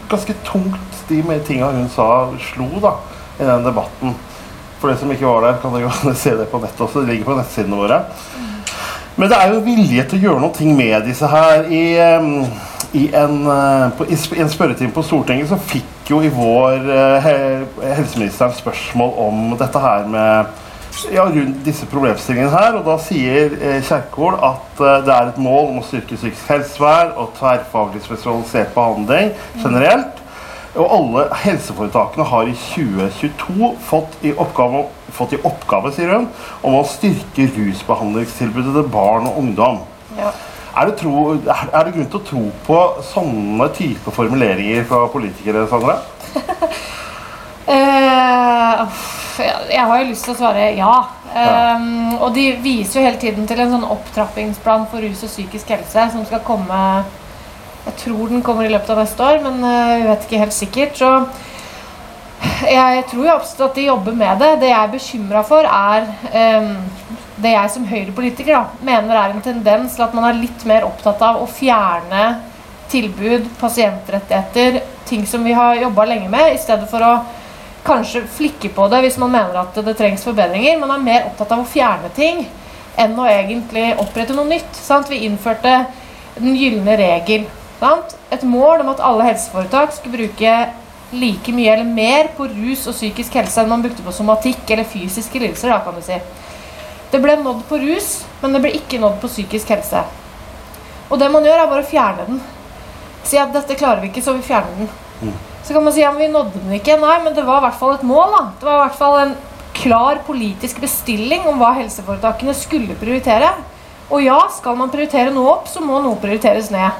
ganske 0.07 0.35
tungt 0.47 1.01
de 1.09 1.19
tinga 1.43 1.73
hun 1.75 1.89
sa, 1.91 2.29
slo. 2.53 2.69
da. 2.79 2.93
i 3.35 3.43
den 3.43 3.65
debatten. 3.67 4.15
For 4.79 4.87
de 4.87 4.95
som 5.01 5.11
ikke 5.11 5.27
var 5.27 5.43
der, 5.43 5.57
kan 5.59 5.75
jo 5.81 5.91
se 6.23 6.37
det 6.39 6.47
på 6.53 6.61
nettet 6.63 6.85
også. 6.87 7.03
Det 7.03 7.11
ligger 7.11 7.27
på 7.33 7.35
nettsidene 7.41 7.81
våre. 7.81 7.99
Men 9.19 9.33
det 9.33 9.41
er 9.41 9.51
jo 9.51 9.65
vilje 9.65 10.07
til 10.07 10.21
å 10.21 10.25
gjøre 10.29 10.45
noe 10.45 10.77
med 10.77 11.09
disse 11.09 11.27
her. 11.35 11.67
I, 11.67 11.83
i, 12.95 13.05
en, 13.15 13.41
eh, 13.51 13.87
på, 13.97 14.07
I, 14.07 14.17
en, 14.39 14.51
spørretime 14.51 14.93
på 14.95 15.03
Stortinget 15.03 15.51
så 15.51 15.59
fikk 15.59 16.09
jo 16.09 16.21
i 16.23 16.29
vår 16.31 16.85
uh, 16.85 17.27
helseministeren 17.81 18.53
spørsmål 18.55 19.15
om 19.25 19.55
dette 19.59 19.81
her 19.81 20.05
med 20.07 20.53
ja, 21.11 21.25
rundt 21.25 21.63
disse 21.65 21.85
problemstillingene 21.89 22.51
her. 22.53 22.77
Og 22.79 22.85
da 22.87 22.97
sier 23.01 23.55
eh, 23.59 23.79
Kjerkol 23.85 24.37
at 24.37 24.81
eh, 24.81 25.01
det 25.05 25.15
er 25.15 25.31
et 25.31 25.41
mål 25.41 25.71
om 25.73 25.81
å 25.81 25.85
styrke 25.85 26.17
psykisk 26.17 26.51
helsevern 26.51 27.15
og 27.19 27.33
tverrfaglig 27.39 28.03
spesialisert 28.05 28.73
behandling 28.75 29.33
generelt. 29.61 30.21
Og 30.75 30.91
alle 30.91 31.27
helseforetakene 31.45 32.25
har 32.27 32.49
i 32.51 32.55
2022 32.59 33.69
fått 33.87 34.17
i 34.27 34.33
oppgave, 34.35 34.85
fått 35.15 35.37
i 35.37 35.39
oppgave 35.47 35.93
sier 35.95 36.11
hun, 36.11 36.27
om 36.67 36.81
å 36.81 36.87
styrke 36.89 37.47
rusbehandlingstilbudet 37.55 38.75
til 38.75 38.91
barn 38.91 39.29
og 39.29 39.39
ungdom. 39.43 39.79
Ja. 40.19 40.33
Er, 40.75 40.89
det 40.89 40.97
tro, 40.99 41.11
er, 41.39 41.85
det 41.87 41.93
grunn 41.95 42.09
til 42.11 42.19
å 42.19 42.25
tro 42.27 42.41
på 42.65 42.79
sånne 43.07 43.69
type 43.77 44.11
formuleringer 44.11 44.83
fra 44.89 45.05
politikere, 45.13 45.63
Sandra? 45.71 46.01
uh, 47.71 48.81
jeg 49.71 49.85
har 49.87 50.01
jo 50.01 50.09
lyst 50.09 50.27
til 50.27 50.35
å 50.35 50.39
svare 50.41 50.65
ja. 50.75 50.95
Um, 51.35 52.15
og 52.19 52.29
de 52.35 52.49
viser 52.63 52.99
jo 52.99 53.05
hele 53.07 53.19
tiden 53.19 53.47
til 53.47 53.59
en 53.63 53.71
sånn 53.75 53.87
opptrappingsplan 53.95 54.85
for 54.91 55.03
rus 55.03 55.23
og 55.23 55.31
psykisk 55.31 55.73
helse 55.75 56.05
som 56.13 56.23
skal 56.27 56.43
komme 56.47 56.77
Jeg 57.85 57.95
tror 58.05 58.31
den 58.31 58.43
kommer 58.43 58.67
i 58.67 58.71
løpet 58.71 58.91
av 58.93 59.01
neste 59.03 59.23
år, 59.23 59.41
men 59.43 59.59
vi 59.63 59.73
jeg 59.73 60.07
vet 60.09 60.27
ikke 60.27 60.43
helt 60.43 60.55
sikkert. 60.59 60.99
Så 60.99 61.11
jeg 62.67 63.03
tror 63.11 63.27
jo 63.27 63.35
absolutt 63.35 63.69
at 63.69 63.77
de 63.79 63.87
jobber 63.87 64.15
med 64.17 64.41
det. 64.41 64.51
Det 64.63 64.71
jeg 64.71 64.79
er 64.81 64.93
bekymra 64.95 65.43
for, 65.45 65.67
er 65.69 66.07
um, 66.61 66.71
det 67.45 67.53
jeg 67.53 67.71
som 67.71 67.85
høyrepolitiker 67.87 68.81
mener 68.85 69.15
er 69.19 69.33
en 69.33 69.45
tendens 69.45 69.95
til 69.95 70.05
at 70.07 70.13
man 70.17 70.27
er 70.29 70.41
litt 70.41 70.65
mer 70.67 70.87
opptatt 70.87 71.21
av 71.25 71.39
å 71.41 71.47
fjerne 71.49 72.25
tilbud, 72.91 73.47
pasientrettigheter, 73.59 74.81
ting 75.09 75.25
som 75.29 75.43
vi 75.45 75.53
har 75.57 75.79
jobba 75.79 76.05
lenge 76.09 76.29
med, 76.29 76.53
i 76.53 76.61
stedet 76.61 76.89
for 76.89 77.05
å 77.05 77.15
kanskje 77.85 78.23
flikke 78.37 78.71
på 78.73 78.87
det 78.89 79.03
hvis 79.05 79.19
man 79.21 79.33
mener 79.33 79.59
at 79.61 79.77
det 79.85 79.95
trengs 79.97 80.25
forbedringer. 80.25 80.79
Man 80.81 80.93
er 80.95 81.03
mer 81.05 81.27
opptatt 81.29 81.53
av 81.53 81.61
å 81.61 81.69
fjerne 81.69 82.09
ting 82.17 82.45
enn 82.97 83.13
å 83.19 83.27
egentlig 83.29 83.91
opprette 84.01 84.35
noe 84.35 84.49
nytt. 84.49 84.71
Sant? 84.77 85.11
Vi 85.11 85.25
innførte 85.27 85.83
den 86.37 86.55
gylne 86.57 86.97
regel. 86.99 87.45
Sant? 87.79 88.15
Et 88.33 88.45
mål 88.47 88.85
om 88.85 88.93
at 88.95 89.03
alle 89.05 89.29
helseforetak 89.29 89.93
skulle 89.93 90.17
bruke 90.17 90.55
like 91.15 91.53
mye 91.53 91.75
eller 91.75 91.87
mer 91.87 92.31
på 92.35 92.47
rus 92.49 92.87
og 92.89 92.95
psykisk 92.97 93.37
helse 93.37 93.61
enn 93.61 93.69
man 93.71 93.83
brukte 93.83 94.03
på 94.03 94.13
somatikk 94.15 94.65
eller 94.73 94.87
fysiske 94.89 95.39
lidelser. 95.41 95.71
Da, 95.75 95.83
kan 95.85 95.95
du 95.97 96.03
si. 96.05 96.17
Det 97.15 97.21
ble 97.23 97.37
nådd 97.39 97.61
på 97.69 97.77
rus, 97.79 98.09
men 98.41 98.51
det 98.51 98.59
ble 98.59 98.73
ikke 98.75 98.97
nådd 98.99 99.21
på 99.21 99.29
psykisk 99.31 99.69
helse. 99.71 100.01
Og 101.07 101.19
det 101.21 101.29
man 101.31 101.45
gjør, 101.47 101.61
er 101.63 101.69
bare 101.71 101.85
å 101.85 101.87
fjerne 101.87 102.25
den. 102.27 102.41
Si 103.23 103.39
at 103.39 103.53
dette 103.55 103.77
klarer 103.79 104.01
vi 104.03 104.09
ikke, 104.09 104.23
så 104.25 104.33
vi 104.35 104.43
fjerner 104.43 104.81
den. 104.81 104.89
Mm. 105.21 105.37
Så 105.63 105.71
kan 105.71 105.85
man 105.85 105.95
si 105.95 106.03
ja, 106.03 106.09
men 106.11 106.25
vi 106.25 106.27
nådde 106.33 106.59
den 106.65 106.73
ikke. 106.75 106.97
Nei, 106.99 107.13
men 107.23 107.37
det 107.37 107.45
var 107.47 107.61
i 107.61 107.65
hvert 107.69 107.79
fall 107.79 107.95
et 107.95 108.03
mål. 108.03 108.35
da. 108.35 108.41
Det 108.59 108.67
var 108.67 108.75
i 108.75 108.83
hvert 108.83 108.99
fall 108.99 109.17
en 109.21 109.33
klar 109.79 110.19
politisk 110.27 110.83
bestilling 110.83 111.47
om 111.47 111.63
hva 111.63 111.71
helseforetakene 111.79 112.57
skulle 112.57 112.99
prioritere. 112.99 113.53
Og 114.11 114.27
ja, 114.27 114.41
skal 114.51 114.75
man 114.75 114.91
prioritere 114.91 115.31
noe 115.31 115.55
opp, 115.55 115.71
så 115.71 115.79
må 115.79 116.03
noe 116.03 116.19
prioriteres 116.19 116.67
ned. 116.75 116.99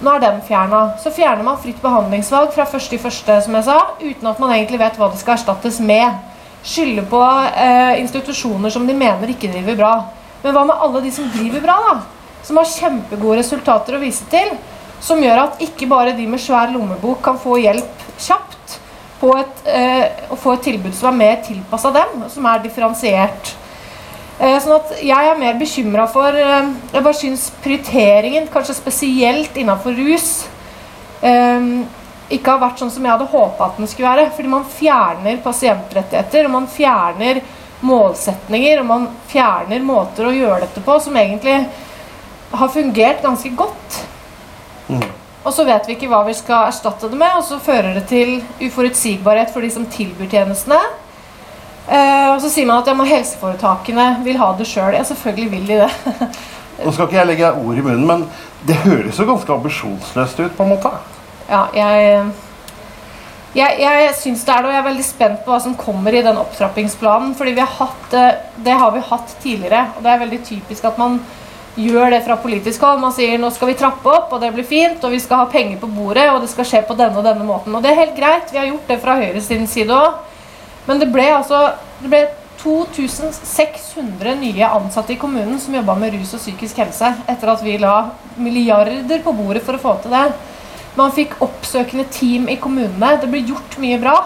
Nå 0.00 0.16
er 0.16 0.24
den 0.24 0.40
fjerna. 0.48 0.86
Så 1.04 1.12
fjerner 1.12 1.44
man 1.44 1.60
fritt 1.60 1.84
behandlingsvalg 1.84 2.56
fra 2.56 2.64
første 2.72 2.96
i 2.96 3.04
første, 3.04 3.36
som 3.44 3.60
jeg 3.60 3.68
sa, 3.68 3.82
uten 4.00 4.32
at 4.32 4.40
man 4.40 4.56
egentlig 4.56 4.80
vet 4.80 4.96
hva 4.96 5.12
det 5.12 5.20
skal 5.20 5.36
erstattes 5.36 5.76
med. 5.92 6.31
Skylder 6.62 7.06
på 7.10 7.22
eh, 7.58 8.00
institusjoner 8.00 8.70
som 8.70 8.86
de 8.86 8.94
mener 8.94 9.32
ikke 9.32 9.50
driver 9.50 9.78
bra. 9.78 9.94
Men 10.42 10.54
hva 10.54 10.66
med 10.66 10.84
alle 10.84 11.02
de 11.04 11.10
som 11.14 11.30
driver 11.34 11.64
bra, 11.64 11.78
da? 11.88 12.36
Som 12.42 12.58
har 12.58 12.70
kjempegode 12.70 13.40
resultater 13.40 13.96
å 13.96 14.02
vise 14.02 14.26
til? 14.30 14.54
som 15.02 15.22
gjør 15.22 15.46
at 15.46 15.62
ikke 15.64 15.88
bare 15.90 16.14
de 16.16 16.26
med 16.30 16.40
svær 16.40 16.70
lommebok 16.72 17.22
kan 17.24 17.38
få 17.40 17.58
hjelp 17.62 18.04
kjapt 18.22 18.76
på 19.20 19.32
et, 19.38 19.64
eh, 19.66 20.04
og 20.30 20.38
få 20.38 20.54
et 20.56 20.64
tilbud 20.68 20.94
som 20.94 21.10
er 21.10 21.18
mer 21.18 21.42
tilpassa 21.46 21.92
dem, 21.94 22.24
som 22.30 22.46
er 22.46 22.62
differensiert. 22.62 23.54
Eh, 24.38 24.58
sånn 24.62 24.78
at 24.78 24.94
jeg 25.02 25.30
er 25.30 25.38
mer 25.38 25.58
bekymra 25.58 26.08
for 26.10 26.34
eh, 26.34 26.70
Jeg 26.92 27.04
bare 27.04 27.18
syns 27.18 27.50
prioriteringen, 27.62 28.48
kanskje 28.50 28.78
spesielt 28.78 29.58
innenfor 29.58 29.94
rus, 29.98 30.46
eh, 31.22 31.68
ikke 32.32 32.54
har 32.54 32.62
vært 32.62 32.82
sånn 32.82 32.92
som 32.92 33.04
jeg 33.04 33.12
hadde 33.12 33.30
håpa 33.32 33.68
at 33.68 33.80
den 33.80 33.90
skulle 33.90 34.10
være. 34.10 34.30
Fordi 34.36 34.52
man 34.52 34.68
fjerner 34.68 35.40
pasientrettigheter, 35.44 36.48
og 36.48 36.54
man 36.56 36.68
fjerner 36.70 37.42
målsetninger, 37.82 38.82
og 38.82 38.88
man 38.88 39.08
fjerner 39.30 39.82
måter 39.84 40.28
å 40.28 40.36
gjøre 40.36 40.62
dette 40.66 40.84
på 40.84 40.98
som 41.02 41.18
egentlig 41.18 41.58
har 42.52 42.72
fungert 42.72 43.22
ganske 43.24 43.52
godt. 43.58 43.98
Mm. 44.88 45.10
Og 45.42 45.54
så 45.54 45.64
vet 45.66 45.88
vi 45.88 45.96
ikke 45.96 46.10
hva 46.10 46.22
vi 46.26 46.34
skal 46.38 46.68
erstatte 46.70 47.10
det 47.10 47.18
med, 47.18 47.34
og 47.38 47.44
så 47.46 47.58
fører 47.62 47.96
det 47.96 48.04
til 48.10 48.36
uforutsigbarhet 48.62 49.50
for 49.50 49.64
de 49.64 49.72
som 49.74 49.86
tilbyr 49.90 50.30
tjenestene. 50.30 50.78
Eh, 51.88 52.28
og 52.30 52.38
så 52.44 52.50
sier 52.52 52.68
man 52.68 52.82
at 52.84 52.90
ja, 52.92 52.94
helseforetakene 52.94 54.08
vil 54.22 54.38
ha 54.38 54.52
det 54.58 54.68
sjøl. 54.70 54.94
Ja, 54.94 55.02
selvfølgelig 55.06 55.50
vil 55.56 55.66
de 55.72 55.80
det. 55.82 56.28
Nå 56.84 56.92
skal 56.94 57.08
ikke 57.08 57.18
jeg 57.18 57.30
legge 57.32 57.50
ord 57.58 57.78
i 57.78 57.84
munnen, 57.84 58.06
men 58.06 58.22
det 58.66 58.78
høres 58.84 59.18
jo 59.18 59.26
ganske 59.28 59.58
ambisjonsløst 59.58 60.44
ut, 60.44 60.54
på 60.56 60.66
en 60.66 60.72
måte. 60.76 60.94
Ja, 61.48 61.66
jeg 61.76 62.32
jeg, 63.52 63.82
jeg 63.84 64.12
syns 64.16 64.46
det 64.46 64.52
er 64.54 64.62
det, 64.64 64.68
og 64.70 64.72
jeg 64.72 64.80
er 64.80 64.86
veldig 64.86 65.04
spent 65.04 65.40
på 65.44 65.52
hva 65.52 65.58
som 65.60 65.74
kommer 65.76 66.14
i 66.16 66.22
den 66.24 66.38
opptrappingsplanen. 66.40 67.34
fordi 67.36 67.52
vi 67.52 67.60
har 67.60 67.74
hatt, 67.76 68.14
det 68.64 68.76
har 68.80 68.92
vi 68.94 69.02
hatt 69.10 69.34
tidligere, 69.42 69.82
og 69.96 70.02
det 70.02 70.12
er 70.12 70.22
veldig 70.22 70.38
typisk 70.46 70.84
at 70.88 71.00
man 71.00 71.18
gjør 71.76 72.10
det 72.14 72.22
fra 72.24 72.38
politisk 72.40 72.80
hold. 72.80 73.00
Man 73.00 73.12
sier 73.12 73.36
nå 73.40 73.50
skal 73.52 73.68
vi 73.68 73.76
trappe 73.76 74.08
opp, 74.08 74.32
og 74.32 74.40
det 74.40 74.54
blir 74.54 74.64
fint, 74.64 75.04
og 75.04 75.12
vi 75.12 75.20
skal 75.20 75.42
ha 75.42 75.50
penger 75.52 75.76
på 75.82 75.90
bordet, 75.92 76.30
og 76.32 76.40
det 76.40 76.48
skal 76.52 76.68
skje 76.68 76.80
på 76.88 76.96
denne 76.96 77.18
og 77.20 77.26
denne 77.28 77.44
måten. 77.44 77.74
Og 77.76 77.84
det 77.84 77.92
er 77.92 78.00
helt 78.00 78.16
greit, 78.16 78.52
vi 78.52 78.60
har 78.60 78.70
gjort 78.70 78.88
det 78.88 79.00
fra 79.04 79.18
Høyres 79.20 79.50
side 79.72 79.98
òg. 80.00 80.22
Men 80.86 80.98
det 80.98 81.12
ble 81.12 81.28
altså 81.30 81.74
det 82.00 82.08
ble 82.08 82.22
2600 82.62 84.32
nye 84.38 84.68
ansatte 84.78 85.12
i 85.12 85.18
kommunen 85.20 85.60
som 85.60 85.74
jobba 85.74 85.94
med 85.98 86.14
rus 86.14 86.32
og 86.36 86.40
psykisk 86.40 86.78
helse 86.78 87.10
etter 87.28 87.52
at 87.52 87.62
vi 87.62 87.76
la 87.78 88.08
milliarder 88.38 89.20
på 89.22 89.34
bordet 89.34 89.64
for 89.66 89.76
å 89.76 89.82
få 89.82 89.94
til 90.02 90.14
det. 90.14 90.24
Man 90.98 91.12
fikk 91.16 91.38
oppsøkende 91.44 92.04
team 92.12 92.48
i 92.52 92.58
kommunene. 92.60 93.16
Det 93.20 93.30
ble 93.32 93.44
gjort 93.48 93.78
mye 93.80 94.00
bra. 94.02 94.16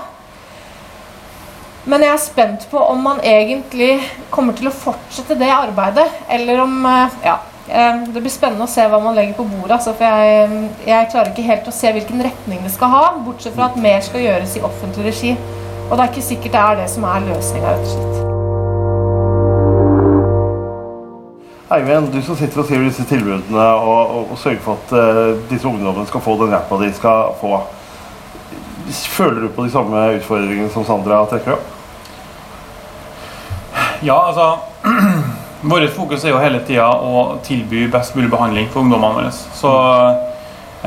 Men 1.86 2.02
jeg 2.02 2.10
er 2.10 2.22
spent 2.22 2.64
på 2.70 2.80
om 2.82 3.04
man 3.06 3.20
egentlig 3.22 4.00
kommer 4.34 4.56
til 4.58 4.66
å 4.66 4.74
fortsette 4.74 5.36
det 5.38 5.52
arbeidet, 5.54 6.08
eller 6.28 6.64
om 6.64 6.80
eh, 6.90 7.20
Ja. 7.28 7.38
Eh, 7.66 8.02
det 8.14 8.20
blir 8.22 8.30
spennende 8.30 8.66
å 8.66 8.70
se 8.70 8.84
hva 8.86 9.00
man 9.02 9.14
legger 9.18 9.38
på 9.38 9.46
bordet. 9.46 9.78
Altså, 9.78 9.94
for 9.94 10.06
jeg, 10.06 10.68
jeg, 10.86 11.08
klarer 11.10 11.32
ikke 11.32 11.46
helt 11.46 11.70
å 11.70 11.74
se 11.74 11.90
hvilken 11.94 12.22
retning 12.26 12.62
det 12.62 12.74
skal 12.74 12.94
ha, 12.94 13.02
bortsett 13.26 13.58
fra 13.58 13.70
at 13.70 13.80
mer 13.82 13.98
skal 14.06 14.22
gjøres 14.26 14.54
i 14.58 14.64
offentlig 14.66 15.10
regi. 15.10 15.34
Og 15.86 15.96
det 15.96 16.00
er 16.04 16.14
ikke 16.14 16.30
sikkert 16.30 16.56
det 16.56 16.62
er 16.62 16.80
det 16.82 16.88
som 16.94 17.10
er 17.10 17.28
løsninga, 17.30 17.74
rett 17.74 17.90
og 17.90 17.92
slett. 17.94 18.25
Eivind, 21.68 22.12
du 22.12 22.20
som 22.22 22.36
sitter 22.38 22.60
og 22.62 22.68
skriver 22.68 22.84
disse 22.86 23.02
tilbudene 23.10 23.62
og, 23.74 24.10
og, 24.16 24.28
og 24.30 24.38
sørger 24.38 24.60
for 24.62 24.78
at 24.78 24.92
uh, 24.94 25.48
disse 25.50 25.66
ungdommene 25.66 26.06
skal 26.06 26.22
få 26.22 26.36
den 26.38 26.52
hjelpa 26.54 26.78
de 26.78 26.90
skal 26.94 27.32
få. 27.40 27.56
Føler 29.16 29.40
du 29.42 29.48
på 29.50 29.64
de 29.66 29.72
samme 29.74 30.02
utfordringene 30.14 30.70
som 30.70 30.86
Sandra 30.86 31.24
trekker 31.26 31.56
opp? 31.56 31.72
Ja, 34.06 34.20
altså 34.28 34.58
Vårt 35.66 35.90
fokus 35.96 36.22
er 36.22 36.36
jo 36.36 36.38
hele 36.38 36.60
tida 36.68 36.86
å 36.86 37.40
tilby 37.42 37.88
best 37.90 38.14
mulig 38.14 38.30
behandling 38.30 38.68
for 38.70 38.84
ungdommene 38.84 39.24
våre. 39.24 39.34
Så 39.34 39.72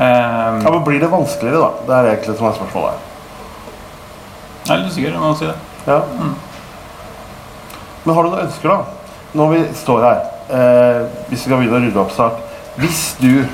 Ja, 0.00 0.70
Men 0.70 0.84
blir 0.86 1.02
det 1.02 1.10
vanskeligere, 1.12 1.60
da? 1.60 1.84
Det 1.84 1.96
er 1.98 2.12
egentlig 2.14 2.38
som 2.38 2.48
er 2.48 2.56
spørsmålet. 2.56 3.08
Jeg 4.64 4.72
er 4.72 4.80
litt 4.80 4.94
usikker 4.94 5.20
på 5.20 5.32
å 5.34 5.36
si 5.36 5.50
det. 5.50 5.58
Ja. 5.90 6.00
Mm. 6.16 6.32
Men 8.06 8.14
har 8.16 8.22
du 8.24 8.30
noen 8.30 8.46
ønsker, 8.46 8.72
da? 8.72 9.18
Når 9.36 9.52
vi 9.52 9.64
står 9.82 10.06
her, 10.06 10.22
eh, 10.50 11.02
hvis 11.28 11.38
vi 11.38 11.42
skal 11.46 11.60
begynne 11.60 11.78
å 11.78 11.84
rydde 11.86 12.02
opp 12.02 12.14
snart 12.14 12.40
Hvis 12.80 13.02
du 13.20 13.44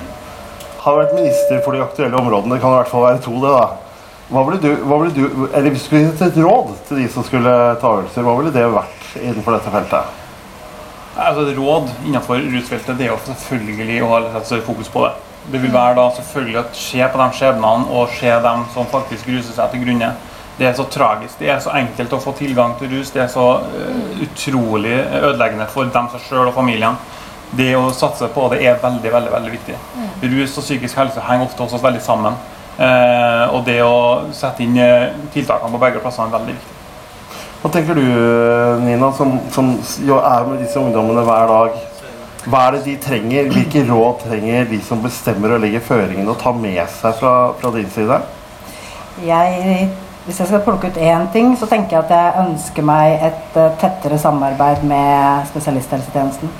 har 0.82 1.00
vært 1.00 1.16
minister 1.16 1.60
for 1.64 1.74
de 1.74 1.82
aktuelle 1.82 2.18
områdene, 2.18 2.56
det 2.56 2.62
kan 2.62 2.74
i 2.74 2.78
hvert 2.80 2.92
fall 2.92 3.06
være 3.08 3.22
to, 3.24 3.34
det, 3.42 3.52
da. 3.52 3.66
Hva 4.26 4.42
ville 4.46 4.60
du, 4.62 4.84
hva 4.86 5.00
ville 5.02 5.14
du, 5.14 5.48
eller 5.52 5.70
Hvis 5.70 5.84
du 5.84 5.88
skulle 5.88 6.04
gitt 6.08 6.22
et 6.26 6.38
råd 6.42 6.76
til 6.88 7.02
de 7.02 7.08
som 7.10 7.26
skulle 7.26 7.56
ta 7.82 7.96
øvelser, 7.98 8.26
hva 8.26 8.36
ville 8.40 8.54
det 8.54 8.68
vært? 8.74 8.96
innenfor 9.22 9.56
dette 9.56 9.72
feltet? 9.72 10.22
Altså, 11.16 11.46
et 11.46 11.56
råd 11.56 11.88
innenfor 12.04 12.42
rusfeltet 12.52 12.98
det 12.98 13.06
er 13.06 13.14
jo 13.14 13.20
selvfølgelig 13.24 14.00
å 14.04 14.18
ha 14.34 14.42
fokus 14.66 14.90
på 14.92 15.06
det. 15.06 15.12
Det 15.52 15.60
vil 15.62 15.72
være 15.72 15.94
da 15.96 16.08
selvfølgelig 16.16 16.58
å 16.60 16.64
se 16.76 17.06
på 17.12 17.20
de 17.22 17.26
skjebnene 17.38 17.92
og 17.94 18.16
se 18.18 18.32
dem 18.48 18.64
som 18.74 18.88
faktisk 18.90 19.28
ruser 19.30 19.54
seg 19.54 19.72
til 19.72 19.84
grunne. 19.86 20.10
Det 20.58 20.66
er 20.66 20.72
så 20.76 20.86
tragisk. 20.88 21.38
Det 21.38 21.50
er 21.52 21.58
så 21.60 21.74
enkelt 21.76 22.14
å 22.16 22.20
få 22.22 22.32
tilgang 22.38 22.76
til 22.80 22.88
rus. 22.94 23.10
Det 23.12 23.22
er 23.26 23.28
så 23.32 23.46
uh, 23.60 24.20
utrolig 24.24 24.94
ødeleggende 25.20 25.66
for 25.72 25.90
dem 25.92 26.08
seg 26.12 26.22
sjøl 26.28 26.48
og 26.48 26.54
familien. 26.56 26.96
Det 27.56 27.74
å 27.78 27.90
satse 27.94 28.28
på 28.32 28.46
det 28.52 28.62
er 28.64 28.78
veldig 28.82 29.12
veldig, 29.12 29.32
veldig 29.34 29.52
viktig. 29.52 29.76
Mm. 29.96 30.06
Rus 30.32 30.56
og 30.56 30.64
psykisk 30.64 30.96
helse 30.98 31.24
henger 31.26 31.46
ofte 31.46 31.66
også 31.66 31.82
veldig 31.82 32.00
sammen. 32.04 32.38
Uh, 32.76 33.52
og 33.56 33.62
det 33.68 33.82
å 33.84 34.32
sette 34.36 34.64
inn 34.64 34.80
uh, 34.80 35.12
tiltakene 35.34 35.76
på 35.76 35.82
begge 35.84 36.00
plassene 36.04 36.30
er 36.30 36.38
veldig 36.38 36.56
viktig. 36.56 36.72
Hva 37.60 37.72
tenker 37.72 37.98
du, 37.98 38.02
Nina, 38.84 39.08
som, 39.16 39.38
som 39.50 39.72
er 39.74 40.44
med 40.46 40.60
disse 40.62 40.78
ungdommene 40.78 41.24
hver 41.26 41.48
dag? 41.50 41.78
Hva 42.46 42.60
er 42.68 42.76
det 42.76 42.82
de 42.84 42.92
trenger? 43.02 43.48
Hvilke 43.50 43.82
råd 43.88 44.20
trenger 44.22 44.68
de 44.70 44.78
som 44.86 45.00
bestemmer 45.02 45.56
og 45.56 45.64
legger 45.64 45.82
føringene, 45.82 46.30
å 46.30 46.38
ta 46.38 46.52
med 46.54 46.78
seg 46.94 47.16
fra, 47.18 47.32
fra 47.58 47.72
din 47.74 47.88
side? 47.90 48.20
Jeg, 49.26 49.88
hvis 50.26 50.40
jeg 50.42 50.50
skal 50.50 50.62
plukke 50.66 50.90
ut 50.90 50.96
én 50.98 51.28
ting, 51.32 51.52
så 51.58 51.68
tenker 51.70 51.96
jeg 51.96 52.04
at 52.04 52.14
jeg 52.16 52.46
ønsker 52.46 52.86
meg 52.86 53.20
et 53.28 53.58
uh, 53.58 53.68
tettere 53.78 54.18
samarbeid 54.18 54.82
med 54.82 55.46
spesialisthelsetjenesten. 55.52 56.50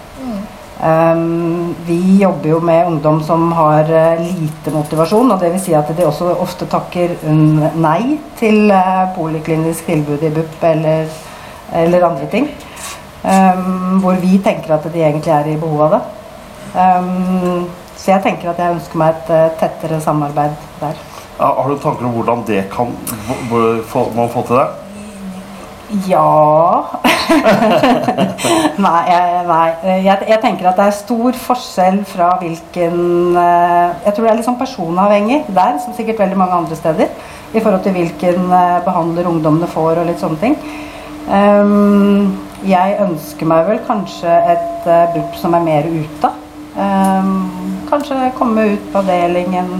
Um, 0.77 1.75
vi 1.87 2.19
jobber 2.21 2.51
jo 2.51 2.59
med 2.61 2.87
ungdom 2.87 3.23
som 3.25 3.49
har 3.57 3.89
uh, 3.91 4.21
lite 4.21 4.71
motivasjon. 4.71 5.33
og 5.33 5.41
Dvs. 5.41 5.65
Si 5.65 5.75
at 5.75 5.91
de 5.97 6.07
også 6.07 6.35
ofte 6.45 6.69
takker 6.71 7.17
nei 7.81 8.19
til 8.39 8.71
uh, 8.71 9.09
poliklinisk 9.17 9.89
tilbud 9.89 10.23
i 10.23 10.31
BUP 10.37 10.63
eller, 10.71 11.11
eller 11.73 12.07
andre 12.11 12.31
ting. 12.31 12.51
Um, 13.25 13.99
hvor 14.05 14.21
vi 14.23 14.39
tenker 14.45 14.77
at 14.77 14.87
de 14.93 15.03
egentlig 15.03 15.35
er 15.35 15.51
i 15.51 15.59
behov 15.59 15.89
av 15.89 15.97
det. 15.97 16.03
Um, 16.77 17.67
så 17.97 18.13
jeg 18.13 18.27
tenker 18.29 18.53
at 18.53 18.63
jeg 18.63 18.79
ønsker 18.79 19.01
meg 19.01 19.17
et 19.17 19.59
tettere 19.59 19.99
samarbeid 20.05 20.55
der. 20.79 21.07
Har 21.39 21.69
du 21.69 21.77
tanker 21.79 22.09
om 22.09 22.17
hvordan 22.17 22.45
det 22.49 22.65
kan 22.73 22.93
man 24.17 24.29
få 24.33 24.43
til 24.47 24.57
det? 24.57 24.67
Ja 26.09 26.83
Nei, 28.87 29.03
jeg, 29.07 29.43
nei. 29.47 29.67
Jeg, 29.83 30.19
jeg, 30.29 30.39
tenker 30.43 30.69
at 30.71 30.79
det 30.79 30.87
er 30.87 30.97
stor 30.97 31.39
forskjell 31.39 32.01
fra 32.09 32.33
hvilken 32.41 33.37
eh, 33.39 33.93
Jeg 34.07 34.15
tror 34.15 34.25
det 34.25 34.31
er 34.33 34.41
litt 34.41 34.49
sånn 34.49 34.59
personavhengig 34.59 35.41
der, 35.47 35.79
som 35.83 35.95
sikkert 35.95 36.23
veldig 36.25 36.39
mange 36.39 36.59
andre 36.59 36.79
steder, 36.79 37.13
i 37.53 37.61
forhold 37.61 37.85
til 37.87 37.95
hvilken 37.99 38.51
eh, 38.51 38.81
behandler 38.87 39.31
ungdommene 39.31 39.71
får 39.71 40.03
og 40.03 40.11
litt 40.11 40.23
sånne 40.23 40.43
ting. 40.43 40.59
Um, 41.27 42.37
jeg 42.67 42.99
ønsker 43.03 43.49
meg 43.51 43.67
vel 43.67 43.81
kanskje 43.87 44.31
et 44.55 44.87
uh, 44.87 45.09
BUP 45.15 45.39
som 45.39 45.57
er 45.59 45.65
mer 45.67 45.89
ute. 45.91 46.31
Um, 46.79 47.33
kanskje 47.91 48.31
komme 48.39 48.69
ut 48.75 48.93
på 48.93 49.03
avdelingen. 49.03 49.73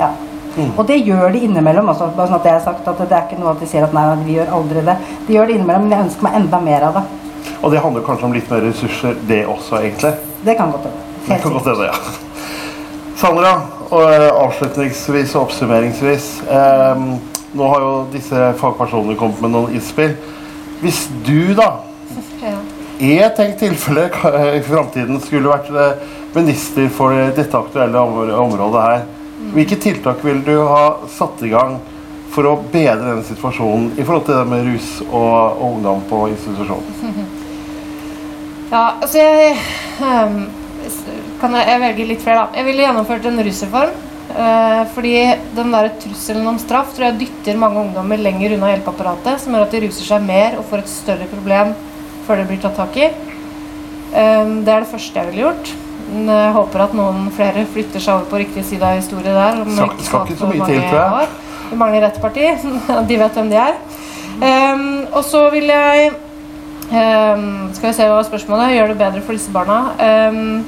Ja. 0.00 0.14
Mm. 0.56 0.72
Og 0.72 0.82
det 0.88 0.96
gjør 1.04 1.30
de 1.34 1.42
innimellom. 1.44 1.90
Også, 1.92 2.08
bare 2.16 2.30
sånn 2.30 2.40
at 2.40 2.48
jeg 2.48 2.56
har 2.56 2.64
sagt 2.64 2.88
at 2.88 3.00
Det 3.02 3.12
er 3.12 3.24
ikke 3.28 3.40
noe 3.40 3.52
at 3.52 3.62
de 3.62 3.68
sier 3.68 3.84
at 3.84 3.94
nei, 3.96 4.04
vi 4.24 4.36
gjør 4.38 4.54
aldri 4.58 4.84
det. 4.86 4.96
De 5.26 5.36
gjør 5.36 5.50
det 5.50 5.58
innimellom, 5.58 5.86
men 5.86 5.96
jeg 5.96 6.06
ønsker 6.08 6.28
meg 6.28 6.38
enda 6.40 6.60
mer 6.64 6.86
av 6.88 7.00
det. 7.00 7.06
Og 7.62 7.72
det 7.72 7.82
handler 7.82 8.04
kanskje 8.06 8.28
om 8.28 8.36
litt 8.36 8.50
mer 8.52 8.62
ressurser, 8.64 9.16
det 9.28 9.42
også, 9.48 9.80
egentlig? 9.80 10.12
Det 10.44 10.56
kan 10.58 10.72
godt 10.74 10.88
hende. 10.88 11.02
Det 11.26 11.40
kan 11.42 11.56
godt 11.56 11.66
hende, 11.66 11.88
ja. 11.88 11.94
Sandra, 13.16 13.52
eh, 13.90 14.28
avslutningsvis 14.44 15.34
og 15.34 15.46
oppsummeringsvis. 15.46 16.28
Eh, 16.52 17.04
nå 17.56 17.68
har 17.72 17.82
jo 17.82 17.92
disse 18.12 18.52
fagpersonene 18.60 19.16
kommet 19.18 19.40
med 19.42 19.54
noen 19.54 19.74
innspill. 19.74 20.14
Hvis 20.82 21.06
du, 21.26 21.54
da, 21.56 21.70
i 23.00 23.16
et 23.20 23.34
tenkt 23.36 23.58
tilfelle 23.60 24.06
i 24.58 24.62
framtiden 24.64 25.20
skulle 25.24 25.50
vært 25.52 25.72
eh, 25.72 26.06
minister 26.36 26.88
for 26.92 27.16
dette 27.36 27.58
aktuelle 27.58 28.00
området 28.00 28.84
her, 28.84 29.06
hvilke 29.36 29.76
tiltak 29.80 30.24
vil 30.24 30.40
du 30.44 30.56
ha 30.64 31.08
satt 31.12 31.42
i 31.44 31.52
gang 31.52 31.78
for 32.32 32.48
å 32.48 32.56
bedre 32.72 33.00
denne 33.00 33.24
situasjonen 33.24 33.94
i 33.96 34.04
forhold 34.04 34.26
til 34.28 34.38
det 34.38 34.46
med 34.50 34.64
rus 34.68 34.88
og, 35.06 35.32
og 35.56 35.66
ungdom 35.74 36.06
på 36.10 36.26
institusjon? 36.34 36.86
Ja, 38.66 38.96
altså 38.98 39.20
jeg 39.22 39.52
um, 40.02 40.40
Kan 41.38 41.52
jeg, 41.54 41.68
jeg 41.70 41.82
velge 41.84 42.06
litt 42.08 42.22
flere, 42.24 42.40
da. 42.40 42.58
Jeg 42.58 42.66
ville 42.66 42.82
gjennomført 42.82 43.28
en 43.30 43.42
rusreform. 43.46 43.92
Uh, 44.26 44.82
fordi 44.90 45.12
den 45.54 45.70
der 45.70 45.92
trusselen 46.02 46.48
om 46.50 46.58
straff 46.58 46.90
tror 46.96 47.06
jeg 47.06 47.20
dytter 47.20 47.60
mange 47.62 47.84
ungdommer 47.84 48.18
lenger 48.18 48.56
unna 48.56 48.72
hjelpeapparatet, 48.72 49.38
som 49.44 49.54
gjør 49.54 49.68
at 49.68 49.76
de 49.76 49.84
ruser 49.86 50.08
seg 50.08 50.26
mer 50.26 50.58
og 50.58 50.66
får 50.66 50.82
et 50.82 50.90
større 50.90 51.30
problem 51.30 51.72
før 52.26 52.42
det 52.42 52.48
blir 52.50 52.62
tatt 52.64 52.78
tak 52.80 52.98
i. 52.98 53.10
Um, 54.10 54.64
det 54.66 54.74
er 54.74 54.82
det 54.82 54.90
første 54.90 55.22
jeg 55.22 55.30
ville 55.30 55.46
gjort. 55.46 55.74
Jeg 56.06 56.52
håper 56.54 56.84
at 56.84 56.94
noen 56.94 57.26
flere 57.34 57.64
flytter 57.66 58.02
seg 58.02 58.14
over 58.14 58.30
på 58.30 58.38
riktig 58.44 58.62
side 58.66 58.86
av 58.86 59.00
historien 59.00 59.34
der. 59.34 59.60
Om 59.64 59.72
skal, 59.74 59.96
skal 60.06 60.28
ikke 60.28 60.38
så 60.38 60.50
mye 60.52 60.68
til, 60.68 60.80
tror 60.86 61.20
jeg. 61.20 61.34
Vi 61.66 61.78
mangler 61.80 62.06
rett 62.06 62.20
parti. 62.22 62.46
De 63.10 63.18
vet 63.18 63.40
hvem 63.40 63.50
de 63.50 63.58
er. 63.58 63.78
Um, 64.36 65.06
og 65.16 65.22
så 65.24 65.46
vil 65.48 65.70
jeg 65.72 66.10
um, 66.92 67.70
Skal 67.72 67.86
vi 67.88 67.92
se 67.96 68.04
hva 68.10 68.18
spørsmålet 68.26 68.74
Gjør 68.74 68.90
det 68.92 68.98
bedre 69.00 69.22
for 69.24 69.32
disse 69.32 69.52
barna. 69.54 69.78
Um, 69.96 70.66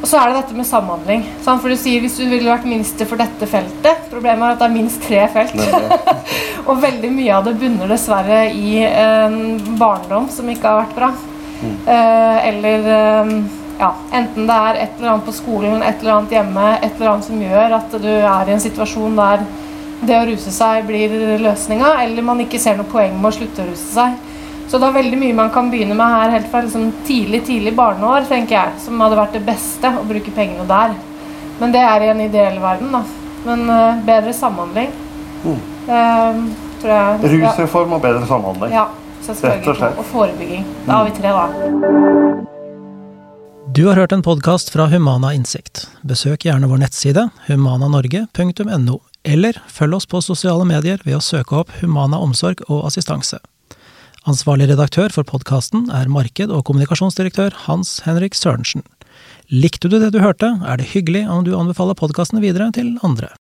og 0.00 0.06
så 0.08 0.20
er 0.20 0.30
det 0.30 0.36
dette 0.38 0.56
med 0.56 0.68
samhandling. 0.68 1.24
Sant? 1.42 1.60
For 1.60 1.68
du 1.68 1.76
sier 1.76 2.00
Hvis 2.00 2.16
du 2.20 2.22
ville 2.24 2.48
vært 2.48 2.68
minister 2.70 3.08
for 3.10 3.20
dette 3.20 3.48
feltet 3.50 4.06
Problemet 4.12 4.46
er 4.46 4.54
at 4.54 4.62
det 4.62 4.68
er 4.68 4.76
minst 4.78 5.02
tre 5.04 5.26
felt. 5.34 5.58
og 6.68 6.80
veldig 6.80 7.10
mye 7.18 7.34
av 7.36 7.50
det 7.50 7.58
bunner 7.60 7.90
dessverre 7.90 8.44
i 8.54 8.78
en 8.86 9.40
barndom 9.80 10.30
som 10.32 10.48
ikke 10.48 10.70
har 10.70 10.84
vært 10.84 10.96
bra. 10.96 11.10
Mm. 11.60 11.74
Uh, 11.84 12.38
eller 12.46 12.92
ja, 13.80 13.90
enten 14.12 14.46
det 14.48 14.56
er 14.68 14.78
et 14.82 14.98
eller 14.98 15.14
annet 15.14 15.26
på 15.26 15.34
skolen, 15.34 15.82
et 15.82 16.02
eller 16.02 16.18
annet 16.18 16.34
hjemme, 16.36 16.66
et 16.78 16.92
eller 16.92 17.12
annet 17.14 17.28
som 17.30 17.42
gjør 17.42 17.76
at 17.78 17.94
du 18.02 18.10
er 18.12 18.48
i 18.50 18.54
en 18.54 18.62
situasjon 18.62 19.16
der 19.16 19.44
det 20.00 20.16
å 20.16 20.26
ruse 20.28 20.52
seg 20.52 20.86
blir 20.88 21.12
løsninga, 21.40 21.94
eller 22.04 22.24
man 22.24 22.40
ikke 22.44 22.60
ser 22.60 22.78
noe 22.78 22.88
poeng 22.88 23.16
med 23.16 23.30
å 23.30 23.36
slutte 23.36 23.64
å 23.64 23.68
ruse 23.68 23.88
seg. 23.92 24.16
Så 24.70 24.78
det 24.78 24.86
er 24.86 24.96
veldig 25.00 25.18
mye 25.18 25.36
man 25.36 25.50
kan 25.52 25.68
begynne 25.72 25.96
med 25.98 26.14
her 26.14 26.36
helt 26.36 26.50
fra 26.52 26.62
liksom 26.62 26.92
tidlig 27.08 27.42
tidlig 27.48 27.74
barneår, 27.76 28.28
tenker 28.30 28.56
jeg, 28.56 28.76
som 28.84 29.00
hadde 29.02 29.18
vært 29.18 29.34
det 29.36 29.42
beste, 29.48 29.90
å 29.90 30.04
bruke 30.06 30.32
pengene 30.36 30.66
der. 30.68 30.94
Men 31.60 31.74
det 31.74 31.82
er 31.84 32.04
i 32.06 32.12
en 32.12 32.22
ideell 32.24 32.60
verden, 32.62 32.94
da. 32.94 33.02
Men 33.44 33.64
uh, 33.68 34.04
bedre 34.06 34.32
samhandling. 34.36 34.92
Mm. 35.42 35.58
Uh, 35.88 36.44
tror 36.80 36.94
jeg 36.94 37.34
Rusreform 37.34 37.96
og 37.98 38.04
bedre 38.04 38.28
samhandling. 38.28 38.76
Ja, 38.76 38.86
selvfølgelig. 39.26 39.74
Og, 39.90 39.98
og 40.04 40.08
forebygging. 40.14 40.70
Da 40.86 41.00
har 41.00 41.10
vi 41.10 41.18
tre, 41.18 41.34
da. 41.34 42.49
Du 43.74 43.86
har 43.86 43.94
hørt 43.94 44.12
en 44.12 44.22
podkast 44.22 44.70
fra 44.74 44.88
Humana 44.90 45.28
Innsikt. 45.34 45.84
Besøk 46.02 46.42
gjerne 46.42 46.66
vår 46.66 46.80
nettside 46.82 47.22
humananorge.no, 47.46 48.96
eller 49.22 49.60
følg 49.70 49.94
oss 49.94 50.08
på 50.10 50.18
sosiale 50.26 50.66
medier 50.66 50.98
ved 51.04 51.14
å 51.14 51.22
søke 51.22 51.60
opp 51.60 51.70
Humana 51.78 52.18
omsorg 52.18 52.64
og 52.66 52.82
assistanse. 52.88 53.38
Ansvarlig 54.26 54.66
redaktør 54.72 55.14
for 55.14 55.28
podkasten 55.28 55.86
er 55.94 56.10
marked- 56.10 56.50
og 56.50 56.64
kommunikasjonsdirektør 56.66 57.54
Hans 57.68 58.00
Henrik 58.08 58.34
Sørensen. 58.34 58.82
Likte 59.54 59.86
du 59.86 60.00
det 60.00 60.10
du 60.16 60.18
hørte, 60.24 60.50
er 60.66 60.82
det 60.82 60.90
hyggelig 60.90 61.28
om 61.30 61.46
du 61.46 61.54
anbefaler 61.54 61.94
podkasten 61.94 62.42
videre 62.42 62.72
til 62.74 62.96
andre. 63.06 63.30